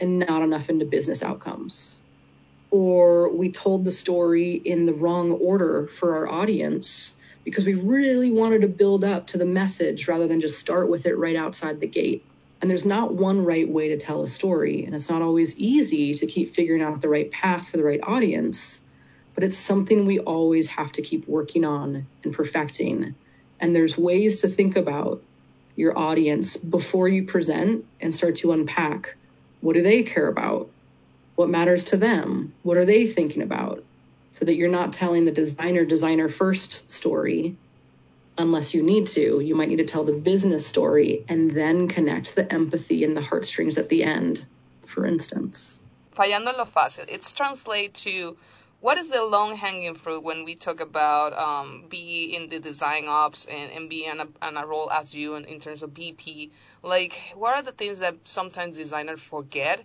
and 0.01 0.20
not 0.20 0.43
enough 0.43 0.70
into 0.70 0.87
business 0.87 1.22
outcomes. 1.22 2.03
Or 2.70 3.31
we 3.31 3.51
told 3.51 3.85
the 3.85 3.91
story 3.91 4.55
in 4.55 4.87
the 4.87 4.95
wrong 4.95 5.33
order 5.33 5.87
for 5.87 6.16
our 6.16 6.29
audience 6.29 7.14
because 7.45 7.66
we 7.66 7.75
really 7.75 8.31
wanted 8.31 8.62
to 8.62 8.68
build 8.68 9.05
up 9.05 9.29
to 9.29 9.39
the 9.39 9.45
message 9.45 10.09
rather 10.09 10.27
than 10.27 10.41
just 10.41 10.59
start 10.59 10.89
with 10.89 11.05
it 11.05 11.18
right 11.18 11.37
outside 11.37 11.79
the 11.79 11.87
gate. 11.87 12.25
And 12.65 12.71
there's 12.71 12.87
not 12.87 13.12
one 13.12 13.45
right 13.45 13.69
way 13.69 13.91
to 13.91 13.99
tell 13.99 14.23
a 14.23 14.27
story, 14.27 14.87
and 14.87 14.95
it's 14.95 15.11
not 15.11 15.21
always 15.21 15.55
easy 15.59 16.15
to 16.15 16.27
keep 16.27 16.55
figuring 16.55 16.81
out 16.81 17.03
the 17.03 17.11
right 17.11 17.31
path 17.31 17.69
for 17.69 17.77
the 17.77 17.85
right 17.85 18.01
audience 18.03 18.81
but 19.35 19.45
it's 19.45 19.57
something 19.57 20.07
we 20.07 20.21
always 20.21 20.69
have 20.69 20.93
to 20.93 21.03
keep 21.03 21.27
working 21.27 21.65
on 21.65 22.07
and 22.23 22.33
perfecting. 22.33 23.15
And 23.61 23.75
there's 23.75 23.99
ways 23.99 24.43
to 24.43 24.49
think 24.49 24.77
about 24.77 25.23
your 25.77 25.99
audience 25.99 26.57
before 26.57 27.09
you 27.09 27.25
present 27.25 27.85
and 28.01 28.15
start 28.15 28.37
to 28.37 28.53
unpack 28.53 29.17
what 29.61 29.75
do 29.75 29.83
they 29.83 30.03
care 30.03 30.29
about? 30.29 30.69
What 31.37 31.49
matters 31.49 31.85
to 31.85 31.97
them? 31.97 32.53
What 32.62 32.77
are 32.77 32.85
they 32.85 33.07
thinking 33.07 33.43
about? 33.43 33.83
So 34.31 34.45
that 34.45 34.57
you're 34.57 34.71
not 34.71 34.93
telling 34.93 35.25
the 35.25 35.33
designer 35.33 35.85
designer 35.85 36.29
first 36.29 36.91
story 36.91 37.57
unless 38.37 38.74
you 38.74 38.82
need 38.82 39.07
to. 39.09 39.41
You 39.41 39.55
might 39.55 39.68
need 39.68 39.76
to 39.76 39.85
tell 39.85 40.05
the 40.05 40.12
business 40.12 40.66
story 40.66 41.24
and 41.28 41.51
then 41.51 41.89
connect 41.89 42.35
the 42.35 42.51
empathy 42.53 43.05
and 43.05 43.16
the 43.16 43.20
heartstrings 43.20 43.78
at 43.78 43.89
the 43.89 44.05
end, 44.05 44.45
for 44.87 45.07
instance. 45.07 45.82
Fallando 46.14 46.57
lo 46.57 46.64
fácil. 46.64 47.05
It's 47.09 47.32
translate 47.32 47.95
to 47.95 48.37
what 48.80 48.99
is 48.99 49.11
the 49.11 49.24
long 49.24 49.57
hanging 49.57 49.95
fruit 49.95 50.22
when 50.22 50.45
we 50.45 50.55
talk 50.55 50.80
about 50.80 51.32
um, 51.32 51.87
be 51.89 52.37
in 52.37 52.49
the 52.49 52.61
design 52.61 53.07
ops 53.09 53.47
and, 53.47 53.72
and 53.72 53.89
be 53.89 54.09
on 54.09 54.20
a, 54.20 54.61
a 54.61 54.66
role 54.66 54.91
as 54.91 55.14
you 55.14 55.37
in, 55.37 55.45
in 55.47 55.59
terms 55.59 55.82
of 55.82 55.91
BP? 55.91 56.51
Like, 56.82 57.32
what 57.35 57.57
are 57.57 57.62
the 57.62 57.72
things 57.72 58.01
that 58.01 58.14
sometimes 58.24 58.76
designers 58.76 59.22
forget 59.22 59.82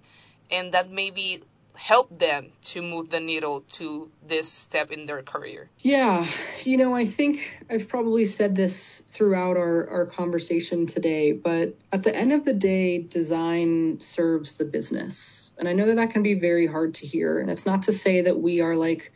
and 0.51 0.73
that 0.73 0.91
maybe 0.91 1.39
help 1.75 2.17
them 2.17 2.51
to 2.61 2.81
move 2.81 3.09
the 3.09 3.19
needle 3.19 3.61
to 3.61 4.09
this 4.27 4.51
step 4.51 4.91
in 4.91 5.05
their 5.05 5.21
career? 5.21 5.69
Yeah, 5.79 6.27
you 6.63 6.77
know, 6.77 6.95
I 6.95 7.05
think 7.05 7.63
I've 7.69 7.87
probably 7.87 8.25
said 8.25 8.55
this 8.55 9.03
throughout 9.07 9.57
our, 9.57 9.89
our 9.89 10.05
conversation 10.05 10.85
today, 10.85 11.31
but 11.31 11.75
at 11.91 12.03
the 12.03 12.15
end 12.15 12.33
of 12.33 12.43
the 12.43 12.53
day, 12.53 12.99
design 12.99 14.01
serves 14.01 14.57
the 14.57 14.65
business. 14.65 15.51
And 15.57 15.67
I 15.67 15.73
know 15.73 15.87
that 15.87 15.95
that 15.95 16.11
can 16.11 16.23
be 16.23 16.35
very 16.35 16.67
hard 16.67 16.95
to 16.95 17.07
hear. 17.07 17.39
And 17.39 17.49
it's 17.49 17.65
not 17.65 17.83
to 17.83 17.91
say 17.91 18.21
that 18.21 18.39
we 18.39 18.61
are 18.61 18.75
like, 18.75 19.11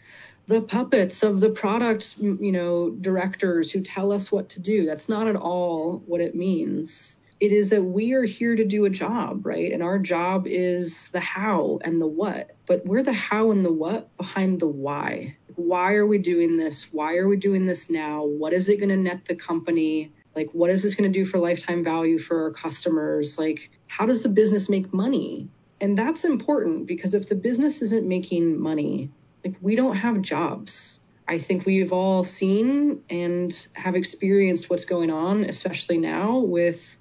the 0.45 0.61
puppets 0.61 1.23
of 1.23 1.39
the 1.39 1.49
product, 1.49 2.17
you 2.17 2.51
know, 2.51 2.89
directors 2.89 3.71
who 3.71 3.79
tell 3.79 4.11
us 4.11 4.29
what 4.29 4.49
to 4.49 4.59
do. 4.59 4.85
That's 4.85 5.07
not 5.07 5.27
at 5.27 5.37
all 5.37 6.03
what 6.05 6.19
it 6.19 6.35
means 6.35 7.15
it 7.43 7.51
is 7.51 7.71
that 7.71 7.83
we 7.83 8.13
are 8.13 8.23
here 8.23 8.55
to 8.55 8.63
do 8.63 8.85
a 8.85 8.89
job, 8.89 9.45
right? 9.45 9.73
And 9.73 9.83
our 9.83 9.99
job 9.99 10.47
is 10.47 11.09
the 11.09 11.19
how 11.19 11.77
and 11.83 11.99
the 11.99 12.07
what. 12.07 12.51
But 12.65 12.85
we're 12.85 13.03
the 13.03 13.11
how 13.11 13.51
and 13.51 13.65
the 13.65 13.71
what 13.71 14.15
behind 14.15 14.61
the 14.61 14.67
why. 14.67 15.35
Why 15.55 15.95
are 15.95 16.07
we 16.07 16.19
doing 16.19 16.55
this? 16.55 16.87
Why 16.93 17.17
are 17.17 17.27
we 17.27 17.35
doing 17.35 17.65
this 17.65 17.89
now? 17.89 18.23
What 18.23 18.53
is 18.53 18.69
it 18.69 18.77
going 18.77 18.91
to 18.91 18.95
net 18.95 19.25
the 19.25 19.35
company? 19.35 20.13
Like, 20.33 20.51
what 20.53 20.69
is 20.69 20.83
this 20.83 20.95
going 20.95 21.11
to 21.11 21.19
do 21.19 21.25
for 21.25 21.37
lifetime 21.37 21.83
value 21.83 22.17
for 22.17 22.43
our 22.43 22.51
customers? 22.51 23.37
Like, 23.37 23.71
how 23.87 24.05
does 24.05 24.23
the 24.23 24.29
business 24.29 24.69
make 24.69 24.93
money? 24.93 25.49
And 25.81 25.97
that's 25.97 26.23
important 26.23 26.87
because 26.87 27.13
if 27.13 27.27
the 27.27 27.35
business 27.35 27.81
isn't 27.81 28.07
making 28.07 28.57
money, 28.57 29.11
like, 29.43 29.57
we 29.59 29.75
don't 29.75 29.97
have 29.97 30.21
jobs. 30.21 31.01
I 31.27 31.39
think 31.39 31.65
we've 31.65 31.91
all 31.91 32.23
seen 32.23 33.03
and 33.09 33.67
have 33.73 33.95
experienced 33.95 34.69
what's 34.69 34.85
going 34.85 35.11
on, 35.11 35.43
especially 35.43 35.97
now 35.97 36.37
with 36.37 36.97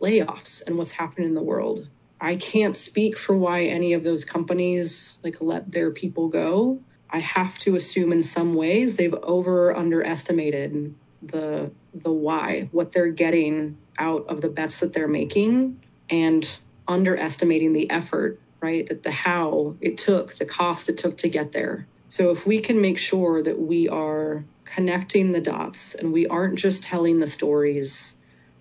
layoffs 0.00 0.62
and 0.66 0.76
what's 0.76 0.92
happening 0.92 1.28
in 1.28 1.34
the 1.34 1.42
world. 1.42 1.88
I 2.20 2.36
can't 2.36 2.74
speak 2.74 3.16
for 3.16 3.36
why 3.36 3.64
any 3.64 3.92
of 3.92 4.02
those 4.02 4.24
companies 4.24 5.18
like 5.22 5.40
let 5.40 5.70
their 5.70 5.90
people 5.90 6.28
go. 6.28 6.80
I 7.10 7.20
have 7.20 7.56
to 7.60 7.76
assume 7.76 8.12
in 8.12 8.22
some 8.22 8.54
ways 8.54 8.96
they've 8.96 9.14
over 9.14 9.76
underestimated 9.76 10.94
the 11.22 11.70
the 11.94 12.12
why, 12.12 12.68
what 12.72 12.92
they're 12.92 13.10
getting 13.10 13.78
out 13.98 14.26
of 14.28 14.40
the 14.40 14.48
bets 14.48 14.80
that 14.80 14.92
they're 14.92 15.08
making 15.08 15.82
and 16.10 16.58
underestimating 16.86 17.72
the 17.72 17.90
effort, 17.90 18.40
right? 18.60 18.86
That 18.86 19.02
the 19.02 19.10
how 19.10 19.76
it 19.80 19.98
took, 19.98 20.36
the 20.36 20.44
cost 20.44 20.88
it 20.88 20.98
took 20.98 21.18
to 21.18 21.28
get 21.28 21.52
there. 21.52 21.86
So 22.08 22.30
if 22.30 22.46
we 22.46 22.60
can 22.60 22.80
make 22.80 22.98
sure 22.98 23.42
that 23.42 23.58
we 23.58 23.88
are 23.88 24.44
connecting 24.64 25.32
the 25.32 25.40
dots 25.40 25.94
and 25.94 26.12
we 26.12 26.26
aren't 26.26 26.58
just 26.58 26.82
telling 26.82 27.18
the 27.18 27.26
stories 27.26 28.15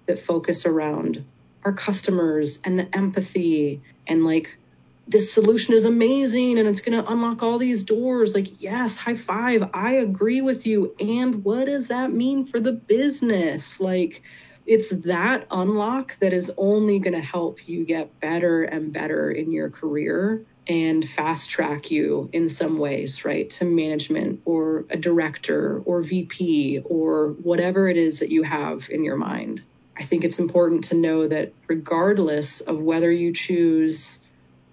that 0.05 0.19
focus 0.19 0.65
around 0.65 1.25
our 1.63 1.73
customers 1.73 2.59
and 2.63 2.77
the 2.77 2.95
empathy 2.95 3.81
and 4.07 4.23
like 4.23 4.57
this 5.07 5.31
solution 5.31 5.73
is 5.73 5.85
amazing 5.85 6.57
and 6.57 6.67
it's 6.67 6.81
going 6.81 6.99
to 6.99 7.11
unlock 7.11 7.43
all 7.43 7.59
these 7.59 7.83
doors. 7.83 8.33
Like, 8.33 8.61
yes, 8.61 8.97
high 8.97 9.15
five. 9.15 9.69
I 9.73 9.93
agree 9.93 10.41
with 10.41 10.65
you. 10.65 10.95
And 10.99 11.43
what 11.43 11.65
does 11.65 11.89
that 11.89 12.11
mean 12.11 12.45
for 12.45 12.59
the 12.59 12.71
business? 12.71 13.79
Like, 13.79 14.23
it's 14.65 14.89
that 14.89 15.45
unlock 15.51 16.17
that 16.19 16.33
is 16.33 16.51
only 16.57 16.97
going 16.97 17.13
to 17.13 17.21
help 17.21 17.67
you 17.67 17.85
get 17.85 18.19
better 18.19 18.63
and 18.63 18.91
better 18.91 19.29
in 19.29 19.51
your 19.51 19.69
career 19.69 20.43
and 20.67 21.07
fast 21.07 21.51
track 21.51 21.91
you 21.91 22.27
in 22.33 22.49
some 22.49 22.79
ways, 22.79 23.23
right? 23.23 23.47
To 23.51 23.65
management 23.65 24.41
or 24.45 24.85
a 24.89 24.97
director 24.97 25.79
or 25.85 26.01
VP 26.01 26.81
or 26.83 27.29
whatever 27.29 27.87
it 27.87 27.97
is 27.97 28.19
that 28.19 28.31
you 28.31 28.41
have 28.41 28.89
in 28.89 29.03
your 29.03 29.17
mind. 29.17 29.61
I 29.97 30.03
think 30.03 30.23
it's 30.23 30.39
important 30.39 30.85
to 30.85 30.95
know 30.95 31.27
that 31.27 31.53
regardless 31.67 32.61
of 32.61 32.79
whether 32.79 33.11
you 33.11 33.33
choose 33.33 34.19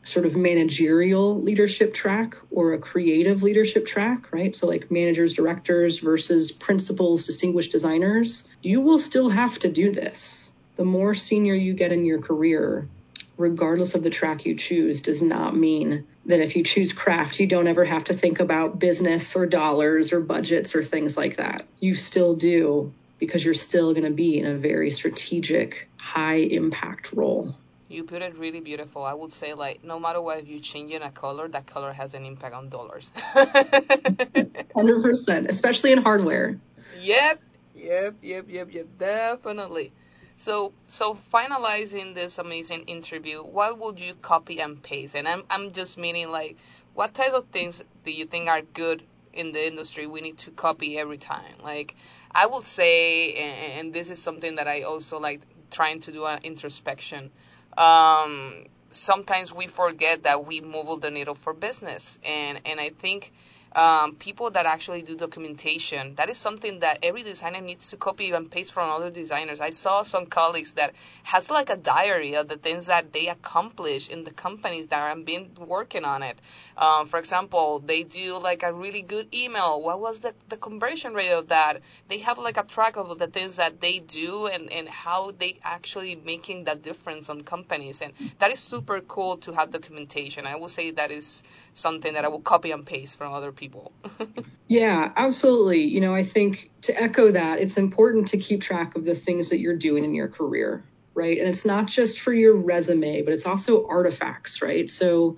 sort 0.04 0.26
of 0.26 0.36
managerial 0.36 1.40
leadership 1.40 1.94
track 1.94 2.36
or 2.50 2.72
a 2.72 2.78
creative 2.78 3.42
leadership 3.42 3.86
track, 3.86 4.32
right? 4.32 4.54
So, 4.54 4.66
like 4.66 4.90
managers, 4.90 5.34
directors 5.34 6.00
versus 6.00 6.50
principals, 6.50 7.22
distinguished 7.22 7.70
designers, 7.70 8.48
you 8.62 8.80
will 8.80 8.98
still 8.98 9.28
have 9.28 9.58
to 9.60 9.70
do 9.70 9.92
this. 9.92 10.52
The 10.74 10.84
more 10.84 11.14
senior 11.14 11.54
you 11.54 11.74
get 11.74 11.92
in 11.92 12.04
your 12.04 12.20
career, 12.20 12.88
regardless 13.36 13.94
of 13.94 14.02
the 14.02 14.10
track 14.10 14.44
you 14.44 14.56
choose, 14.56 15.02
does 15.02 15.22
not 15.22 15.54
mean 15.54 16.06
that 16.26 16.40
if 16.40 16.56
you 16.56 16.64
choose 16.64 16.92
craft, 16.92 17.38
you 17.38 17.46
don't 17.46 17.66
ever 17.66 17.84
have 17.84 18.04
to 18.04 18.14
think 18.14 18.40
about 18.40 18.78
business 18.78 19.36
or 19.36 19.46
dollars 19.46 20.12
or 20.12 20.20
budgets 20.20 20.74
or 20.74 20.82
things 20.82 21.16
like 21.16 21.36
that. 21.36 21.66
You 21.78 21.94
still 21.94 22.34
do 22.34 22.92
because 23.22 23.44
you're 23.44 23.54
still 23.54 23.92
going 23.92 24.04
to 24.04 24.10
be 24.10 24.40
in 24.40 24.46
a 24.46 24.56
very 24.56 24.90
strategic, 24.90 25.88
high 25.96 26.38
impact 26.38 27.12
role. 27.12 27.54
You 27.88 28.02
put 28.02 28.20
it 28.20 28.36
really 28.36 28.60
beautiful. 28.60 29.04
I 29.04 29.14
would 29.14 29.32
say, 29.32 29.54
like, 29.54 29.84
no 29.84 30.00
matter 30.00 30.20
what, 30.20 30.40
if 30.40 30.48
you 30.48 30.58
change 30.58 30.90
in 30.90 31.02
a 31.02 31.10
color, 31.12 31.46
that 31.46 31.66
color 31.66 31.92
has 31.92 32.14
an 32.14 32.24
impact 32.24 32.52
on 32.52 32.68
dollars. 32.68 33.12
100%, 33.24 35.48
especially 35.48 35.92
in 35.92 35.98
hardware. 35.98 36.58
Yep, 37.00 37.40
yep, 37.76 38.16
yep, 38.22 38.46
yep, 38.48 38.74
yep, 38.74 38.86
definitely. 38.98 39.92
So, 40.34 40.72
so 40.88 41.14
finalizing 41.14 42.14
this 42.14 42.38
amazing 42.38 42.86
interview, 42.88 43.38
what 43.38 43.78
would 43.78 44.00
you 44.00 44.14
copy 44.14 44.60
and 44.60 44.82
paste? 44.82 45.14
And 45.14 45.28
I'm, 45.28 45.44
I'm 45.48 45.70
just 45.70 45.96
meaning 45.96 46.28
like, 46.28 46.56
what 46.94 47.14
type 47.14 47.34
of 47.34 47.44
things 47.52 47.84
do 48.02 48.10
you 48.10 48.24
think 48.24 48.48
are 48.48 48.62
good 48.62 49.00
in 49.32 49.52
the 49.52 49.64
industry 49.64 50.08
we 50.08 50.22
need 50.22 50.38
to 50.38 50.50
copy 50.50 50.98
every 50.98 51.18
time? 51.18 51.54
Like, 51.62 51.94
I 52.34 52.46
would 52.46 52.64
say, 52.64 53.32
and 53.34 53.78
and 53.78 53.92
this 53.92 54.10
is 54.10 54.22
something 54.22 54.56
that 54.56 54.68
I 54.68 54.82
also 54.82 55.18
like 55.20 55.40
trying 55.70 56.00
to 56.00 56.12
do 56.12 56.24
an 56.26 56.40
introspection. 56.44 57.30
Um, 57.76 58.64
sometimes 58.90 59.54
we 59.54 59.66
forget 59.66 60.24
that 60.24 60.46
we 60.46 60.60
move 60.60 61.00
the 61.00 61.10
needle 61.10 61.34
for 61.34 61.52
business, 61.52 62.18
and 62.24 62.60
and 62.66 62.80
I 62.80 62.90
think 62.90 63.32
um, 63.74 64.16
people 64.16 64.50
that 64.50 64.66
actually 64.66 65.02
do 65.02 65.16
documentation. 65.16 66.14
That 66.16 66.28
is 66.28 66.38
something 66.38 66.80
that 66.80 66.98
every 67.02 67.22
designer 67.22 67.60
needs 67.60 67.88
to 67.88 67.96
copy 67.96 68.30
and 68.30 68.50
paste 68.50 68.72
from 68.72 68.90
other 68.90 69.10
designers. 69.10 69.60
I 69.60 69.70
saw 69.70 70.02
some 70.02 70.26
colleagues 70.26 70.72
that 70.72 70.92
has 71.24 71.50
like 71.50 71.70
a 71.70 71.76
diary 71.76 72.36
of 72.36 72.48
the 72.48 72.56
things 72.56 72.86
that 72.86 73.12
they 73.12 73.28
accomplish 73.28 74.10
in 74.10 74.24
the 74.24 74.30
companies 74.30 74.88
that 74.88 75.02
have 75.02 75.24
been 75.24 75.50
working 75.58 76.04
on 76.04 76.22
it. 76.22 76.40
Um, 76.76 77.06
for 77.06 77.18
example, 77.18 77.80
they 77.80 78.02
do 78.02 78.38
like 78.38 78.62
a 78.62 78.72
really 78.72 79.02
good 79.02 79.34
email. 79.34 79.80
What 79.82 80.00
was 80.00 80.20
the, 80.20 80.34
the 80.48 80.56
conversion 80.56 81.14
rate 81.14 81.32
of 81.32 81.48
that? 81.48 81.78
They 82.08 82.18
have 82.18 82.38
like 82.38 82.58
a 82.58 82.64
track 82.64 82.96
of 82.96 83.18
the 83.18 83.26
things 83.26 83.56
that 83.56 83.80
they 83.80 84.00
do 84.00 84.48
and, 84.52 84.70
and 84.72 84.88
how 84.88 85.30
they 85.30 85.56
actually 85.64 86.16
making 86.16 86.64
that 86.64 86.82
difference 86.82 87.30
on 87.30 87.40
companies. 87.40 88.02
And 88.02 88.12
that 88.38 88.52
is 88.52 88.58
super 88.58 89.00
cool 89.00 89.38
to 89.38 89.52
have 89.52 89.70
documentation. 89.70 90.46
I 90.46 90.56
will 90.56 90.68
say 90.68 90.90
that 90.92 91.10
is 91.10 91.42
something 91.72 92.14
that 92.14 92.24
I 92.24 92.28
will 92.28 92.40
copy 92.40 92.70
and 92.70 92.84
paste 92.84 93.16
from 93.16 93.32
other 93.32 93.52
people 93.52 93.61
people. 93.62 93.92
yeah, 94.66 95.12
absolutely. 95.14 95.84
You 95.84 96.00
know, 96.00 96.12
I 96.12 96.24
think 96.24 96.68
to 96.82 97.00
echo 97.00 97.30
that, 97.30 97.60
it's 97.60 97.76
important 97.76 98.28
to 98.28 98.38
keep 98.38 98.60
track 98.60 98.96
of 98.96 99.04
the 99.04 99.14
things 99.14 99.50
that 99.50 99.60
you're 99.60 99.76
doing 99.76 100.04
in 100.04 100.14
your 100.14 100.26
career, 100.26 100.82
right? 101.14 101.38
And 101.38 101.46
it's 101.46 101.64
not 101.64 101.86
just 101.86 102.18
for 102.18 102.32
your 102.32 102.56
resume, 102.56 103.22
but 103.22 103.32
it's 103.32 103.46
also 103.46 103.86
artifacts, 103.86 104.62
right? 104.62 104.90
So 104.90 105.36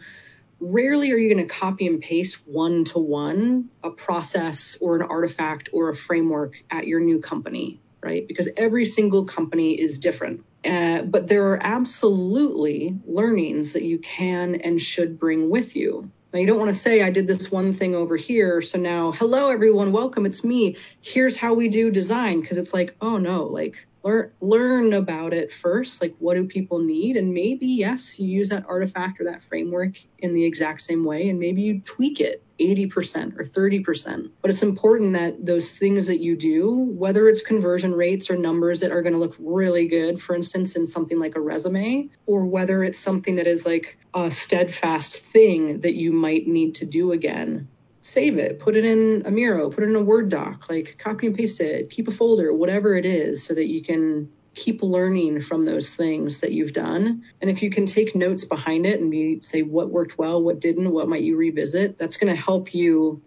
rarely 0.59 1.13
are 1.13 1.19
you 1.19 1.35
going 1.35 1.47
to 1.47 1.55
copy 1.55 1.87
and 1.87 2.01
paste 2.01 2.39
one 2.47 2.85
to 2.85 2.99
one 2.99 3.69
a 3.83 3.91
process 3.91 4.79
or 4.81 4.97
an 4.97 5.03
artifact 5.03 5.69
or 5.75 5.91
a 5.91 5.95
framework 5.95 6.65
at 6.71 6.87
your 6.87 7.01
new 7.01 7.21
company, 7.21 7.83
right? 8.03 8.27
Because 8.27 8.49
every 8.57 8.87
single 8.87 9.27
company 9.27 9.79
is 9.79 9.99
different. 9.99 10.47
Uh, 10.65 11.03
but 11.03 11.27
there 11.27 11.49
are 11.51 11.61
absolutely 11.63 12.97
learnings 13.05 13.75
that 13.75 13.83
you 13.83 13.99
can 13.99 14.55
and 14.55 14.81
should 14.81 15.21
bring 15.21 15.51
with 15.51 15.77
you. 15.77 16.11
Now, 16.35 16.41
you 16.41 16.49
don't 16.49 16.59
want 16.59 16.73
to 16.73 16.77
say, 16.77 17.01
I 17.01 17.11
did 17.11 17.29
this 17.29 17.53
one 17.53 17.73
thing 17.73 17.95
over 17.95 18.17
here. 18.17 18.61
So 18.61 18.77
now, 18.77 19.13
hello, 19.13 19.51
everyone, 19.51 19.93
welcome, 19.93 20.27
it's 20.27 20.43
me. 20.43 20.77
Here's 21.01 21.37
how 21.37 21.55
we 21.55 21.69
do 21.69 21.93
design. 21.93 22.41
Because 22.41 22.59
it's 22.59 22.75
like, 22.75 22.97
oh 23.01 23.19
no, 23.19 23.45
like 23.45 23.87
learn 24.05 24.31
learn 24.41 24.93
about 24.93 25.33
it 25.33 25.53
first 25.53 26.01
like 26.01 26.15
what 26.19 26.35
do 26.35 26.45
people 26.47 26.79
need? 26.79 27.17
And 27.17 27.35
maybe 27.35 27.67
yes 27.67 28.19
you 28.19 28.29
use 28.29 28.51
that 28.51 28.67
artifact 28.69 29.21
or 29.21 29.25
that 29.25 29.43
framework 29.43 29.97
in 30.19 30.35
the 30.35 30.45
exact 30.45 30.83
same 30.83 31.05
way 31.05 31.29
and 31.29 31.41
maybe 31.41 31.63
you 31.63 31.81
tweak 31.81 32.21
it 32.21 32.43
80% 32.61 33.37
or 33.37 33.45
30% 33.45 34.31
but 34.41 34.51
it's 34.51 34.63
important 34.63 35.15
that 35.15 35.45
those 35.45 35.77
things 35.77 36.07
that 36.07 36.21
you 36.21 36.37
do 36.37 36.71
whether 36.73 37.29
it's 37.29 37.43
conversion 37.43 37.93
rates 37.95 38.31
or 38.31 38.37
numbers 38.37 38.81
that 38.81 38.93
are 38.93 39.03
going 39.03 39.15
to 39.15 39.19
look 39.19 39.35
really 39.41 39.89
good 39.89 40.23
for 40.23 40.37
instance 40.37 40.77
in 40.77 40.87
something 40.87 41.19
like 41.19 41.35
a 41.35 41.41
resume 41.41 42.11
or 42.27 42.47
whether 42.47 42.85
it's 42.85 42.99
something 42.99 43.37
that 43.37 43.49
is 43.49 43.67
like 43.67 43.99
a 44.15 44.31
steadfast 44.31 45.17
thing 45.19 45.81
that 45.81 45.95
you 45.95 46.13
might 46.13 46.47
need 46.47 46.77
to 46.77 46.87
do 46.87 47.11
again 47.11 47.69
save 48.05 48.37
it, 48.37 48.61
put 48.61 48.77
it 48.77 48.85
in 48.85 49.23
a 49.25 49.31
Miro, 49.31 49.71
put 49.71 49.83
it 49.83 49.89
in 49.89 49.97
a 49.97 50.03
Word 50.03 50.29
doc, 50.29 50.69
like 50.69 50.99
copy 50.99 51.27
and 51.27 51.35
paste 51.35 51.63
it, 51.63 51.89
keep 51.89 52.07
a 52.07 52.11
folder, 52.11 52.53
whatever 52.53 52.95
it 52.97 53.07
is, 53.07 53.43
so 53.43 53.55
that 53.55 53.67
you 53.67 53.81
can 53.81 54.31
keep 54.55 54.83
learning 54.83 55.41
from 55.41 55.65
those 55.65 55.95
things 55.95 56.43
that 56.43 56.53
you've 56.53 56.75
done. 56.75 57.25
And 57.41 57.51
if 57.51 57.63
you 57.63 57.71
can 57.71 57.87
take 57.87 58.15
notes 58.15 58.45
behind 58.45 58.85
it 58.85 59.01
and 59.01 59.11
be 59.11 59.41
say 59.43 59.63
what 59.63 59.89
worked 59.89 60.19
well, 60.19 60.43
what 60.43 60.61
didn't, 60.61 60.93
what 60.93 61.09
might 61.09 61.23
you 61.23 61.37
revisit, 61.37 61.99
that's 61.99 62.19
going 62.19 62.33
to 62.35 62.41
help 62.41 62.75
you 62.75 63.23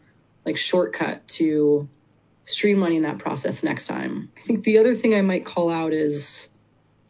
like 0.45 0.57
shortcut 0.57 1.28
to 1.30 1.89
streamlining 2.45 3.01
that 3.01 3.17
process 3.17 3.63
next 3.63 3.88
time. 3.88 4.32
I 4.38 4.41
think 4.41 4.63
the 4.63 4.78
other 4.78 4.93
thing 4.93 5.15
I 5.15 5.21
might 5.21 5.43
call 5.43 5.71
out 5.71 5.91
is 5.91 6.49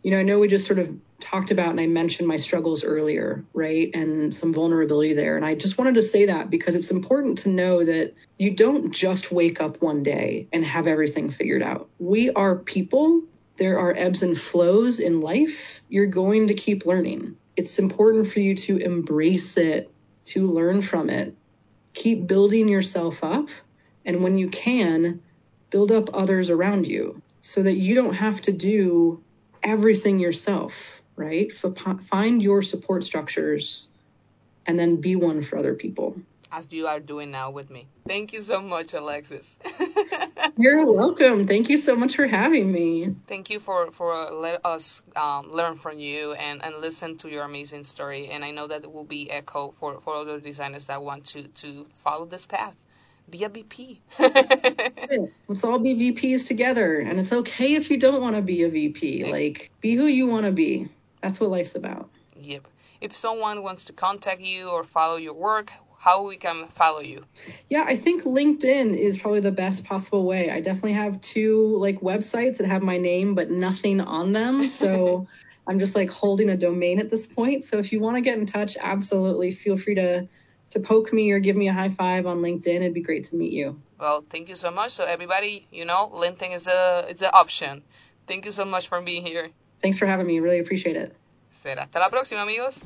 you 0.03 0.11
know, 0.11 0.19
I 0.19 0.23
know 0.23 0.39
we 0.39 0.47
just 0.47 0.65
sort 0.65 0.79
of 0.79 0.97
talked 1.19 1.51
about 1.51 1.69
and 1.69 1.79
I 1.79 1.87
mentioned 1.87 2.27
my 2.27 2.37
struggles 2.37 2.83
earlier, 2.83 3.43
right? 3.53 3.89
And 3.93 4.35
some 4.35 4.53
vulnerability 4.53 5.13
there. 5.13 5.35
And 5.35 5.45
I 5.45 5.55
just 5.55 5.77
wanted 5.77 5.95
to 5.95 6.01
say 6.01 6.27
that 6.27 6.49
because 6.49 6.75
it's 6.75 6.91
important 6.91 7.39
to 7.39 7.49
know 7.49 7.83
that 7.83 8.13
you 8.37 8.51
don't 8.51 8.91
just 8.91 9.31
wake 9.31 9.59
up 9.59 9.81
one 9.81 10.03
day 10.03 10.47
and 10.53 10.63
have 10.63 10.87
everything 10.87 11.31
figured 11.31 11.63
out. 11.63 11.89
We 11.99 12.29
are 12.31 12.55
people. 12.55 13.23
There 13.57 13.79
are 13.79 13.93
ebbs 13.95 14.21
and 14.21 14.39
flows 14.39 14.99
in 14.99 15.21
life. 15.21 15.81
You're 15.89 16.07
going 16.07 16.49
to 16.49 16.53
keep 16.53 16.85
learning. 16.85 17.37
It's 17.55 17.79
important 17.79 18.27
for 18.27 18.39
you 18.39 18.55
to 18.55 18.77
embrace 18.77 19.57
it, 19.57 19.91
to 20.25 20.47
learn 20.47 20.83
from 20.83 21.09
it. 21.09 21.35
Keep 21.93 22.27
building 22.27 22.67
yourself 22.69 23.23
up. 23.23 23.49
And 24.05 24.23
when 24.23 24.37
you 24.37 24.49
can, 24.49 25.21
build 25.69 25.91
up 25.91 26.15
others 26.15 26.49
around 26.49 26.87
you 26.87 27.21
so 27.39 27.63
that 27.63 27.75
you 27.75 27.95
don't 27.95 28.13
have 28.13 28.41
to 28.41 28.51
do 28.51 29.23
everything 29.63 30.19
yourself, 30.19 30.96
right? 31.17 31.51
Find 31.51 32.41
your 32.41 32.61
support 32.61 33.03
structures 33.03 33.89
and 34.65 34.79
then 34.79 34.97
be 34.97 35.15
one 35.15 35.43
for 35.43 35.57
other 35.57 35.73
people. 35.73 36.17
As 36.49 36.71
you 36.71 36.87
are 36.87 37.01
doing 37.01 37.31
now 37.31 37.51
with 37.51 37.69
me. 37.69 37.87
Thank 38.07 38.31
you 38.31 38.41
so 38.41 38.61
much, 38.61 38.93
Alexis. 38.93 39.57
You're 40.57 40.89
welcome. 40.89 41.43
Thank 41.43 41.69
you 41.69 41.77
so 41.77 41.95
much 41.95 42.15
for 42.15 42.25
having 42.25 42.71
me. 42.71 43.15
Thank 43.27 43.49
you 43.49 43.59
for 43.59 43.91
for 43.91 44.31
let 44.31 44.65
us 44.65 45.01
um, 45.15 45.49
learn 45.51 45.75
from 45.75 45.99
you 45.99 46.33
and, 46.33 46.63
and 46.63 46.77
listen 46.77 47.17
to 47.17 47.29
your 47.29 47.43
amazing 47.43 47.83
story. 47.83 48.29
And 48.31 48.45
I 48.45 48.51
know 48.51 48.67
that 48.67 48.83
it 48.85 48.91
will 48.91 49.03
be 49.03 49.29
echo 49.29 49.71
for, 49.71 49.99
for 49.99 50.15
other 50.15 50.39
designers 50.39 50.85
that 50.85 51.03
want 51.03 51.25
to 51.25 51.47
to 51.47 51.85
follow 51.91 52.25
this 52.25 52.45
path 52.45 52.81
be 53.29 53.43
a 53.43 53.49
VP. 53.49 54.01
Let's 55.47 55.63
all 55.63 55.79
be 55.79 55.95
VPs 55.95 56.47
together. 56.47 56.99
And 56.99 57.19
it's 57.19 57.33
okay 57.33 57.75
if 57.75 57.89
you 57.89 57.99
don't 57.99 58.21
want 58.21 58.35
to 58.35 58.41
be 58.41 58.63
a 58.63 58.69
VP. 58.69 59.25
Like, 59.31 59.71
be 59.81 59.95
who 59.95 60.05
you 60.05 60.27
want 60.27 60.45
to 60.45 60.51
be. 60.51 60.89
That's 61.21 61.39
what 61.39 61.49
life's 61.49 61.75
about. 61.75 62.09
Yep. 62.39 62.67
If 63.01 63.15
someone 63.15 63.63
wants 63.63 63.85
to 63.85 63.93
contact 63.93 64.41
you 64.41 64.69
or 64.69 64.83
follow 64.83 65.17
your 65.17 65.33
work, 65.33 65.71
how 65.99 66.27
we 66.27 66.37
can 66.37 66.67
follow 66.67 66.99
you? 66.99 67.23
Yeah, 67.69 67.83
I 67.85 67.95
think 67.95 68.23
LinkedIn 68.23 68.97
is 68.97 69.17
probably 69.17 69.39
the 69.39 69.51
best 69.51 69.83
possible 69.83 70.25
way. 70.25 70.49
I 70.49 70.61
definitely 70.61 70.93
have 70.93 71.19
two 71.21 71.77
like 71.79 72.01
websites 72.01 72.57
that 72.57 72.67
have 72.67 72.81
my 72.81 72.97
name 72.97 73.35
but 73.35 73.49
nothing 73.49 74.01
on 74.01 74.31
them. 74.31 74.69
So 74.69 75.27
I'm 75.67 75.79
just 75.79 75.95
like 75.95 76.09
holding 76.09 76.49
a 76.49 76.57
domain 76.57 76.99
at 76.99 77.09
this 77.09 77.25
point. 77.25 77.63
So 77.63 77.77
if 77.77 77.91
you 77.91 77.99
want 77.99 78.15
to 78.17 78.21
get 78.21 78.37
in 78.37 78.45
touch, 78.45 78.77
absolutely 78.79 79.51
feel 79.51 79.77
free 79.77 79.95
to 79.95 80.27
to 80.71 80.79
poke 80.81 81.13
me 81.13 81.31
or 81.31 81.39
give 81.39 81.55
me 81.55 81.69
a 81.69 81.73
high 81.73 81.89
five 81.89 82.25
on 82.25 82.37
LinkedIn. 82.37 82.67
It'd 82.67 82.93
be 82.93 83.01
great 83.01 83.25
to 83.25 83.35
meet 83.35 83.53
you. 83.53 83.81
Well, 83.99 84.23
thank 84.29 84.49
you 84.49 84.55
so 84.55 84.69
much. 84.69 84.91
So 84.91 85.05
everybody, 85.05 85.65
you 85.71 85.85
know, 85.85 86.09
LinkedIn 86.13 86.53
is 86.53 86.65
the 86.65 87.05
it's 87.09 87.21
the 87.21 87.33
option. 87.33 87.83
Thank 88.27 88.45
you 88.45 88.51
so 88.51 88.65
much 88.65 88.87
for 88.87 89.01
being 89.01 89.25
here. 89.25 89.49
Thanks 89.81 89.99
for 89.99 90.07
having 90.07 90.27
me. 90.27 90.39
Really 90.39 90.59
appreciate 90.59 90.99
it. 90.99 91.13
Será 91.49 91.83
hasta 91.83 91.99
la 91.99 92.09
próxima, 92.09 92.41
amigos. 92.41 92.81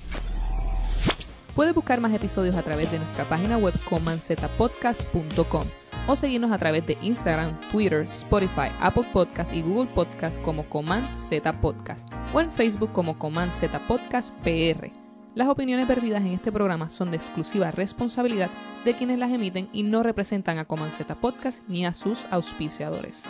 Puedes 1.56 1.74
buscar 1.76 2.00
más 2.00 2.14
episodios 2.14 2.56
a 2.56 2.64
través 2.64 2.92
de 2.92 3.00
nuestra 3.00 3.28
página 3.28 3.58
web 3.58 3.74
comanzetapodcast.com 3.84 5.66
o 6.08 6.16
seguirnos 6.16 6.52
a 6.52 6.58
través 6.58 6.86
de 6.88 6.98
Instagram, 7.02 7.60
Twitter, 7.72 8.02
Spotify, 8.04 8.72
Apple 8.80 9.06
Podcast 9.12 9.54
y 9.54 9.62
Google 9.62 9.92
Podcast 9.94 10.42
como 10.42 10.68
Coman 10.70 11.18
Z 11.18 11.60
Podcast 11.62 12.08
o 12.34 12.39
en 12.39 12.52
Facebook 12.52 12.92
como 12.92 13.20
Coman 13.20 13.52
Z 13.52 13.80
Podcast 13.88 14.32
PR. 14.44 14.92
Las 15.36 15.48
opiniones 15.48 15.88
vertidas 15.88 16.22
en 16.22 16.34
este 16.34 16.52
programa 16.52 16.89
son 16.89 17.12
de 17.12 17.18
exclusiva 17.18 17.72
responsabilidad 17.72 18.50
de 18.84 18.96
quienes 18.96 19.20
las 19.20 19.32
emiten 19.32 19.70
y 19.72 19.84
no 19.84 20.04
representan 20.04 20.58
a 20.58 20.66
Comanceta 20.66 21.16
Podcast 21.16 21.62
ni 21.68 21.86
a 21.86 21.94
sus 21.94 22.26
auspiciadores. 22.32 23.24